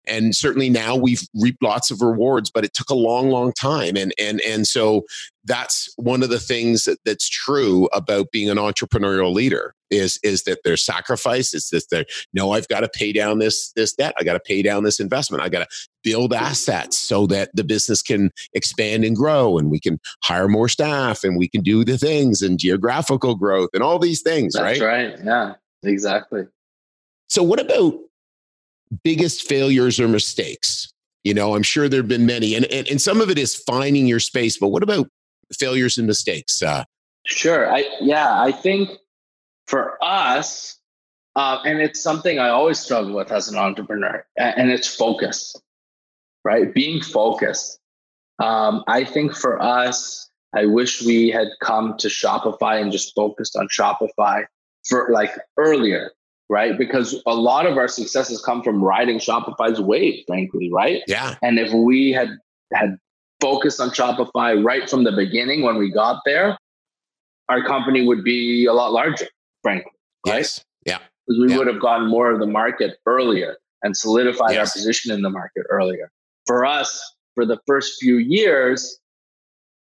and 0.06 0.34
certainly 0.34 0.70
now 0.70 0.96
we've 0.96 1.22
reaped 1.34 1.62
lots 1.62 1.90
of 1.90 2.00
rewards 2.00 2.50
but 2.50 2.64
it 2.64 2.74
took 2.74 2.90
a 2.90 2.94
long 2.94 3.30
long 3.30 3.52
time. 3.52 3.96
And 3.96 4.12
and 4.18 4.40
and 4.42 4.66
so 4.66 5.04
that's 5.44 5.92
one 5.96 6.22
of 6.22 6.28
the 6.28 6.38
things 6.38 6.84
that, 6.84 6.98
that's 7.04 7.28
true 7.28 7.88
about 7.94 8.30
being 8.30 8.50
an 8.50 8.58
entrepreneurial 8.58 9.33
leader 9.33 9.75
is 9.90 10.18
is 10.22 10.42
that 10.44 10.60
there's 10.64 10.85
sacrifice 10.85 11.54
it's 11.54 11.70
that 11.70 11.85
there 11.90 12.04
no 12.33 12.52
i've 12.52 12.68
got 12.68 12.81
to 12.81 12.88
pay 12.88 13.12
down 13.12 13.38
this 13.38 13.72
this 13.72 13.92
debt. 13.92 14.14
I 14.18 14.25
got 14.25 14.35
to 14.35 14.40
pay 14.40 14.62
down 14.62 14.85
this 14.85 15.00
investment. 15.00 15.42
I 15.42 15.48
got 15.48 15.60
to 15.60 15.77
build 16.02 16.33
assets 16.33 16.98
so 16.98 17.27
that 17.27 17.50
the 17.54 17.64
business 17.64 18.02
can 18.02 18.31
expand 18.54 19.04
and 19.04 19.16
grow 19.16 19.58
and 19.58 19.70
we 19.70 19.81
can 19.81 19.98
hire 20.22 20.48
more 20.48 20.68
staff 20.68 21.25
and 21.25 21.37
we 21.37 21.48
can 21.48 21.62
do 21.62 21.85
the 21.85 21.98
things 21.98 22.42
and 22.42 22.58
geographical 22.58 23.35
growth 23.35 23.70
and 23.75 23.83
all 23.83 23.98
these 23.98 24.22
things 24.22 24.54
that's 24.54 24.81
right? 24.81 25.10
right. 25.12 25.25
Yeah 25.25 25.54
exactly. 25.83 26.46
So 27.29 27.42
what 27.42 27.60
about 27.60 27.94
biggest 29.04 29.48
failures 29.48 30.00
or 30.00 30.08
mistakes? 30.08 30.92
You 31.24 31.34
know, 31.34 31.54
I'm 31.54 31.62
sure 31.62 31.88
there 31.88 32.00
have 32.00 32.08
been 32.08 32.26
many, 32.26 32.54
and, 32.54 32.64
and, 32.66 32.88
and 32.88 33.00
some 33.00 33.20
of 33.20 33.30
it 33.30 33.38
is 33.38 33.54
finding 33.54 34.06
your 34.06 34.20
space, 34.20 34.58
but 34.58 34.68
what 34.68 34.82
about 34.82 35.08
failures 35.58 35.98
and 35.98 36.06
mistakes? 36.06 36.62
Uh, 36.62 36.84
sure. 37.26 37.70
I, 37.72 37.84
yeah, 38.00 38.40
I 38.40 38.52
think 38.52 38.90
for 39.66 40.02
us, 40.02 40.78
uh, 41.36 41.58
and 41.64 41.80
it's 41.80 42.02
something 42.02 42.38
I 42.38 42.48
always 42.48 42.78
struggle 42.78 43.14
with 43.14 43.30
as 43.30 43.48
an 43.48 43.56
entrepreneur, 43.56 44.24
and 44.36 44.70
it's 44.70 44.88
focus. 44.94 45.54
right? 46.44 46.72
Being 46.72 47.02
focused. 47.02 47.78
Um, 48.38 48.84
I 48.88 49.04
think 49.04 49.36
for 49.36 49.60
us, 49.60 50.28
I 50.54 50.66
wish 50.66 51.02
we 51.02 51.28
had 51.28 51.48
come 51.62 51.96
to 51.98 52.08
Shopify 52.08 52.80
and 52.80 52.90
just 52.90 53.14
focused 53.14 53.56
on 53.56 53.68
Shopify 53.68 54.44
for 54.88 55.08
like 55.12 55.32
earlier, 55.56 56.12
right? 56.51 56.77
Because 56.77 57.23
a 57.27 57.35
lot 57.35 57.65
of 57.65 57.79
our 57.79 57.88
successes 57.88 58.42
come 58.44 58.63
from 58.63 58.83
riding 58.83 59.19
Shopify's 59.19 59.81
wave, 59.81 60.25
frankly, 60.27 60.69
right? 60.71 61.03
Yeah. 61.07 61.37
And 61.42 61.59
if 61.59 61.73
we 61.73 62.11
had 62.11 62.29
had 62.75 62.98
focused 63.40 63.81
on 63.81 63.90
Shopify 63.90 64.63
right 64.63 64.90
from 64.90 65.05
the 65.05 65.13
beginning 65.13 65.63
when 65.63 65.79
we 65.79 65.90
got 65.90 66.21
there, 66.27 66.59
our 67.48 67.65
company 67.65 68.05
would 68.07 68.23
be 68.25 68.67
a 68.67 68.73
lot 68.73 68.92
larger, 68.92 69.29
frankly. 69.63 69.92
Right? 70.27 70.38
Yes. 70.38 70.65
Yeah. 70.85 70.98
Because 71.27 71.40
we 71.40 71.51
Yeah. 71.51 71.59
would 71.59 71.67
have 71.69 71.81
gotten 71.81 72.09
more 72.09 72.31
of 72.33 72.40
the 72.40 72.46
market 72.46 72.98
earlier 73.07 73.57
and 73.83 73.96
solidified 73.96 74.57
our 74.59 74.65
position 74.65 75.13
in 75.15 75.23
the 75.23 75.31
market 75.31 75.65
earlier. 75.71 76.11
For 76.46 76.67
us, 76.67 77.01
for 77.35 77.46
the 77.46 77.59
first 77.67 78.01
few 78.01 78.17
years, 78.19 78.98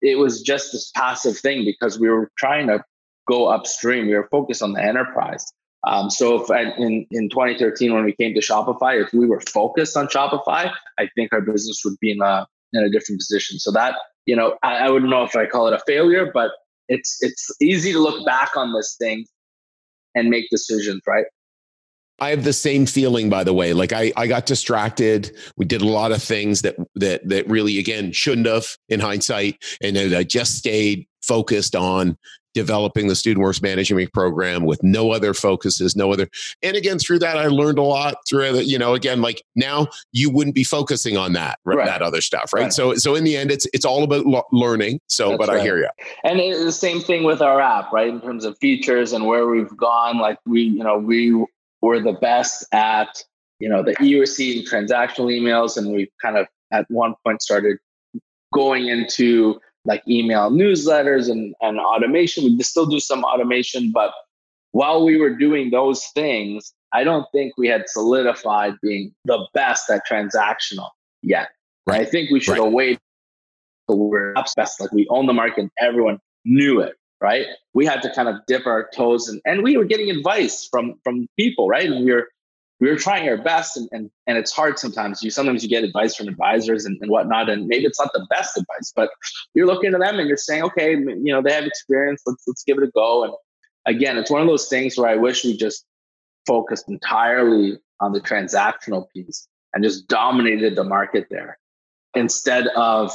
it 0.00 0.18
was 0.18 0.42
just 0.42 0.72
this 0.72 0.90
passive 0.96 1.38
thing 1.38 1.64
because 1.64 1.98
we 2.00 2.08
were 2.08 2.30
trying 2.38 2.66
to 2.68 2.82
go 3.28 3.48
upstream. 3.48 4.06
We 4.06 4.14
were 4.14 4.28
focused 4.30 4.62
on 4.62 4.72
the 4.72 4.82
enterprise. 4.82 5.44
Um, 5.86 6.10
so 6.10 6.40
if 6.42 6.50
I, 6.50 6.62
in 6.78 7.06
in 7.10 7.28
2013 7.28 7.92
when 7.92 8.04
we 8.04 8.14
came 8.14 8.34
to 8.34 8.40
Shopify, 8.40 9.02
if 9.02 9.12
we 9.12 9.26
were 9.26 9.40
focused 9.40 9.96
on 9.96 10.06
Shopify, 10.08 10.72
I 10.98 11.08
think 11.14 11.32
our 11.32 11.40
business 11.40 11.82
would 11.84 11.98
be 12.00 12.12
in 12.12 12.22
a 12.22 12.46
in 12.72 12.82
a 12.82 12.90
different 12.90 13.20
position. 13.20 13.58
So 13.58 13.70
that 13.72 13.96
you 14.26 14.36
know, 14.36 14.56
I, 14.62 14.76
I 14.78 14.90
wouldn't 14.90 15.10
know 15.10 15.24
if 15.24 15.36
I 15.36 15.46
call 15.46 15.68
it 15.68 15.74
a 15.74 15.80
failure, 15.86 16.30
but 16.32 16.52
it's 16.88 17.18
it's 17.20 17.50
easy 17.60 17.92
to 17.92 17.98
look 17.98 18.24
back 18.24 18.56
on 18.56 18.72
this 18.72 18.96
thing 18.98 19.26
and 20.14 20.28
make 20.28 20.46
decisions, 20.50 21.02
right? 21.06 21.26
I 22.20 22.30
have 22.30 22.44
the 22.44 22.52
same 22.52 22.86
feeling, 22.86 23.28
by 23.28 23.42
the 23.42 23.52
way. 23.52 23.72
Like 23.72 23.92
I, 23.92 24.12
I 24.16 24.26
got 24.26 24.46
distracted. 24.46 25.36
We 25.56 25.64
did 25.64 25.82
a 25.82 25.86
lot 25.86 26.12
of 26.12 26.22
things 26.22 26.62
that 26.62 26.76
that 26.94 27.28
that 27.28 27.48
really, 27.48 27.78
again, 27.78 28.12
shouldn't 28.12 28.46
have 28.46 28.66
in 28.88 29.00
hindsight. 29.00 29.62
And 29.82 29.96
then 29.96 30.14
I 30.14 30.22
just 30.22 30.56
stayed 30.56 31.06
focused 31.22 31.74
on 31.74 32.16
developing 32.54 33.08
the 33.08 33.14
student 33.16 33.42
works 33.44 33.60
management 33.60 34.12
program 34.12 34.64
with 34.64 34.82
no 34.82 35.10
other 35.10 35.34
focuses, 35.34 35.94
no 35.96 36.12
other. 36.12 36.28
And 36.62 36.76
again, 36.76 36.98
through 36.98 37.18
that, 37.20 37.36
I 37.36 37.46
learned 37.48 37.78
a 37.78 37.82
lot. 37.82 38.16
Through 38.28 38.52
the, 38.52 38.64
you 38.64 38.78
know, 38.78 38.94
again, 38.94 39.20
like 39.20 39.42
now 39.54 39.88
you 40.12 40.30
wouldn't 40.30 40.54
be 40.54 40.64
focusing 40.64 41.16
on 41.16 41.32
that, 41.34 41.58
Right. 41.64 41.84
that 41.86 42.00
other 42.02 42.20
stuff, 42.20 42.52
right? 42.52 42.62
Right. 42.62 42.72
So, 42.72 42.94
so 42.94 43.14
in 43.14 43.24
the 43.24 43.36
end, 43.36 43.50
it's 43.50 43.66
it's 43.74 43.84
all 43.84 44.02
about 44.04 44.26
lo- 44.26 44.44
learning. 44.52 45.00
So, 45.08 45.30
That's 45.30 45.38
but 45.38 45.50
I 45.50 45.60
hear 45.60 45.78
you. 45.78 45.88
And 46.24 46.40
it's 46.40 46.64
the 46.64 46.72
same 46.72 47.00
thing 47.00 47.24
with 47.24 47.42
our 47.42 47.60
app, 47.60 47.92
right? 47.92 48.08
In 48.08 48.20
terms 48.20 48.44
of 48.44 48.56
features 48.58 49.12
and 49.12 49.26
where 49.26 49.46
we've 49.46 49.76
gone, 49.76 50.18
like 50.18 50.38
we, 50.46 50.62
you 50.62 50.84
know, 50.84 50.96
we 50.98 51.44
were 51.82 52.00
the 52.00 52.12
best 52.14 52.64
at, 52.72 53.22
you 53.58 53.68
know, 53.68 53.82
the 53.82 53.94
e-receipt 54.02 54.58
and 54.58 54.88
transactional 54.88 55.26
emails, 55.32 55.76
and 55.76 55.92
we 55.92 56.10
kind 56.22 56.38
of 56.38 56.46
at 56.72 56.86
one 56.88 57.14
point 57.24 57.42
started 57.42 57.76
going 58.52 58.88
into 58.88 59.60
like 59.84 60.02
email 60.08 60.50
newsletters 60.50 61.30
and, 61.30 61.54
and 61.60 61.78
automation. 61.78 62.44
We 62.44 62.62
still 62.62 62.86
do 62.86 63.00
some 63.00 63.24
automation, 63.24 63.92
but 63.92 64.12
while 64.72 65.04
we 65.04 65.16
were 65.18 65.30
doing 65.30 65.70
those 65.70 66.04
things, 66.14 66.72
I 66.92 67.04
don't 67.04 67.26
think 67.32 67.54
we 67.56 67.68
had 67.68 67.88
solidified 67.88 68.74
being 68.82 69.14
the 69.24 69.46
best 69.54 69.90
at 69.90 70.02
transactional 70.10 70.90
yet. 71.22 71.48
And 71.86 71.96
I 71.96 72.04
think 72.04 72.30
we 72.30 72.40
should 72.40 72.52
Right. 72.52 72.64
have 72.64 72.72
waited 72.72 73.00
till 73.88 73.98
we 73.98 74.06
were 74.08 74.34
best. 74.56 74.80
Like 74.80 74.92
we 74.92 75.06
own 75.10 75.26
the 75.26 75.32
market, 75.32 75.70
everyone 75.78 76.18
knew 76.44 76.80
it, 76.80 76.94
right? 77.20 77.46
We 77.74 77.84
had 77.84 78.02
to 78.02 78.12
kind 78.14 78.28
of 78.28 78.36
dip 78.46 78.66
our 78.66 78.88
toes 78.94 79.28
and 79.28 79.40
and 79.44 79.62
we 79.62 79.76
were 79.76 79.84
getting 79.84 80.10
advice 80.10 80.66
from 80.70 80.94
from 81.04 81.26
people, 81.38 81.68
right? 81.68 81.90
And 81.90 82.04
we 82.04 82.12
were 82.12 82.28
we 82.80 82.90
were 82.90 82.96
trying 82.96 83.28
our 83.28 83.36
best 83.36 83.76
and 83.76 83.88
and, 83.92 84.10
and 84.26 84.36
it's 84.38 84.52
hard 84.52 84.78
sometimes. 84.78 85.22
You 85.22 85.30
sometimes 85.30 85.62
you 85.62 85.68
get 85.68 85.84
advice 85.84 86.16
from 86.16 86.28
advisors 86.28 86.84
and, 86.84 86.98
and 87.00 87.10
whatnot, 87.10 87.48
and 87.48 87.66
maybe 87.66 87.84
it's 87.84 88.00
not 88.00 88.12
the 88.12 88.26
best 88.30 88.56
advice, 88.56 88.92
but 88.94 89.10
you're 89.54 89.66
looking 89.66 89.92
to 89.92 89.98
them 89.98 90.18
and 90.18 90.28
you're 90.28 90.36
saying, 90.36 90.62
okay, 90.64 90.92
you 90.92 91.32
know, 91.32 91.42
they 91.42 91.52
have 91.52 91.64
experience, 91.64 92.22
let's 92.26 92.44
let's 92.46 92.64
give 92.64 92.78
it 92.78 92.84
a 92.84 92.90
go. 92.94 93.24
And 93.24 93.32
again, 93.86 94.18
it's 94.18 94.30
one 94.30 94.40
of 94.40 94.48
those 94.48 94.68
things 94.68 94.96
where 94.98 95.08
I 95.08 95.16
wish 95.16 95.44
we 95.44 95.56
just 95.56 95.84
focused 96.46 96.88
entirely 96.88 97.78
on 98.00 98.12
the 98.12 98.20
transactional 98.20 99.06
piece 99.14 99.48
and 99.72 99.82
just 99.82 100.08
dominated 100.08 100.76
the 100.76 100.84
market 100.84 101.26
there 101.30 101.58
instead 102.14 102.66
of 102.68 103.12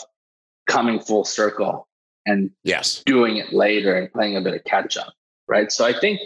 coming 0.67 0.99
full 0.99 1.25
circle 1.25 1.87
and 2.25 2.51
Yes. 2.63 3.03
doing 3.05 3.37
it 3.37 3.53
later 3.53 3.95
and 3.95 4.11
playing 4.11 4.35
a 4.35 4.41
bit 4.41 4.53
of 4.53 4.63
catch 4.63 4.97
up. 4.97 5.13
Right. 5.47 5.71
So 5.71 5.85
I 5.85 5.93
think 5.97 6.19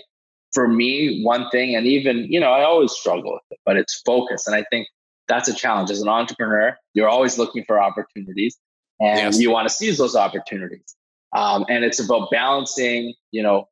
for 0.54 0.68
me, 0.68 1.24
one 1.24 1.50
thing, 1.50 1.76
and 1.76 1.86
even, 1.88 2.26
you 2.32 2.40
know, 2.40 2.52
I 2.52 2.64
always 2.64 2.92
struggle 2.92 3.34
with 3.34 3.42
it, 3.52 3.60
but 3.66 3.78
it's 3.78 4.02
focus. 4.06 4.48
And 4.48 4.56
I 4.56 4.64
think 4.70 4.88
that's 5.28 5.48
a 5.48 5.54
challenge. 5.54 5.90
As 5.90 6.02
an 6.02 6.10
entrepreneur, 6.10 6.78
you're 6.94 7.10
always 7.10 7.38
looking 7.38 7.64
for 7.66 7.82
opportunities 7.82 8.58
and 9.00 9.20
Yes. 9.20 9.40
you 9.40 9.52
want 9.52 9.68
to 9.68 9.74
seize 9.74 9.98
those 9.98 10.16
opportunities. 10.16 10.96
Um, 11.36 11.66
and 11.70 11.84
it's 11.84 12.00
about 12.00 12.30
balancing, 12.30 13.14
you 13.32 13.42
know, 13.42 13.68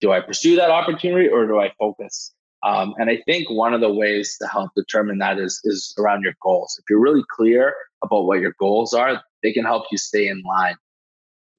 do 0.00 0.12
I 0.12 0.20
pursue 0.20 0.56
that 0.56 0.70
opportunity 0.70 1.28
or 1.28 1.46
do 1.46 1.60
I 1.60 1.72
focus? 1.78 2.32
Um, 2.62 2.94
and 2.98 3.10
I 3.10 3.18
think 3.26 3.50
one 3.50 3.74
of 3.74 3.82
the 3.82 3.92
ways 3.92 4.36
to 4.40 4.48
help 4.48 4.70
determine 4.74 5.18
that 5.18 5.38
is 5.38 5.60
is 5.64 5.94
around 5.98 6.22
your 6.22 6.32
goals. 6.42 6.76
If 6.78 6.84
you're 6.88 7.00
really 7.00 7.24
clear 7.30 7.74
about 8.02 8.24
what 8.24 8.40
your 8.40 8.54
goals 8.58 8.94
are, 8.94 9.22
they 9.42 9.52
can 9.52 9.64
help 9.64 9.84
you 9.92 9.98
stay 9.98 10.28
in 10.28 10.42
line. 10.42 10.76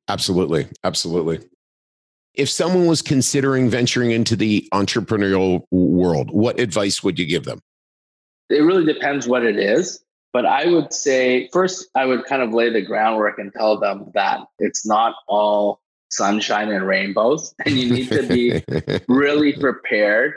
Absolutely. 0.07 0.67
Absolutely. 0.83 1.41
If 2.37 2.49
someone 2.49 2.85
was 2.85 3.01
considering 3.01 3.69
venturing 3.69 4.11
into 4.11 4.35
the 4.35 4.67
entrepreneurial 4.73 5.63
world, 5.71 6.31
what 6.31 6.59
advice 6.59 7.03
would 7.03 7.17
you 7.17 7.25
give 7.25 7.45
them? 7.45 7.61
It 8.49 8.61
really 8.61 8.85
depends 8.85 9.27
what 9.27 9.43
it 9.43 9.57
is. 9.57 10.03
But 10.33 10.45
I 10.45 10.65
would 10.67 10.93
say 10.93 11.47
first, 11.53 11.87
I 11.95 12.05
would 12.05 12.25
kind 12.25 12.41
of 12.41 12.53
lay 12.53 12.69
the 12.69 12.81
groundwork 12.81 13.39
and 13.39 13.53
tell 13.53 13.79
them 13.79 14.11
that 14.15 14.41
it's 14.59 14.85
not 14.85 15.15
all 15.29 15.79
sunshine 16.09 16.69
and 16.69 16.85
rainbows, 16.85 17.55
and 17.65 17.75
you 17.75 17.89
need 17.89 18.09
to 18.09 18.23
be 18.23 18.61
really 19.07 19.53
prepared 19.53 20.33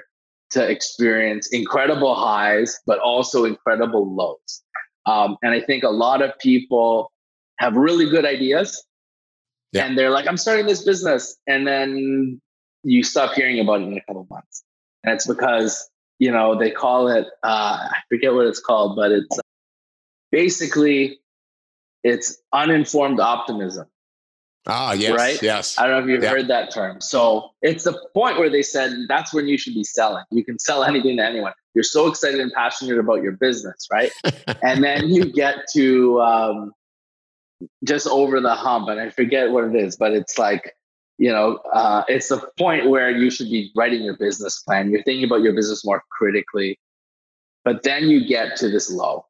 to 0.50 0.64
experience 0.64 1.48
incredible 1.48 2.14
highs, 2.14 2.78
but 2.86 3.00
also 3.00 3.44
incredible 3.44 4.14
lows. 4.14 4.62
Um, 5.06 5.36
and 5.42 5.52
I 5.52 5.60
think 5.60 5.82
a 5.82 5.90
lot 5.90 6.22
of 6.22 6.38
people 6.38 7.10
have 7.58 7.74
really 7.76 8.08
good 8.08 8.24
ideas 8.24 8.84
Yeah. 9.72 9.84
and 9.86 9.98
they're 9.98 10.10
like, 10.10 10.26
I'm 10.26 10.36
starting 10.36 10.66
this 10.66 10.84
business. 10.84 11.36
And 11.46 11.66
then 11.66 12.40
you 12.84 13.02
stop 13.02 13.34
hearing 13.34 13.60
about 13.60 13.80
it 13.82 13.84
in 13.84 13.96
a 13.96 14.00
couple 14.02 14.26
months. 14.30 14.62
And 15.04 15.14
it's 15.14 15.26
because, 15.26 15.88
you 16.18 16.30
know, 16.32 16.58
they 16.58 16.70
call 16.70 17.08
it, 17.08 17.26
uh, 17.42 17.88
I 17.90 17.98
forget 18.08 18.32
what 18.34 18.46
it's 18.46 18.60
called, 18.60 18.96
but 18.96 19.12
it's 19.12 19.38
basically 20.30 21.20
it's 22.04 22.38
uninformed 22.52 23.20
optimism. 23.20 23.86
ah, 24.66 24.92
yes. 24.92 25.16
Right? 25.16 25.42
Yes. 25.42 25.78
I 25.78 25.86
don't 25.86 25.92
know 25.92 26.02
if 26.04 26.08
you've 26.10 26.22
Yeah. 26.22 26.30
heard 26.30 26.48
that 26.48 26.70
term. 26.72 27.00
So 27.00 27.50
it's 27.62 27.84
the 27.84 27.98
point 28.14 28.38
where 28.38 28.50
they 28.50 28.62
said 28.62 28.92
that's 29.08 29.32
when 29.32 29.48
you 29.48 29.56
should 29.56 29.74
be 29.74 29.84
selling. 29.84 30.24
You 30.30 30.44
can 30.44 30.58
sell 30.58 30.84
anything 30.84 31.16
to 31.16 31.24
anyone. 31.24 31.52
You're 31.74 31.84
so 31.84 32.06
excited 32.06 32.38
and 32.40 32.52
passionate 32.52 32.98
about 32.98 33.22
your 33.22 33.32
business, 33.32 33.86
right? 33.90 34.12
and 34.62 34.84
then 34.84 35.08
you 35.08 35.32
get 35.32 35.66
to 35.74 36.20
um, 36.20 36.72
just 37.84 38.06
over 38.06 38.40
the 38.40 38.54
hump, 38.54 38.88
and 38.88 39.00
I 39.00 39.10
forget 39.10 39.50
what 39.50 39.64
it 39.64 39.74
is, 39.74 39.96
but 39.96 40.12
it's 40.12 40.38
like, 40.38 40.74
you 41.18 41.30
know, 41.30 41.58
uh, 41.72 42.04
it's 42.08 42.28
the 42.28 42.48
point 42.58 42.88
where 42.88 43.10
you 43.10 43.30
should 43.30 43.50
be 43.50 43.72
writing 43.76 44.02
your 44.02 44.16
business 44.16 44.60
plan. 44.60 44.90
You're 44.90 45.02
thinking 45.02 45.24
about 45.24 45.42
your 45.42 45.52
business 45.52 45.84
more 45.84 46.02
critically, 46.10 46.78
but 47.64 47.82
then 47.82 48.08
you 48.08 48.26
get 48.26 48.56
to 48.56 48.68
this 48.70 48.90
low. 48.90 49.26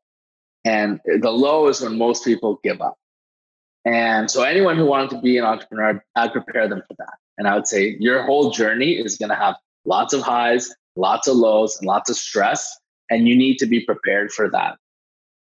And 0.65 1.01
the 1.07 1.31
low 1.31 1.69
is 1.69 1.81
when 1.81 1.97
most 1.97 2.25
people 2.25 2.61
give 2.63 2.81
up. 2.83 2.97
And 3.85 4.31
so, 4.31 4.43
anyone 4.43 4.77
who 4.77 4.85
wanted 4.85 5.11
to 5.11 5.21
be 5.21 5.39
an 5.39 5.45
entrepreneur, 5.45 6.05
I'd 6.15 6.33
prepare 6.33 6.69
them 6.69 6.83
for 6.87 6.95
that. 6.99 7.15
And 7.39 7.49
I 7.49 7.55
would 7.55 7.67
say 7.67 7.97
your 8.01 8.25
whole 8.25 8.51
journey 8.51 8.93
is 8.93 9.17
going 9.17 9.31
to 9.31 9.37
have 9.37 9.55
lots 9.87 10.13
of 10.13 10.21
highs, 10.21 10.75
lots 10.97 11.27
of 11.29 11.37
lows, 11.37 11.79
and 11.79 11.87
lots 11.87 12.11
of 12.11 12.17
stress. 12.17 12.77
And 13.09 13.27
you 13.27 13.37
need 13.37 13.57
to 13.59 13.67
be 13.67 13.81
prepared 13.81 14.33
for 14.33 14.51
that, 14.51 14.77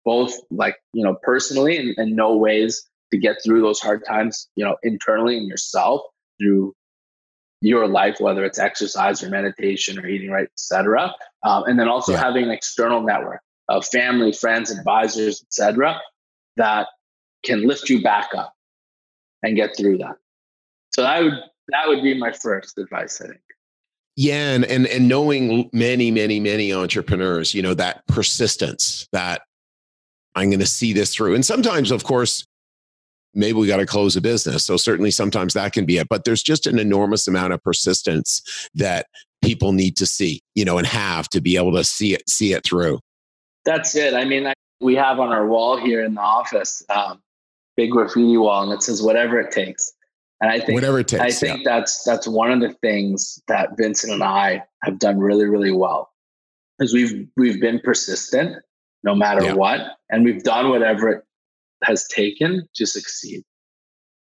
both 0.06 0.34
like, 0.52 0.78
you 0.94 1.04
know, 1.04 1.16
personally 1.22 1.78
and, 1.78 1.98
and 1.98 2.16
know 2.16 2.36
ways 2.36 2.88
to 3.12 3.18
get 3.18 3.38
through 3.44 3.62
those 3.62 3.80
hard 3.80 4.06
times, 4.06 4.48
you 4.56 4.64
know, 4.64 4.78
internally 4.84 5.38
in 5.38 5.48
yourself 5.48 6.02
through 6.40 6.74
your 7.62 7.88
life, 7.88 8.18
whether 8.20 8.46
it's 8.46 8.60
exercise 8.60 9.22
or 9.24 9.30
meditation 9.30 10.00
or 10.00 10.08
eating 10.08 10.32
right, 10.32 10.48
etc. 10.54 11.14
Um, 11.44 11.64
and 11.66 11.80
then 11.80 11.88
also 11.90 12.14
Yeah. 12.14 12.20
having 12.24 12.46
an 12.46 12.52
external 12.52 13.02
network 13.02 13.42
of 13.68 13.86
family, 13.86 14.32
friends, 14.32 14.72
advisors, 14.72 15.42
etc., 15.44 16.00
that 16.58 16.88
can 17.44 17.68
lift 17.68 17.90
you 17.90 18.02
back 18.02 18.30
up 18.36 18.54
and 19.44 19.56
get 19.56 19.76
through 19.78 19.98
that. 19.98 20.16
So 20.92 21.04
that 21.04 21.24
would 21.24 21.34
that 21.70 21.88
would 21.88 22.02
be 22.02 22.18
my 22.18 22.32
first 22.32 22.78
advice, 22.78 23.22
I 23.22 23.28
think. 23.28 23.42
Yeah, 24.16 24.54
and, 24.54 24.66
and 24.66 24.88
and 24.88 25.08
knowing 25.08 25.70
many, 25.72 26.12
many, 26.12 26.40
many 26.40 26.74
entrepreneurs, 26.74 27.54
you 27.54 27.62
know, 27.62 27.74
that 27.76 28.06
persistence 28.08 29.08
that 29.14 29.42
I'm 30.36 30.50
going 30.50 30.60
to 30.60 30.66
see 30.66 30.94
this 30.94 31.14
through. 31.14 31.36
And 31.36 31.46
sometimes, 31.46 31.92
of 31.92 32.04
course, 32.04 32.46
maybe 33.34 33.58
we 33.58 33.68
got 33.68 33.78
to 33.78 33.86
close 33.86 34.16
a 34.16 34.22
business. 34.22 34.66
So 34.66 34.78
certainly 34.78 35.12
sometimes 35.12 35.54
that 35.54 35.74
can 35.74 35.86
be 35.86 35.98
it. 35.98 36.08
But 36.10 36.24
there's 36.24 36.44
just 36.44 36.68
an 36.68 36.80
enormous 36.80 37.28
amount 37.28 37.54
of 37.54 37.64
persistence 37.64 38.70
that 38.76 39.08
people 39.42 39.72
need 39.72 39.96
to 39.98 40.06
see, 40.06 40.42
you 40.56 40.66
know, 40.66 40.78
and 40.78 40.88
have 40.88 41.30
to 41.30 41.42
be 41.42 41.58
able 41.58 41.74
to 41.74 41.84
see 41.84 42.14
it, 42.14 42.28
see 42.30 42.54
it 42.54 42.64
through. 42.64 43.00
That's 43.66 43.96
it. 43.96 44.14
I 44.14 44.26
mean, 44.26 44.48
I, 44.48 44.54
we 44.82 44.96
have 44.96 45.20
on 45.20 45.30
our 45.30 45.48
wall 45.48 45.78
here 45.78 46.04
in 46.04 46.16
the 46.16 46.22
office, 46.22 46.84
um, 46.90 47.22
big 47.76 47.92
graffiti 47.92 48.38
wall, 48.38 48.64
and 48.64 48.74
it 48.74 48.84
says 48.84 49.02
whatever 49.02 49.40
it 49.40 49.52
takes. 49.52 49.92
And 50.42 50.50
I 50.50 50.60
think 50.60 50.76
whatever 50.76 51.00
it 51.00 51.08
takes. 51.10 51.22
I 51.22 51.32
think 51.32 51.58
yeah. 51.60 51.64
that's 51.66 52.04
that's 52.04 52.26
one 52.26 52.52
of 52.52 52.62
the 52.62 52.74
things 52.82 53.42
that 53.50 53.72
Vincent 53.78 54.14
and 54.14 54.24
I 54.24 54.64
have 54.84 54.98
done 54.98 55.20
really, 55.20 55.46
really 55.46 55.72
well. 55.72 56.12
Because 56.78 56.94
we've 56.94 57.28
we've 57.36 57.60
been 57.60 57.82
persistent 57.84 58.56
no 59.04 59.16
matter 59.16 59.44
yeah. 59.44 59.54
what. 59.54 59.82
And 60.10 60.24
we've 60.24 60.44
done 60.44 60.70
whatever 60.70 61.10
it 61.10 61.24
has 61.84 62.08
taken 62.08 62.68
to 62.76 62.86
succeed. 62.86 63.44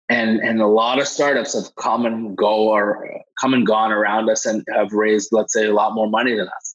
And 0.09 0.39
and 0.39 0.61
a 0.61 0.67
lot 0.67 1.01
of 1.01 1.09
startups 1.09 1.55
have 1.55 1.75
come 1.75 2.07
and 2.07 2.37
go 2.37 2.69
or 2.69 3.05
come 3.41 3.55
and 3.55 3.67
gone 3.67 3.91
around 3.91 4.31
us 4.31 4.47
and 4.47 4.65
have 4.73 4.93
raised, 4.93 5.31
let's 5.33 5.53
say, 5.53 5.67
a 5.67 5.75
lot 5.75 5.95
more 5.95 6.09
money 6.09 6.37
than 6.37 6.47
us. 6.47 6.75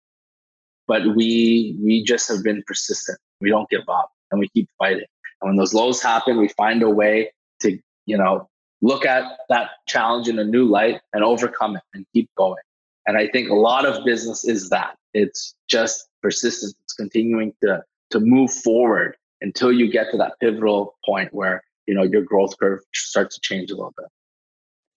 But 0.88 1.16
we 1.16 1.78
we 1.82 2.04
just 2.04 2.28
have 2.28 2.43
been 2.43 2.62
persistent. 2.68 3.18
We 3.39 3.49
don't 3.49 3.70
give 3.70 3.88
up 3.88 4.12
and 4.32 4.39
we 4.39 4.49
keep 4.49 4.68
fighting. 4.78 5.06
And 5.41 5.49
when 5.49 5.56
those 5.56 5.74
lows 5.74 6.02
happen, 6.02 6.38
we 6.38 6.49
find 6.49 6.84
a 6.84 6.89
way 6.89 7.32
to, 7.62 7.78
you 8.06 8.18
know, 8.18 8.49
look 8.82 9.06
at 9.06 9.24
that 9.47 9.70
challenge 9.88 10.28
in 10.28 10.38
a 10.38 10.43
new 10.43 10.66
light 10.66 10.99
and 11.14 11.24
overcome 11.24 11.78
it 11.78 11.84
and 11.93 12.06
keep 12.14 12.30
going. 12.38 12.62
And 13.08 13.18
I 13.18 13.28
think 13.28 13.49
a 13.49 13.56
lot 13.56 13.86
of 13.86 14.04
business 14.06 14.43
is 14.43 14.70
that. 14.70 14.95
It's 15.14 15.56
just 15.68 16.08
persistence. 16.22 16.76
It's 16.84 16.93
continuing 16.93 17.54
to 17.64 17.84
to 18.12 18.20
move 18.20 18.51
forward 18.51 19.16
until 19.41 19.72
you 19.72 19.91
get 19.91 20.12
to 20.12 20.18
that 20.18 20.34
pivotal 20.39 20.95
point 21.05 21.34
where 21.34 21.64
you 21.88 21.93
know 21.93 22.03
your 22.03 22.22
growth 22.22 22.57
curve 22.59 22.80
starts 22.93 23.36
to 23.36 23.41
change 23.41 23.72
a 23.72 23.76
little 23.76 23.93
bit. 23.97 24.07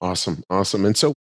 Awesome, 0.01 0.43
awesome. 0.51 0.85
And 0.85 0.97
so, 0.97 1.15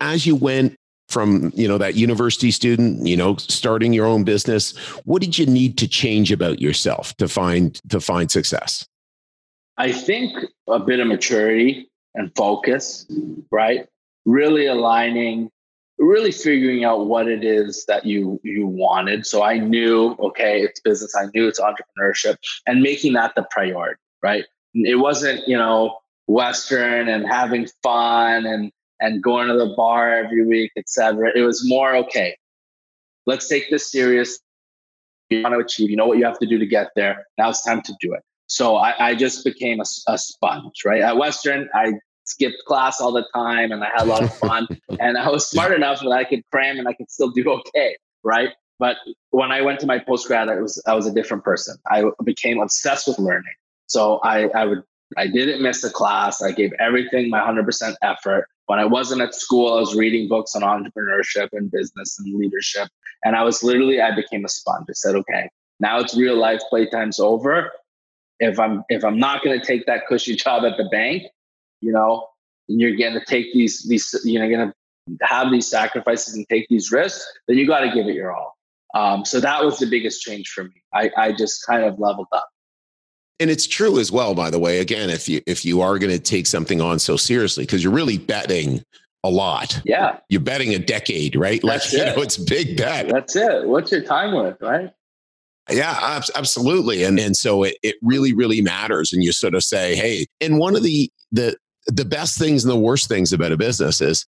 as 0.00 0.26
you 0.26 0.34
went 0.34 0.76
from 1.10 1.52
you 1.54 1.66
know 1.66 1.76
that 1.76 1.96
university 1.96 2.52
student 2.52 3.04
you 3.04 3.16
know 3.16 3.36
starting 3.36 3.92
your 3.92 4.06
own 4.06 4.22
business 4.22 4.76
what 5.04 5.20
did 5.20 5.36
you 5.36 5.44
need 5.44 5.76
to 5.76 5.88
change 5.88 6.30
about 6.30 6.60
yourself 6.60 7.14
to 7.16 7.26
find 7.26 7.80
to 7.88 8.00
find 8.00 8.30
success 8.30 8.86
i 9.76 9.90
think 9.90 10.32
a 10.68 10.78
bit 10.78 11.00
of 11.00 11.08
maturity 11.08 11.90
and 12.14 12.30
focus 12.36 13.06
right 13.50 13.88
really 14.24 14.66
aligning 14.66 15.50
really 16.00 16.32
figuring 16.32 16.84
out 16.84 17.06
what 17.06 17.28
it 17.28 17.44
is 17.44 17.84
that 17.86 18.04
you 18.04 18.40
you 18.42 18.66
wanted. 18.66 19.26
So 19.26 19.42
i 19.42 19.58
knew 19.58 20.16
okay 20.18 20.62
it's 20.62 20.80
business. 20.80 21.14
I 21.14 21.26
knew 21.34 21.46
it's 21.46 21.60
entrepreneurship 21.60 22.36
and 22.66 22.82
making 22.82 23.12
that 23.14 23.34
the 23.36 23.46
priority 23.50 24.00
right? 24.22 24.44
It 24.74 24.98
wasn't 24.98 25.46
you 25.46 25.56
know 25.56 25.98
western 26.26 27.08
and 27.08 27.26
having 27.26 27.68
fun 27.82 28.46
and 28.46 28.72
and 29.00 29.22
going 29.22 29.48
to 29.48 29.54
the 29.54 29.74
bar 29.76 30.14
every 30.14 30.46
week 30.46 30.70
etc 30.76 31.30
it 31.34 31.40
was 31.40 31.66
more 31.68 31.96
okay 31.96 32.36
let's 33.26 33.48
take 33.48 33.70
this 33.70 33.90
serious. 33.90 34.40
You 35.28 35.42
want 35.42 35.54
to 35.54 35.60
achieve. 35.60 35.90
You 35.90 35.96
know 35.96 36.06
what 36.06 36.18
you 36.18 36.24
have 36.24 36.38
to 36.40 36.46
do 36.46 36.58
to 36.58 36.66
get 36.66 36.88
there? 36.96 37.26
Now 37.38 37.50
it's 37.50 37.62
time 37.62 37.82
to 37.82 37.94
do 38.00 38.12
it. 38.14 38.22
So 38.46 38.76
i, 38.76 39.10
I 39.10 39.14
just 39.14 39.44
became 39.44 39.80
a, 39.80 39.84
a 40.08 40.18
sponge 40.18 40.82
right? 40.84 41.02
At 41.02 41.16
western 41.16 41.68
i 41.72 41.92
skipped 42.30 42.62
class 42.66 43.00
all 43.00 43.12
the 43.12 43.26
time 43.34 43.72
and 43.72 43.82
I 43.82 43.90
had 43.90 44.02
a 44.02 44.04
lot 44.04 44.22
of 44.22 44.34
fun. 44.36 44.66
and 45.00 45.18
I 45.18 45.28
was 45.28 45.48
smart 45.48 45.72
enough 45.72 46.00
that 46.00 46.10
I 46.10 46.24
could 46.24 46.42
cram 46.50 46.78
and 46.78 46.88
I 46.88 46.92
could 46.92 47.10
still 47.10 47.30
do 47.30 47.44
okay, 47.50 47.96
right? 48.22 48.50
But 48.78 48.96
when 49.30 49.52
I 49.52 49.60
went 49.60 49.80
to 49.80 49.86
my 49.86 49.98
postgrad, 49.98 50.48
I 50.48 50.60
was 50.60 50.82
I 50.86 50.94
was 50.94 51.06
a 51.06 51.12
different 51.12 51.44
person. 51.44 51.76
I 51.86 52.04
became 52.24 52.60
obsessed 52.60 53.06
with 53.06 53.18
learning. 53.18 53.52
So 53.86 54.20
I 54.24 54.48
I 54.48 54.64
would 54.64 54.82
I 55.16 55.26
didn't 55.26 55.62
miss 55.62 55.82
a 55.84 55.90
class. 55.90 56.42
I 56.42 56.52
gave 56.52 56.72
everything 56.78 57.30
my 57.30 57.40
100% 57.40 57.94
effort. 58.02 58.46
When 58.66 58.78
I 58.78 58.84
wasn't 58.84 59.20
at 59.22 59.34
school, 59.34 59.76
I 59.76 59.80
was 59.80 59.96
reading 59.96 60.28
books 60.28 60.54
on 60.54 60.62
entrepreneurship 60.62 61.48
and 61.52 61.70
business 61.70 62.18
and 62.18 62.32
leadership. 62.38 62.88
And 63.24 63.34
I 63.34 63.42
was 63.42 63.62
literally, 63.62 64.00
I 64.00 64.14
became 64.14 64.44
a 64.44 64.48
sponge. 64.48 64.86
I 64.88 64.92
said, 64.92 65.16
okay, 65.16 65.50
now 65.80 65.98
it's 65.98 66.16
real 66.16 66.36
life. 66.36 66.60
Playtime's 66.72 67.18
over. 67.18 67.72
If 68.38 68.58
I'm 68.58 68.84
if 68.88 69.04
I'm 69.04 69.18
not 69.18 69.42
going 69.42 69.60
to 69.60 69.66
take 69.66 69.86
that 69.86 70.06
cushy 70.06 70.36
job 70.36 70.64
at 70.64 70.76
the 70.78 70.88
bank, 70.90 71.24
you 71.80 71.92
know, 71.92 72.26
and 72.68 72.80
you're 72.80 72.96
going 72.96 73.14
to 73.14 73.24
take 73.24 73.52
these, 73.52 73.86
these, 73.88 74.18
you 74.24 74.38
know, 74.38 74.48
going 74.48 74.68
to 74.68 74.74
have 75.22 75.50
these 75.50 75.68
sacrifices 75.68 76.34
and 76.34 76.48
take 76.48 76.66
these 76.68 76.92
risks, 76.92 77.24
then 77.48 77.56
you 77.58 77.66
got 77.66 77.80
to 77.80 77.90
give 77.92 78.06
it 78.06 78.14
your 78.14 78.32
all. 78.32 78.56
Um, 78.94 79.24
so 79.24 79.40
that 79.40 79.64
was 79.64 79.78
the 79.78 79.86
biggest 79.86 80.22
change 80.22 80.48
for 80.48 80.64
me. 80.64 80.82
I, 80.92 81.10
I 81.16 81.32
just 81.32 81.64
kind 81.66 81.84
of 81.84 81.98
leveled 81.98 82.28
up. 82.32 82.48
And 83.38 83.48
it's 83.48 83.66
true 83.66 83.98
as 83.98 84.12
well, 84.12 84.34
by 84.34 84.50
the 84.50 84.58
way. 84.58 84.80
Again, 84.80 85.08
if 85.08 85.28
you 85.28 85.40
if 85.46 85.64
you 85.64 85.80
are 85.80 85.98
going 85.98 86.12
to 86.12 86.18
take 86.18 86.46
something 86.46 86.80
on 86.82 86.98
so 86.98 87.16
seriously, 87.16 87.64
because 87.64 87.82
you're 87.82 87.92
really 87.92 88.18
betting 88.18 88.82
a 89.24 89.30
lot. 89.30 89.80
Yeah, 89.86 90.18
you're 90.28 90.42
betting 90.42 90.74
a 90.74 90.78
decade, 90.78 91.36
right? 91.36 91.62
Like 91.64 91.80
That's 91.80 91.92
you 91.94 92.02
it. 92.02 92.16
know, 92.16 92.22
it's 92.22 92.36
big 92.36 92.76
bet. 92.76 93.08
That's 93.08 93.36
it. 93.36 93.66
What's 93.66 93.92
your 93.92 94.02
time 94.02 94.34
with, 94.34 94.58
right? 94.60 94.90
Yeah, 95.70 96.20
absolutely. 96.34 97.04
And 97.04 97.18
and 97.18 97.34
so 97.34 97.62
it, 97.62 97.76
it 97.82 97.96
really, 98.02 98.34
really 98.34 98.60
matters. 98.60 99.12
And 99.12 99.24
you 99.24 99.32
sort 99.32 99.54
of 99.54 99.62
say, 99.62 99.94
hey, 99.94 100.26
and 100.42 100.58
one 100.58 100.76
of 100.76 100.82
the 100.82 101.10
the 101.32 101.56
the 101.86 102.04
best 102.04 102.38
things 102.38 102.64
and 102.64 102.70
the 102.70 102.78
worst 102.78 103.08
things 103.08 103.32
about 103.32 103.52
a 103.52 103.56
business 103.56 104.00
is 104.00 104.26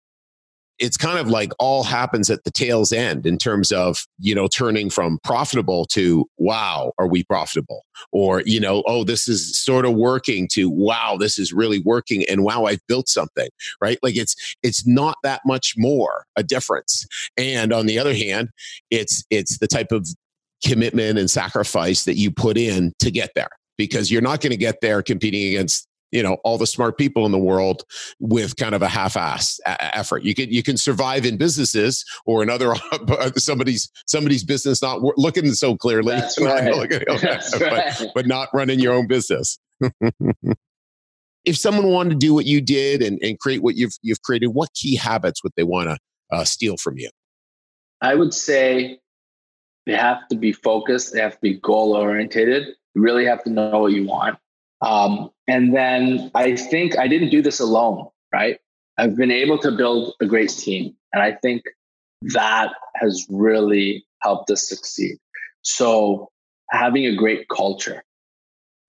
it's 0.80 0.97
kind 0.97 1.18
of 1.18 1.28
like 1.28 1.53
all 1.61 1.84
happens 1.84 2.30
at 2.30 2.42
the 2.42 2.51
tail's 2.51 2.92
end 2.92 3.26
in 3.26 3.38
terms 3.38 3.70
of 3.70 4.07
you 4.18 4.34
know 4.34 4.49
turning 4.49 4.90
from 4.90 5.18
profitable 5.22 5.84
to 5.84 6.28
wow 6.36 6.92
are 6.99 7.07
we 7.07 7.22
profitable? 7.24 7.84
Or 8.12 8.42
you 8.45 8.59
know 8.59 8.82
oh 8.86 9.05
this 9.05 9.28
is 9.28 9.57
sort 9.57 9.86
of 9.86 9.95
working 9.95 10.49
to 10.53 10.68
wow 10.68 11.16
this 11.18 11.38
is 11.38 11.53
really 11.53 11.80
working 11.80 12.24
and 12.28 12.42
wow 12.42 12.64
i've 12.64 12.84
built 12.88 13.09
something 13.09 13.49
right? 13.80 13.99
Like 14.03 14.16
it's 14.16 14.57
it's 14.62 14.86
not 14.86 15.16
that 15.22 15.42
much 15.47 15.74
more 15.76 16.26
a 16.36 16.42
difference. 16.42 17.07
And 17.36 17.72
on 17.72 17.86
the 17.86 17.99
other 17.99 18.14
hand 18.14 18.51
it's 18.90 19.24
it's 19.30 19.59
the 19.59 19.68
type 19.68 19.92
of 19.92 20.09
commitment 20.64 21.18
and 21.18 21.30
sacrifice 21.30 22.05
that 22.05 22.16
you 22.16 22.30
put 22.30 22.57
in 22.57 22.92
to 22.99 23.11
get 23.11 23.30
there 23.34 23.51
because 23.76 24.11
you're 24.11 24.22
not 24.22 24.40
going 24.40 24.51
to 24.51 24.57
get 24.57 24.80
there 24.80 25.03
competing 25.03 25.49
against 25.49 25.86
you 26.14 26.22
know 26.22 26.38
all 26.44 26.56
the 26.56 26.66
smart 26.66 26.96
people 26.96 27.26
in 27.26 27.32
the 27.32 27.38
world 27.38 27.82
with 28.20 28.56
kind 28.56 28.74
of 28.74 28.82
a 28.82 28.88
half-ass 28.88 29.60
effort. 29.66 30.22
You 30.22 30.34
can 30.34 30.50
you 30.50 30.62
can 30.62 30.76
survive 30.76 31.26
in 31.26 31.36
businesses 31.36 32.04
or 32.24 32.42
another 32.42 32.74
somebody's 33.36 33.90
somebody's 34.06 34.44
business 34.44 34.80
not 34.80 35.00
looking 35.18 35.52
so 35.52 35.76
clearly. 35.76 36.14
That's 36.14 36.40
right. 36.40 36.88
That's 37.20 37.58
but, 37.58 37.72
right. 37.72 38.08
but 38.14 38.26
not 38.26 38.48
running 38.54 38.78
your 38.78 38.94
own 38.94 39.08
business. 39.08 39.58
If 41.44 41.58
someone 41.58 41.88
wanted 41.88 42.10
to 42.10 42.16
do 42.16 42.32
what 42.32 42.46
you 42.46 42.60
did 42.60 43.02
and, 43.02 43.18
and 43.20 43.38
create 43.40 43.62
what 43.62 43.74
you've 43.74 43.94
you've 44.00 44.22
created 44.22 44.48
what 44.48 44.72
key 44.72 44.94
habits 44.94 45.42
would 45.42 45.52
they 45.56 45.64
want 45.64 45.90
to 45.90 45.98
uh, 46.30 46.44
steal 46.44 46.76
from 46.76 46.96
you? 46.96 47.10
I 48.00 48.14
would 48.14 48.32
say 48.32 49.00
they 49.86 49.96
have 49.96 50.28
to 50.28 50.36
be 50.36 50.52
focused. 50.52 51.12
They 51.12 51.20
have 51.20 51.32
to 51.32 51.40
be 51.40 51.54
goal 51.54 51.96
oriented. 51.96 52.68
you 52.94 53.02
really 53.02 53.26
have 53.26 53.42
to 53.44 53.50
know 53.50 53.80
what 53.80 53.92
you 53.92 54.04
want. 54.04 54.38
Um, 54.80 55.30
and 55.47 55.74
then 55.74 56.30
I 56.34 56.57
think 56.57 56.99
I 56.99 57.09
didn't 57.09 57.30
do 57.30 57.42
this 57.42 57.61
alone, 57.61 58.09
right? 58.32 58.59
I've 58.97 59.16
been 59.16 59.30
able 59.30 59.59
to 59.59 59.70
build 59.70 60.14
a 60.20 60.26
great 60.26 60.51
team. 60.51 60.95
And 61.12 61.22
I 61.22 61.32
think 61.42 61.62
that 62.32 62.72
has 62.97 63.26
really 63.28 64.07
helped 64.22 64.51
us 64.51 64.68
succeed. 64.68 65.16
So 65.62 66.30
having 66.70 67.07
a 67.07 67.14
great 67.14 67.49
culture. 67.49 68.03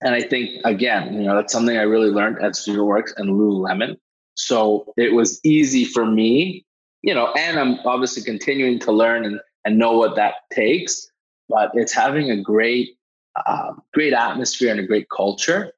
And 0.02 0.14
I 0.14 0.22
think, 0.22 0.50
again, 0.64 1.14
you 1.14 1.22
know, 1.26 1.34
that's 1.34 1.52
something 1.52 1.76
I 1.76 1.82
really 1.82 2.10
learned 2.10 2.38
at 2.42 2.52
StudentWorks 2.52 3.12
and 3.16 3.30
Lululemon. 3.30 3.96
So 4.34 4.92
it 4.96 5.14
was 5.14 5.40
easy 5.44 5.84
for 5.84 6.04
me, 6.04 6.64
you 7.02 7.14
know, 7.14 7.32
and 7.32 7.58
I'm 7.58 7.78
obviously 7.86 8.22
continuing 8.22 8.78
to 8.80 8.92
learn 8.92 9.24
and, 9.24 9.40
and 9.64 9.78
know 9.78 9.96
what 9.96 10.16
that 10.16 10.34
takes. 10.52 11.10
But 11.48 11.70
it's 11.74 11.94
having 11.94 12.30
a 12.30 12.40
great, 12.40 12.96
uh, 13.46 13.72
great 13.94 14.12
atmosphere 14.12 14.70
and 14.70 14.80
a 14.80 14.86
great 14.86 15.06
culture 15.14 15.72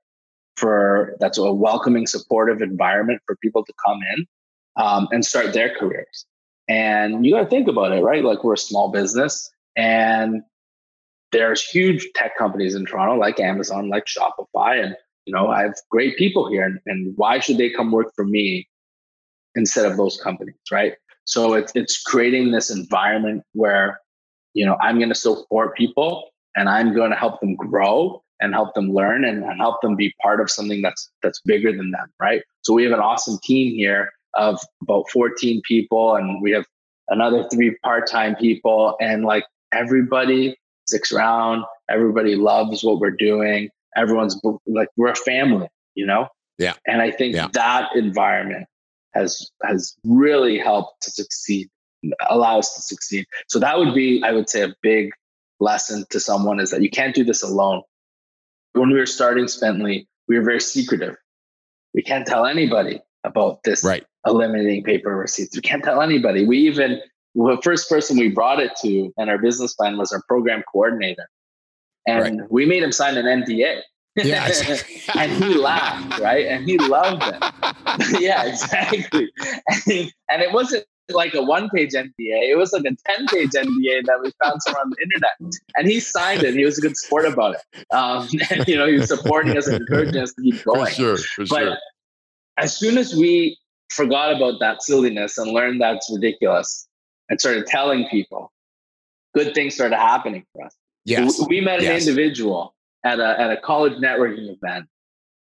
for 0.59 1.15
that's 1.21 1.39
a 1.39 1.53
welcoming, 1.53 2.07
supportive 2.07 2.61
environment 2.61 3.21
for 3.27 3.37
people 3.37 3.65
to 3.65 3.73
come 3.87 4.01
in 4.17 4.27
um, 4.77 5.09
and 5.13 5.25
start 5.25 5.53
their 5.53 5.75
careers. 5.75 6.27
And 6.69 7.25
you 7.25 7.33
got 7.33 7.45
to 7.45 7.49
think 7.49 7.69
about 7.69 7.93
it, 7.93 8.03
right? 8.03 8.25
Like 8.25 8.45
we're 8.45 8.55
a 8.55 8.59
small 8.59 8.91
business, 8.91 9.51
and 9.77 10.43
there's 11.33 11.63
huge 11.63 12.09
tech 12.15 12.37
companies 12.37 12.75
in 12.75 12.85
Toronto, 12.85 13.15
like 13.15 13.41
Amazon, 13.41 13.89
like 13.89 14.05
Shopify, 14.07 14.83
and 14.85 14.97
you 15.25 15.33
know 15.33 15.49
I 15.49 15.63
have 15.63 15.75
great 15.91 16.19
people 16.19 16.51
here. 16.51 16.65
And, 16.65 16.81
and 16.87 17.15
why 17.17 17.39
should 17.39 17.59
they 17.59 17.71
come 17.71 17.93
work 17.93 18.13
for 18.15 18.25
me 18.25 18.69
instead 19.55 19.87
of 19.87 19.97
those 19.97 20.21
companies, 20.21 20.57
right? 20.71 20.95
So 21.25 21.55
it's 21.55 21.73
it's 21.75 22.03
creating 22.03 22.51
this 22.51 22.71
environment 22.71 23.45
where 23.53 24.01
you 24.53 24.67
know 24.67 24.77
I'm 24.81 24.99
going 24.99 25.11
to 25.11 25.15
support 25.15 25.77
people 25.77 26.31
and 26.57 26.69
I'm 26.69 26.95
going 26.95 27.11
to 27.11 27.17
help 27.17 27.41
them 27.41 27.55
grow 27.55 28.23
and 28.41 28.55
help 28.55 28.75
them 28.75 28.93
learn 28.93 29.25
and, 29.25 29.43
and 29.43 29.59
help 29.59 29.81
them 29.81 29.97
be 29.97 30.15
part 30.23 30.41
of 30.41 30.51
something 30.51 30.83
that's 30.83 31.11
that's 31.23 31.41
bigger 31.41 31.71
than 31.73 31.91
them 31.91 32.09
right 32.21 32.43
so 32.63 32.73
we 32.73 32.85
have 32.85 32.93
an 32.93 33.01
awesome 33.01 33.39
team 33.43 33.75
here 33.75 34.11
of 34.35 34.61
about 34.83 35.05
14 35.11 35.63
people 35.67 36.15
and 36.15 36.43
we 36.43 36.51
have 36.53 36.65
another 37.09 37.49
three 37.53 37.77
part-time 37.83 38.37
people 38.37 38.97
and 39.01 39.25
like 39.25 39.45
everybody 39.73 40.57
sticks 40.87 41.13
around 41.13 41.65
everybody 41.91 42.37
loves 42.37 42.85
what 42.85 43.01
we're 43.01 43.11
doing 43.11 43.69
everyone's 43.97 44.41
like 44.67 44.89
we're 44.97 45.09
a 45.09 45.17
family 45.17 45.69
you 45.95 46.07
know 46.07 46.29
yeah 46.59 46.75
and 46.87 47.03
i 47.03 47.11
think 47.11 47.35
yeah. 47.35 47.49
that 47.53 47.89
environment 47.95 48.67
has 49.15 49.51
has 49.65 49.97
really 50.05 50.59
helped 50.59 51.03
to 51.03 51.11
succeed 51.11 51.69
allow 52.31 52.59
us 52.59 52.75
to 52.75 52.83
succeed 52.83 53.27
so 53.49 53.59
that 53.59 53.77
would 53.79 53.95
be 53.95 54.23
i 54.25 54.31
would 54.31 54.49
say 54.49 54.63
a 54.63 54.75
big 54.83 55.11
lesson 55.61 56.05
to 56.11 56.21
someone 56.21 56.61
is 56.61 56.71
that 56.71 56.83
you 56.83 56.91
can't 56.91 57.15
do 57.15 57.25
this 57.25 57.43
alone. 57.43 57.83
When 58.79 58.91
we 58.91 58.99
were 58.99 59.07
starting 59.07 59.47
Spently, 59.47 60.07
we 60.29 60.39
were 60.39 60.45
very 60.45 60.61
secretive. 60.61 61.17
We 61.95 62.03
can't 62.03 62.27
tell 62.27 62.47
anybody 62.47 63.01
about 63.25 63.63
this 63.65 63.83
right. 63.83 64.05
eliminating 64.27 64.85
paper 64.85 65.17
receipts. 65.17 65.57
We 65.57 65.63
can't 65.63 65.83
tell 65.83 66.01
anybody. 66.01 66.47
We 66.47 66.59
even 66.59 67.01
the 67.35 67.59
first 67.63 67.89
person 67.89 68.19
we 68.19 68.29
brought 68.29 68.61
it 68.61 68.73
to 68.83 69.13
and 69.17 69.31
our 69.31 69.39
business 69.39 69.75
plan 69.75 69.97
was 69.97 70.13
our 70.13 70.23
program 70.29 70.63
coordinator. 70.73 71.29
And 72.07 72.41
right. 72.41 72.51
we 72.51 72.67
made 72.67 72.83
him 72.83 72.93
sign 72.93 73.17
an 73.17 73.27
NDA. 73.27 73.83
Yeah, 74.17 74.51
and 75.15 75.31
he 75.33 75.55
laughed, 75.55 76.19
right? 76.21 76.47
And 76.47 76.65
he 76.69 76.79
loved 76.79 77.23
it. 77.23 78.21
yeah, 78.21 78.45
exactly. 78.45 79.31
And, 79.87 80.13
and 80.31 80.43
it 80.43 80.53
wasn't 80.53 80.85
like 81.11 81.35
a 81.35 81.43
one 81.43 81.69
page 81.71 81.93
NDA. 81.93 82.11
It 82.19 82.57
was 82.57 82.73
like 82.73 82.85
a 82.85 82.97
10 83.17 83.27
page 83.29 83.51
NDA 83.51 84.05
that 84.05 84.21
we 84.23 84.33
found 84.43 84.63
somewhere 84.63 84.83
on 84.83 84.91
the 84.91 84.97
internet. 85.03 85.55
And 85.77 85.89
he 85.89 86.01
signed 86.01 86.43
it. 86.43 86.55
He 86.55 86.65
was 86.65 86.79
a 86.79 86.81
good 86.81 86.97
sport 86.97 87.27
about 87.27 87.57
it. 87.57 87.85
Um, 87.95 88.29
and, 88.51 88.67
you 88.69 88.77
know, 88.77 88.87
he 88.87 88.95
was 88.95 89.09
supporting 89.09 89.57
us 89.57 89.67
and 89.67 89.81
encouraging 89.81 90.21
us 90.21 90.33
to 90.35 90.43
keep 90.43 90.63
going. 90.65 90.87
For 90.87 90.93
sure. 90.93 91.17
For 91.17 91.47
but 91.47 91.61
sure. 91.61 91.77
as 92.59 92.77
soon 92.77 92.99
as 92.99 93.15
we 93.15 93.59
forgot 93.91 94.37
about 94.37 94.61
that 94.61 94.83
silliness 94.83 95.39
and 95.39 95.53
learned 95.53 95.81
that's 95.81 96.11
ridiculous 96.13 96.87
and 97.29 97.41
started 97.41 97.67
telling 97.67 98.07
people, 98.09 98.53
good 99.35 99.55
things 99.55 99.75
started 99.75 99.97
happening 99.97 100.45
for 100.53 100.67
us. 100.67 100.75
Yes. 101.05 101.41
We 101.49 101.61
met 101.61 101.79
an 101.79 101.87
yes. 101.87 102.07
individual 102.07 102.75
at 103.05 103.21
a, 103.21 103.41
at 103.41 103.51
a 103.51 103.57
college 103.57 103.95
networking 103.95 104.55
event 104.55 104.87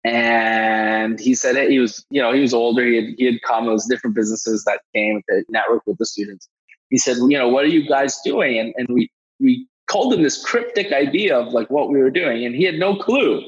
and 0.08 1.20
he 1.20 1.34
said 1.34 1.70
he 1.70 1.78
was 1.78 2.04
you 2.10 2.20
know 2.20 2.32
he 2.32 2.40
was 2.40 2.54
older 2.54 2.84
he 2.84 2.96
had, 2.96 3.04
he 3.18 3.24
had 3.26 3.42
come 3.42 3.68
it 3.68 3.72
was 3.72 3.86
different 3.86 4.16
businesses 4.16 4.64
that 4.64 4.80
came 4.94 5.22
to 5.28 5.44
network 5.50 5.82
with 5.86 5.98
the 5.98 6.06
students. 6.06 6.48
He 6.88 6.98
said 6.98 7.18
you 7.18 7.36
know 7.38 7.48
what 7.48 7.64
are 7.64 7.68
you 7.68 7.86
guys 7.86 8.18
doing? 8.24 8.58
And, 8.58 8.72
and 8.76 8.88
we 8.88 9.10
we 9.38 9.66
called 9.86 10.14
him 10.14 10.22
this 10.22 10.42
cryptic 10.42 10.92
idea 10.92 11.38
of 11.38 11.52
like 11.52 11.68
what 11.70 11.90
we 11.90 11.98
were 11.98 12.10
doing 12.10 12.44
and 12.44 12.54
he 12.54 12.64
had 12.64 12.76
no 12.76 12.96
clue. 12.96 13.42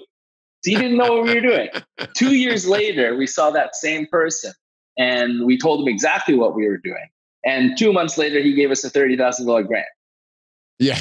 He 0.62 0.74
didn't 0.74 0.98
know 0.98 1.14
what 1.14 1.24
we 1.24 1.34
were 1.34 1.40
doing. 1.40 1.68
Two 2.16 2.34
years 2.34 2.68
later 2.68 3.16
we 3.16 3.26
saw 3.26 3.50
that 3.50 3.74
same 3.74 4.06
person 4.06 4.52
and 4.98 5.46
we 5.46 5.56
told 5.56 5.80
him 5.80 5.88
exactly 5.88 6.34
what 6.34 6.54
we 6.54 6.68
were 6.68 6.78
doing. 6.78 7.08
And 7.42 7.78
two 7.78 7.90
months 7.90 8.18
later 8.18 8.38
he 8.40 8.52
gave 8.52 8.70
us 8.70 8.84
a 8.84 8.90
$30000 8.90 9.66
grant. 9.66 9.86
Yeah 10.78 10.98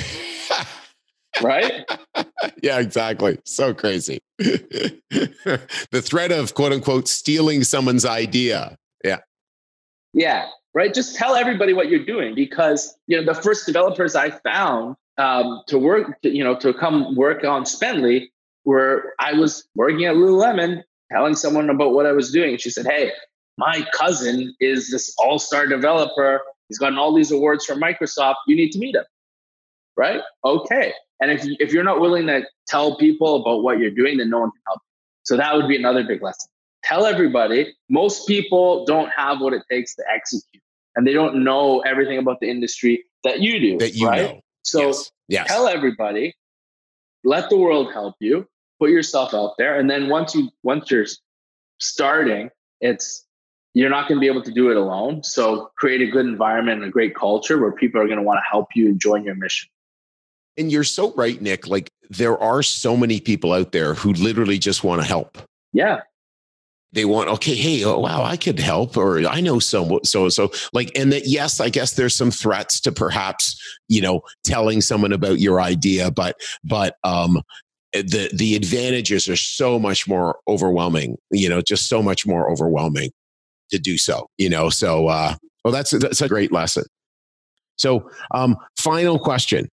right? 1.41 1.85
yeah, 2.63 2.79
exactly. 2.79 3.39
So 3.45 3.73
crazy. 3.73 4.19
the 4.37 6.01
threat 6.03 6.31
of 6.31 6.53
quote 6.53 6.73
unquote 6.73 7.07
stealing 7.07 7.63
someone's 7.63 8.05
idea. 8.05 8.77
Yeah. 9.03 9.19
Yeah. 10.13 10.47
Right. 10.73 10.93
Just 10.93 11.15
tell 11.15 11.35
everybody 11.35 11.73
what 11.73 11.89
you're 11.89 12.05
doing 12.05 12.35
because, 12.35 12.95
you 13.07 13.17
know, 13.19 13.33
the 13.33 13.39
first 13.39 13.65
developers 13.65 14.15
I 14.15 14.29
found 14.29 14.95
um, 15.17 15.63
to 15.67 15.79
work, 15.79 16.21
to, 16.21 16.29
you 16.29 16.43
know, 16.43 16.55
to 16.57 16.73
come 16.73 17.15
work 17.15 17.43
on 17.43 17.63
Spently 17.63 18.27
were 18.65 19.13
I 19.19 19.33
was 19.33 19.67
working 19.75 20.05
at 20.05 20.15
Lululemon 20.15 20.83
telling 21.11 21.35
someone 21.35 21.69
about 21.69 21.93
what 21.93 22.05
I 22.05 22.11
was 22.11 22.31
doing. 22.31 22.57
She 22.57 22.69
said, 22.69 22.85
Hey, 22.85 23.11
my 23.57 23.85
cousin 23.93 24.55
is 24.59 24.91
this 24.91 25.13
all 25.17 25.39
star 25.39 25.65
developer. 25.65 26.41
He's 26.67 26.77
gotten 26.77 26.99
all 26.99 27.13
these 27.13 27.31
awards 27.31 27.65
from 27.65 27.81
Microsoft. 27.81 28.35
You 28.47 28.55
need 28.55 28.71
to 28.71 28.79
meet 28.79 28.95
him. 28.95 29.03
Right. 29.97 30.21
Okay. 30.45 30.93
And 31.21 31.31
if, 31.31 31.43
if 31.59 31.73
you're 31.73 31.83
not 31.83 31.99
willing 31.99 32.27
to 32.27 32.43
tell 32.67 32.97
people 32.97 33.41
about 33.41 33.61
what 33.63 33.79
you're 33.79 33.91
doing, 33.91 34.17
then 34.17 34.29
no 34.29 34.39
one 34.39 34.51
can 34.51 34.61
help. 34.67 34.79
So 35.23 35.37
that 35.37 35.55
would 35.55 35.67
be 35.67 35.75
another 35.75 36.03
big 36.03 36.21
lesson. 36.21 36.49
Tell 36.83 37.05
everybody. 37.05 37.75
Most 37.89 38.27
people 38.27 38.85
don't 38.85 39.09
have 39.09 39.41
what 39.41 39.53
it 39.53 39.63
takes 39.69 39.95
to 39.95 40.03
execute, 40.11 40.63
and 40.95 41.05
they 41.05 41.13
don't 41.13 41.43
know 41.43 41.81
everything 41.81 42.17
about 42.17 42.39
the 42.39 42.49
industry 42.49 43.05
that 43.23 43.41
you 43.41 43.59
do. 43.59 43.77
That 43.79 43.95
you 43.95 44.07
right? 44.07 44.21
know. 44.21 44.41
So 44.63 44.87
yes. 44.87 45.11
Yes. 45.27 45.47
tell 45.47 45.67
everybody. 45.67 46.35
Let 47.25 47.49
the 47.49 47.57
world 47.57 47.91
help 47.91 48.15
you. 48.19 48.47
Put 48.79 48.91
yourself 48.91 49.33
out 49.33 49.55
there, 49.57 49.77
and 49.77 49.89
then 49.89 50.07
once 50.07 50.33
you 50.33 50.49
once 50.63 50.89
you're 50.89 51.05
starting, 51.79 52.49
it's 52.79 53.25
you're 53.73 53.89
not 53.89 54.07
going 54.07 54.17
to 54.17 54.21
be 54.21 54.27
able 54.27 54.43
to 54.43 54.51
do 54.51 54.71
it 54.71 54.77
alone. 54.77 55.23
So 55.23 55.69
create 55.77 56.01
a 56.01 56.07
good 56.07 56.25
environment 56.25 56.81
and 56.81 56.89
a 56.89 56.91
great 56.91 57.13
culture 57.13 57.59
where 57.59 57.71
people 57.71 58.01
are 58.01 58.05
going 58.05 58.17
to 58.17 58.23
want 58.23 58.37
to 58.37 58.49
help 58.49 58.69
you 58.73 58.87
and 58.87 58.99
join 58.99 59.23
your 59.23 59.35
mission. 59.35 59.69
And 60.57 60.71
you're 60.71 60.83
so 60.83 61.13
right, 61.13 61.41
Nick. 61.41 61.67
Like 61.67 61.89
there 62.09 62.37
are 62.37 62.63
so 62.63 62.97
many 62.97 63.19
people 63.19 63.53
out 63.53 63.71
there 63.71 63.93
who 63.93 64.13
literally 64.13 64.57
just 64.57 64.83
want 64.83 65.01
to 65.01 65.07
help. 65.07 65.37
Yeah. 65.73 66.01
They 66.91 67.05
want, 67.05 67.29
okay, 67.29 67.53
hey, 67.53 67.83
oh, 67.83 67.99
wow, 67.99 68.23
I 68.23 68.35
could 68.35 68.57
help, 68.57 68.97
or 68.97 69.19
I 69.27 69.41
know 69.41 69.59
so 69.59 69.99
so 70.03 70.27
so. 70.29 70.51
Like, 70.73 70.91
and 70.95 71.13
that 71.13 71.27
yes, 71.27 71.59
I 71.59 71.69
guess 71.69 71.93
there's 71.93 72.15
some 72.15 72.31
threats 72.31 72.79
to 72.81 72.91
perhaps, 72.91 73.55
you 73.87 74.01
know, 74.01 74.21
telling 74.43 74.81
someone 74.81 75.13
about 75.13 75.39
your 75.39 75.61
idea, 75.61 76.09
but 76.09 76.35
but 76.63 76.95
um 77.03 77.43
the 77.93 78.31
the 78.33 78.55
advantages 78.55 79.29
are 79.29 79.35
so 79.35 79.77
much 79.77 80.07
more 80.07 80.39
overwhelming, 80.47 81.17
you 81.29 81.47
know, 81.47 81.61
just 81.61 81.89
so 81.89 82.01
much 82.01 82.25
more 82.25 82.49
overwhelming 82.51 83.11
to 83.69 83.77
do 83.77 83.99
so, 83.99 84.27
you 84.39 84.49
know. 84.49 84.71
So 84.71 85.07
uh 85.07 85.35
well 85.63 85.71
that's 85.71 85.91
that's 85.91 86.21
a 86.21 86.27
great 86.27 86.51
lesson. 86.51 86.85
So 87.75 88.09
um 88.31 88.57
final 88.79 89.19
question 89.19 89.69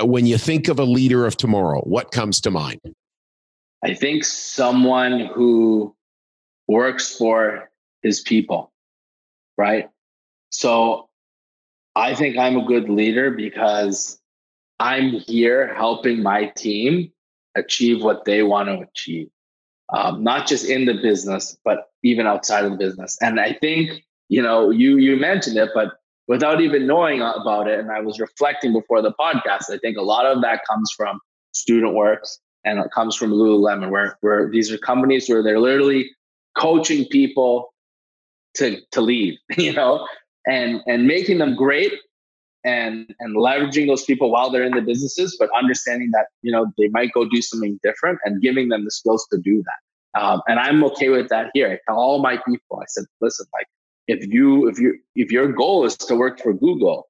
when 0.00 0.26
you 0.26 0.38
think 0.38 0.68
of 0.68 0.78
a 0.78 0.84
leader 0.84 1.26
of 1.26 1.36
tomorrow, 1.36 1.80
what 1.82 2.10
comes 2.10 2.40
to 2.42 2.50
mind? 2.50 2.80
I 3.84 3.94
think 3.94 4.24
someone 4.24 5.20
who 5.20 5.94
works 6.66 7.16
for 7.16 7.70
his 8.02 8.20
people, 8.20 8.72
right? 9.56 9.90
So 10.50 11.08
I 11.94 12.14
think 12.14 12.38
I'm 12.38 12.56
a 12.56 12.64
good 12.64 12.88
leader 12.88 13.30
because 13.30 14.18
I'm 14.80 15.10
here 15.10 15.74
helping 15.74 16.22
my 16.22 16.46
team 16.46 17.12
achieve 17.54 18.02
what 18.02 18.24
they 18.24 18.42
want 18.42 18.68
to 18.68 18.80
achieve, 18.80 19.28
um, 19.92 20.24
not 20.24 20.46
just 20.46 20.64
in 20.64 20.86
the 20.86 20.94
business, 20.94 21.56
but 21.64 21.90
even 22.02 22.26
outside 22.26 22.64
of 22.64 22.72
the 22.72 22.76
business. 22.76 23.16
And 23.20 23.38
I 23.38 23.52
think, 23.52 24.02
you 24.28 24.42
know, 24.42 24.70
you 24.70 24.96
you 24.96 25.16
mentioned 25.16 25.56
it, 25.56 25.70
but 25.74 25.92
without 26.26 26.60
even 26.60 26.86
knowing 26.86 27.20
about 27.20 27.68
it. 27.68 27.78
And 27.78 27.90
I 27.90 28.00
was 28.00 28.18
reflecting 28.18 28.72
before 28.72 29.02
the 29.02 29.12
podcast. 29.12 29.70
I 29.70 29.78
think 29.78 29.96
a 29.96 30.02
lot 30.02 30.26
of 30.26 30.42
that 30.42 30.60
comes 30.68 30.90
from 30.96 31.20
Student 31.52 31.94
Works 31.94 32.38
and 32.64 32.78
it 32.78 32.90
comes 32.94 33.14
from 33.14 33.30
Lululemon, 33.30 33.90
where, 33.90 34.16
where 34.20 34.48
these 34.50 34.72
are 34.72 34.78
companies 34.78 35.28
where 35.28 35.42
they're 35.42 35.60
literally 35.60 36.10
coaching 36.56 37.06
people 37.10 37.72
to 38.54 38.80
to 38.92 39.00
leave, 39.00 39.34
you 39.56 39.72
know, 39.72 40.06
and 40.46 40.80
and 40.86 41.06
making 41.06 41.38
them 41.38 41.54
great 41.54 41.92
and 42.64 43.14
and 43.20 43.36
leveraging 43.36 43.86
those 43.86 44.04
people 44.04 44.30
while 44.30 44.50
they're 44.50 44.64
in 44.64 44.72
the 44.72 44.80
businesses, 44.80 45.36
but 45.38 45.50
understanding 45.56 46.10
that 46.12 46.26
you 46.42 46.50
know 46.50 46.66
they 46.78 46.88
might 46.88 47.12
go 47.12 47.28
do 47.28 47.42
something 47.42 47.78
different 47.82 48.18
and 48.24 48.40
giving 48.40 48.68
them 48.68 48.84
the 48.84 48.90
skills 48.90 49.26
to 49.32 49.38
do 49.38 49.62
that. 49.62 50.20
Um, 50.20 50.42
and 50.46 50.60
I'm 50.60 50.84
okay 50.84 51.08
with 51.08 51.28
that 51.28 51.50
here. 51.54 51.68
I 51.72 51.78
tell 51.86 51.98
all 51.98 52.22
my 52.22 52.36
people, 52.46 52.78
I 52.80 52.84
said, 52.86 53.04
listen, 53.20 53.46
like 53.52 53.66
if 54.06 54.26
you 54.26 54.68
if 54.68 54.78
you 54.78 54.98
if 55.14 55.30
your 55.30 55.52
goal 55.52 55.84
is 55.84 55.96
to 55.96 56.14
work 56.14 56.40
for 56.40 56.52
google 56.52 57.08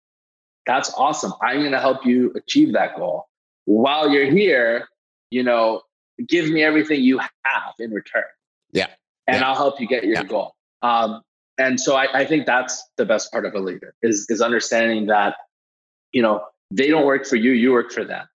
that's 0.67 0.93
awesome. 0.95 1.35
I'm 1.43 1.61
going 1.61 1.73
to 1.73 1.81
help 1.81 2.07
you 2.07 2.33
achieve 2.35 2.73
that 2.73 2.97
goal. 2.97 3.29
While 3.67 4.09
you're 4.09 4.31
here 4.31 4.89
you 5.31 5.43
know 5.43 5.83
give 6.29 6.49
me 6.49 6.63
everything 6.63 7.03
you 7.03 7.19
have 7.19 7.75
in 7.79 7.91
return. 7.91 8.25
Yeah. 8.73 8.87
And 9.27 9.41
yeah. 9.41 9.49
i'll 9.49 9.57
help 9.57 9.81
you 9.81 9.87
get 9.87 10.05
your 10.05 10.15
yeah. 10.15 10.25
goal. 10.25 10.55
Um, 10.83 11.23
and 11.59 11.81
so 11.81 11.97
I, 11.97 12.21
I 12.21 12.25
think 12.25 12.47
that's 12.47 12.83
the 12.97 13.05
best 13.05 13.31
part 13.33 13.47
of 13.47 13.55
a 13.55 13.61
leader 13.61 13.95
is 14.03 14.27
is 14.29 14.41
understanding 14.41 15.07
that 15.07 15.37
you 16.13 16.23
know 16.23 16.43
they 16.71 16.89
don't 16.89 17.07
work 17.07 17.27
for 17.27 17.37
you 17.37 17.53
you 17.53 17.73
work 17.73 17.93
for 17.93 18.05
them 18.05 18.27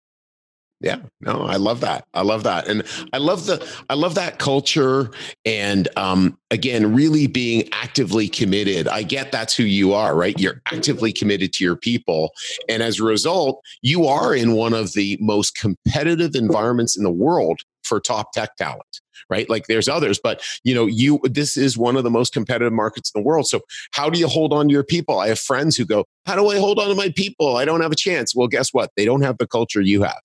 yeah 0.82 0.98
no 1.22 1.42
i 1.42 1.56
love 1.56 1.82
that 1.82 2.06
i 2.14 2.22
love 2.22 2.44
that 2.44 2.68
and 2.68 2.84
i 3.14 3.18
love 3.18 3.46
the 3.46 3.66
i 3.90 3.94
love 3.94 4.16
that 4.16 4.40
culture 4.40 5.12
and 5.46 5.88
um 5.98 6.38
again 6.52 6.94
really 6.94 7.28
being 7.28 7.68
actively 7.74 8.30
committed 8.30 8.88
i 8.88 9.04
get 9.04 9.32
that's 9.32 9.56
who 9.56 9.64
you 9.64 9.94
are 9.94 10.16
right? 10.16 10.40
You're 10.40 10.62
actively 10.68 11.12
committed 11.14 11.54
to 11.54 11.64
your 11.64 11.76
people 11.76 12.32
and 12.68 12.84
as 12.84 13.00
a 13.00 13.04
result 13.04 13.62
you 13.82 14.06
are 14.06 14.36
in 14.36 14.54
one 14.54 14.74
of 14.74 14.94
the 14.94 15.18
most 15.20 15.56
competitive 15.56 16.36
environments 16.36 16.98
in 16.98 17.04
the 17.04 17.12
world 17.12 17.62
for 17.84 18.00
top 18.00 18.32
tech 18.34 18.56
talent 18.56 19.02
right? 19.30 19.50
Like 19.50 19.68
there's 19.68 19.88
others 19.88 20.20
but 20.22 20.42
you 20.64 20.74
know 20.74 20.86
you 20.86 21.20
this 21.24 21.58
is 21.58 21.78
one 21.78 21.96
of 21.96 22.04
the 22.04 22.10
most 22.10 22.34
competitive 22.34 22.74
markets 22.74 23.12
in 23.14 23.22
the 23.22 23.26
world 23.26 23.48
so 23.48 23.62
how 23.92 24.10
do 24.10 24.20
you 24.20 24.28
hold 24.28 24.54
on 24.54 24.68
to 24.68 24.74
your 24.74 24.84
people? 24.84 25.20
I 25.20 25.28
have 25.28 25.40
friends 25.40 25.76
who 25.76 25.86
go 25.86 26.06
how 26.26 26.36
do 26.36 26.50
i 26.50 26.58
hold 26.58 26.80
on 26.80 26.90
to 26.90 26.96
my 26.96 27.10
people? 27.16 27.58
I 27.58 27.66
don't 27.66 27.82
have 27.82 27.92
a 27.92 27.96
chance. 27.96 28.36
Well 28.36 28.48
guess 28.48 28.74
what? 28.74 28.92
They 28.96 29.06
don't 29.06 29.22
have 29.22 29.38
the 29.38 29.48
culture 29.48 29.82
you 29.82 30.04
have 30.04 30.22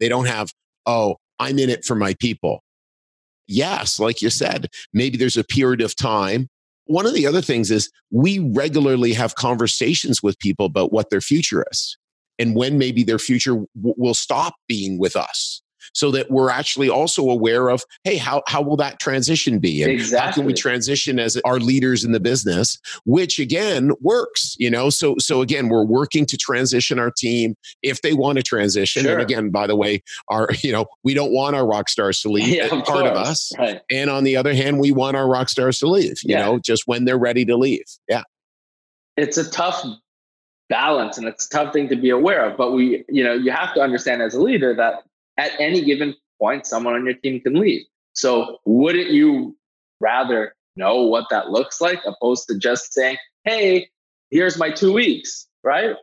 they 0.00 0.08
don't 0.08 0.26
have, 0.26 0.52
oh, 0.86 1.16
I'm 1.38 1.58
in 1.58 1.70
it 1.70 1.84
for 1.84 1.94
my 1.94 2.14
people. 2.14 2.62
Yes, 3.48 3.98
like 3.98 4.22
you 4.22 4.30
said, 4.30 4.68
maybe 4.92 5.16
there's 5.16 5.36
a 5.36 5.44
period 5.44 5.80
of 5.80 5.96
time. 5.96 6.48
One 6.86 7.06
of 7.06 7.14
the 7.14 7.26
other 7.26 7.42
things 7.42 7.70
is 7.70 7.90
we 8.10 8.38
regularly 8.38 9.12
have 9.12 9.34
conversations 9.34 10.22
with 10.22 10.38
people 10.38 10.66
about 10.66 10.92
what 10.92 11.10
their 11.10 11.20
future 11.20 11.64
is 11.70 11.96
and 12.38 12.56
when 12.56 12.78
maybe 12.78 13.04
their 13.04 13.18
future 13.18 13.52
w- 13.52 13.94
will 13.96 14.14
stop 14.14 14.54
being 14.68 14.98
with 14.98 15.16
us. 15.16 15.62
So 15.92 16.10
that 16.10 16.30
we're 16.30 16.50
actually 16.50 16.88
also 16.88 17.28
aware 17.28 17.68
of, 17.68 17.82
hey, 18.04 18.16
how, 18.16 18.42
how 18.46 18.62
will 18.62 18.76
that 18.76 18.98
transition 18.98 19.58
be? 19.58 19.82
And 19.82 19.92
exactly. 19.92 20.26
how 20.26 20.32
can 20.32 20.44
we 20.44 20.54
transition 20.54 21.18
as 21.18 21.36
our 21.44 21.58
leaders 21.58 22.04
in 22.04 22.12
the 22.12 22.20
business, 22.20 22.78
which 23.04 23.38
again 23.38 23.92
works, 24.00 24.56
you 24.58 24.70
know? 24.70 24.90
So, 24.90 25.16
so 25.18 25.42
again, 25.42 25.68
we're 25.68 25.84
working 25.84 26.26
to 26.26 26.36
transition 26.36 26.98
our 26.98 27.10
team 27.10 27.54
if 27.82 28.02
they 28.02 28.12
want 28.12 28.36
to 28.38 28.42
transition. 28.42 29.02
Sure. 29.02 29.12
And 29.12 29.22
again, 29.22 29.50
by 29.50 29.66
the 29.66 29.76
way, 29.76 30.02
our, 30.28 30.48
you 30.62 30.72
know, 30.72 30.86
we 31.04 31.14
don't 31.14 31.32
want 31.32 31.56
our 31.56 31.66
rock 31.66 31.88
stars 31.88 32.20
to 32.22 32.28
leave 32.28 32.48
Yeah, 32.48 32.74
of 32.74 32.84
part 32.84 33.06
of 33.06 33.16
us. 33.16 33.52
Right. 33.58 33.80
And 33.90 34.10
on 34.10 34.24
the 34.24 34.36
other 34.36 34.54
hand, 34.54 34.78
we 34.80 34.92
want 34.92 35.16
our 35.16 35.28
rock 35.28 35.48
stars 35.48 35.78
to 35.80 35.86
leave, 35.86 36.16
you 36.22 36.34
Yeah. 36.36 36.44
know, 36.44 36.58
just 36.58 36.84
when 36.86 37.04
they're 37.04 37.18
ready 37.18 37.44
to 37.44 37.56
leave. 37.56 37.84
Yeah. 38.08 38.22
it's 39.16 39.36
a 39.36 39.48
tough 39.50 39.84
balance 40.68 41.18
and 41.18 41.26
it's 41.28 41.46
a 41.46 41.48
tough 41.50 41.72
thing 41.72 41.86
to 41.88 41.96
be 41.96 42.08
aware 42.08 42.46
of 42.48 42.56
but 42.56 42.72
we 42.72 43.04
you 43.08 43.22
know 43.22 43.34
you 43.34 43.50
have 43.50 43.74
to 43.74 43.80
understand 43.80 44.22
as 44.22 44.32
a 44.34 44.40
leader 44.40 44.74
that 44.74 45.02
at 45.42 45.50
any 45.58 45.80
given 45.90 46.14
point 46.40 46.66
someone 46.66 46.94
on 46.94 47.04
your 47.04 47.14
team 47.14 47.40
can 47.40 47.54
leave. 47.64 47.82
So 48.14 48.58
wouldn't 48.64 49.10
you 49.10 49.56
rather 50.00 50.54
know 50.76 50.96
what 51.12 51.26
that 51.30 51.50
looks 51.50 51.80
like 51.80 52.00
opposed 52.06 52.46
to 52.48 52.58
just 52.58 52.92
saying 52.92 53.16
hey 53.44 53.88
here's 54.30 54.56
my 54.58 54.70
two 54.70 54.92
weeks 54.92 55.46
right? 55.64 55.94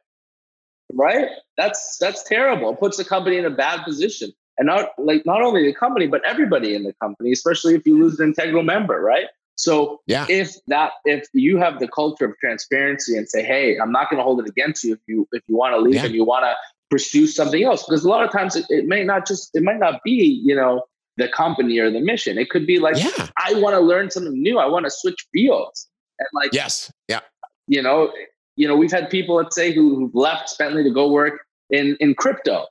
Right? 0.93 1.29
That's 1.57 1.97
that's 1.99 2.23
terrible. 2.23 2.71
It 2.73 2.79
puts 2.79 2.97
the 2.97 3.05
company 3.05 3.37
in 3.37 3.45
a 3.45 3.49
bad 3.65 3.83
position. 3.83 4.31
And 4.57 4.65
not 4.65 4.89
like 4.97 5.25
not 5.25 5.41
only 5.41 5.61
the 5.65 5.73
company 5.73 6.07
but 6.07 6.21
everybody 6.25 6.75
in 6.75 6.83
the 6.83 6.93
company 7.01 7.31
especially 7.31 7.75
if 7.75 7.83
you 7.85 7.97
lose 8.03 8.19
an 8.19 8.29
integral 8.29 8.63
member 8.63 8.99
right? 9.13 9.27
So 9.55 10.01
Yeah. 10.07 10.25
if 10.29 10.55
that 10.67 10.91
if 11.05 11.27
you 11.33 11.57
have 11.57 11.79
the 11.79 11.87
culture 11.87 12.25
of 12.29 12.37
transparency 12.39 13.17
and 13.17 13.27
say, 13.27 13.43
hey, 13.43 13.77
I'm 13.81 13.91
not 13.91 14.09
going 14.09 14.19
to 14.19 14.23
hold 14.23 14.39
it 14.41 14.47
against 14.55 14.83
you 14.85 14.93
if 14.93 14.99
you 15.07 15.27
if 15.37 15.43
you 15.47 15.55
want 15.61 15.73
to 15.75 15.79
leave 15.79 15.95
Yeah. 15.95 16.05
and 16.05 16.15
you 16.15 16.25
want 16.33 16.43
to 16.45 16.53
pursue 16.89 17.27
something 17.27 17.63
else, 17.63 17.85
because 17.85 18.03
a 18.03 18.09
lot 18.09 18.23
of 18.23 18.31
times 18.31 18.55
it, 18.55 18.65
it 18.69 18.85
may 18.85 19.03
not 19.03 19.27
just 19.27 19.49
it 19.53 19.63
might 19.63 19.79
not 19.79 20.01
be 20.03 20.41
you 20.43 20.55
know 20.55 20.83
the 21.17 21.27
company 21.29 21.79
or 21.79 21.91
the 21.91 21.99
mission. 21.99 22.37
It 22.37 22.49
could 22.49 22.65
be 22.65 22.79
like 22.79 22.95
yeah. 22.97 23.27
I 23.37 23.53
want 23.55 23.75
to 23.75 23.79
learn 23.79 24.09
something 24.09 24.41
new. 24.41 24.57
I 24.59 24.65
want 24.67 24.85
to 24.85 24.91
switch 24.91 25.27
fields 25.33 25.87
and 26.19 26.27
like 26.33 26.51
Yes. 26.53 26.91
Yeah. 27.07 27.21
you 27.67 27.81
know 27.81 28.11
you 28.55 28.67
know 28.67 28.75
we've 28.75 28.91
had 28.91 29.09
people 29.09 29.35
let's 29.35 29.55
say 29.55 29.73
who, 29.73 29.95
who've 29.95 30.15
left 30.15 30.49
Spently 30.49 30.83
to 30.83 30.91
go 30.91 31.11
work 31.11 31.41
in 31.69 31.97
in 31.99 32.15
crypto, 32.15 32.65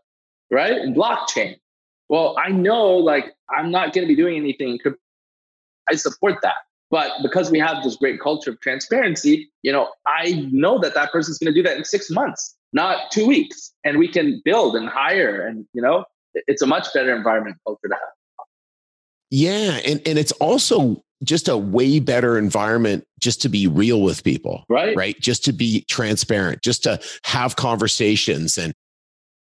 right 0.51 0.77
in 0.77 0.95
blockchain. 0.95 1.57
Well, 2.09 2.37
I 2.39 2.51
know 2.51 2.97
like 2.97 3.35
I'm 3.51 3.71
not 3.71 3.93
going 3.93 4.07
to 4.07 4.09
be 4.09 4.17
doing 4.17 4.37
anything 4.37 4.71
in 4.71 4.79
crypto. 4.79 5.01
I 5.91 5.95
support 5.95 6.37
that. 6.43 6.57
But 6.91 7.13
because 7.23 7.51
we 7.51 7.59
have 7.59 7.83
this 7.83 7.97
great 7.97 8.21
culture 8.21 8.51
of 8.51 8.61
transparency, 8.61 9.51
you 9.63 9.73
know, 9.73 9.89
I 10.07 10.49
know 10.51 10.79
that 10.79 10.95
that 10.95 11.13
person's 11.13 11.39
going 11.39 11.53
to 11.53 11.59
do 11.59 11.63
that 11.69 11.77
in 11.77 11.85
six 11.85 12.11
months, 12.11 12.57
not 12.73 13.11
two 13.11 13.27
weeks, 13.27 13.73
and 13.85 13.99
we 13.99 14.09
can 14.09 14.43
build 14.45 14.77
and 14.77 14.89
hire, 14.89 15.47
and 15.47 15.67
you 15.73 15.83
know, 15.83 16.05
it's 16.35 16.63
a 16.63 16.67
much 16.67 16.93
better 16.93 17.15
environment 17.15 17.57
culture 17.65 17.89
to 17.89 17.95
have. 17.95 18.47
Yeah. 19.31 19.81
And, 19.85 20.01
and 20.07 20.19
it's 20.19 20.33
also 20.33 21.03
just 21.25 21.49
a 21.49 21.57
way 21.57 22.01
better 22.01 22.39
environment 22.39 23.05
just 23.21 23.43
to 23.43 23.49
be 23.49 23.67
real 23.67 24.03
with 24.03 24.23
people. 24.25 24.65
Right? 24.69 24.97
right? 24.97 25.19
Just 25.21 25.45
to 25.47 25.53
be 25.53 25.85
transparent, 25.89 26.63
just 26.63 26.85
to 26.85 27.01
have 27.25 27.57
conversations 27.57 28.57
and 28.57 28.73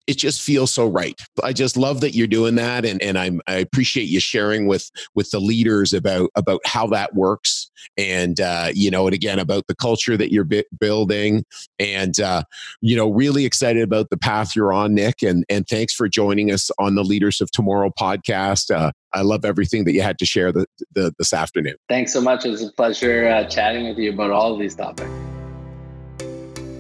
it 0.07 0.19
just 0.19 0.43
feels 0.43 0.73
so 0.73 0.87
right. 0.87 1.21
I 1.43 1.53
just 1.53 1.77
love 1.77 2.01
that 2.01 2.15
you're 2.15 2.27
doing 2.27 2.57
that. 2.57 2.85
And, 2.85 3.01
and 3.03 3.19
I'm, 3.19 3.41
I 3.47 3.55
appreciate 3.55 4.09
you 4.09 4.21
sharing 4.21 4.67
with, 4.67 4.91
with 5.15 5.31
the 5.31 5.41
leaders 5.41 5.93
about, 5.93 6.31
about 6.35 6.61
how 6.65 6.87
that 6.89 7.15
works. 7.15 7.71
And, 7.97 8.41
uh, 8.41 8.71
you 8.75 8.91
know, 8.91 9.07
and 9.07 9.15
again, 9.15 9.39
about 9.39 9.67
the 9.67 9.75
culture 9.75 10.17
that 10.17 10.33
you're 10.33 10.45
bi- 10.45 10.65
building 10.79 11.45
and, 11.79 12.19
uh, 12.21 12.43
you 12.81 12.97
know, 12.97 13.11
really 13.11 13.45
excited 13.45 13.83
about 13.83 14.11
the 14.11 14.17
path 14.17 14.57
you're 14.57 14.73
on, 14.73 14.95
Nick. 14.95 15.23
And, 15.23 15.45
and 15.49 15.67
thanks 15.69 15.93
for 15.95 16.09
joining 16.09 16.51
us 16.51 16.71
on 16.79 16.95
the 16.95 17.05
Leaders 17.05 17.41
of 17.41 17.51
Tomorrow 17.51 17.93
podcast. 17.99 18.75
Uh, 18.75 18.93
I 19.13 19.23
love 19.23 19.45
everything 19.45 19.85
that 19.85 19.93
you 19.93 20.03
had 20.03 20.19
to 20.19 20.27
share 20.27 20.53
the, 20.53 20.67
the, 20.95 21.15
this 21.19 21.33
afternoon. 21.33 21.75
Thanks 21.89 22.13
so 22.13 22.21
much. 22.21 22.45
It 22.45 22.51
was 22.51 22.63
a 22.63 22.73
pleasure 22.73 23.29
uh, 23.29 23.45
chatting 23.45 23.89
with 23.89 23.99
you 23.99 24.13
about 24.13 24.31
all 24.31 24.53
of 24.55 24.59
these 24.59 24.75
topics. 24.75 25.11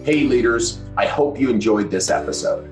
Hey, 0.04 0.24
leaders, 0.24 0.80
I 0.96 1.06
hope 1.06 1.38
you 1.38 1.50
enjoyed 1.50 1.90
this 1.90 2.10
episode. 2.10 2.71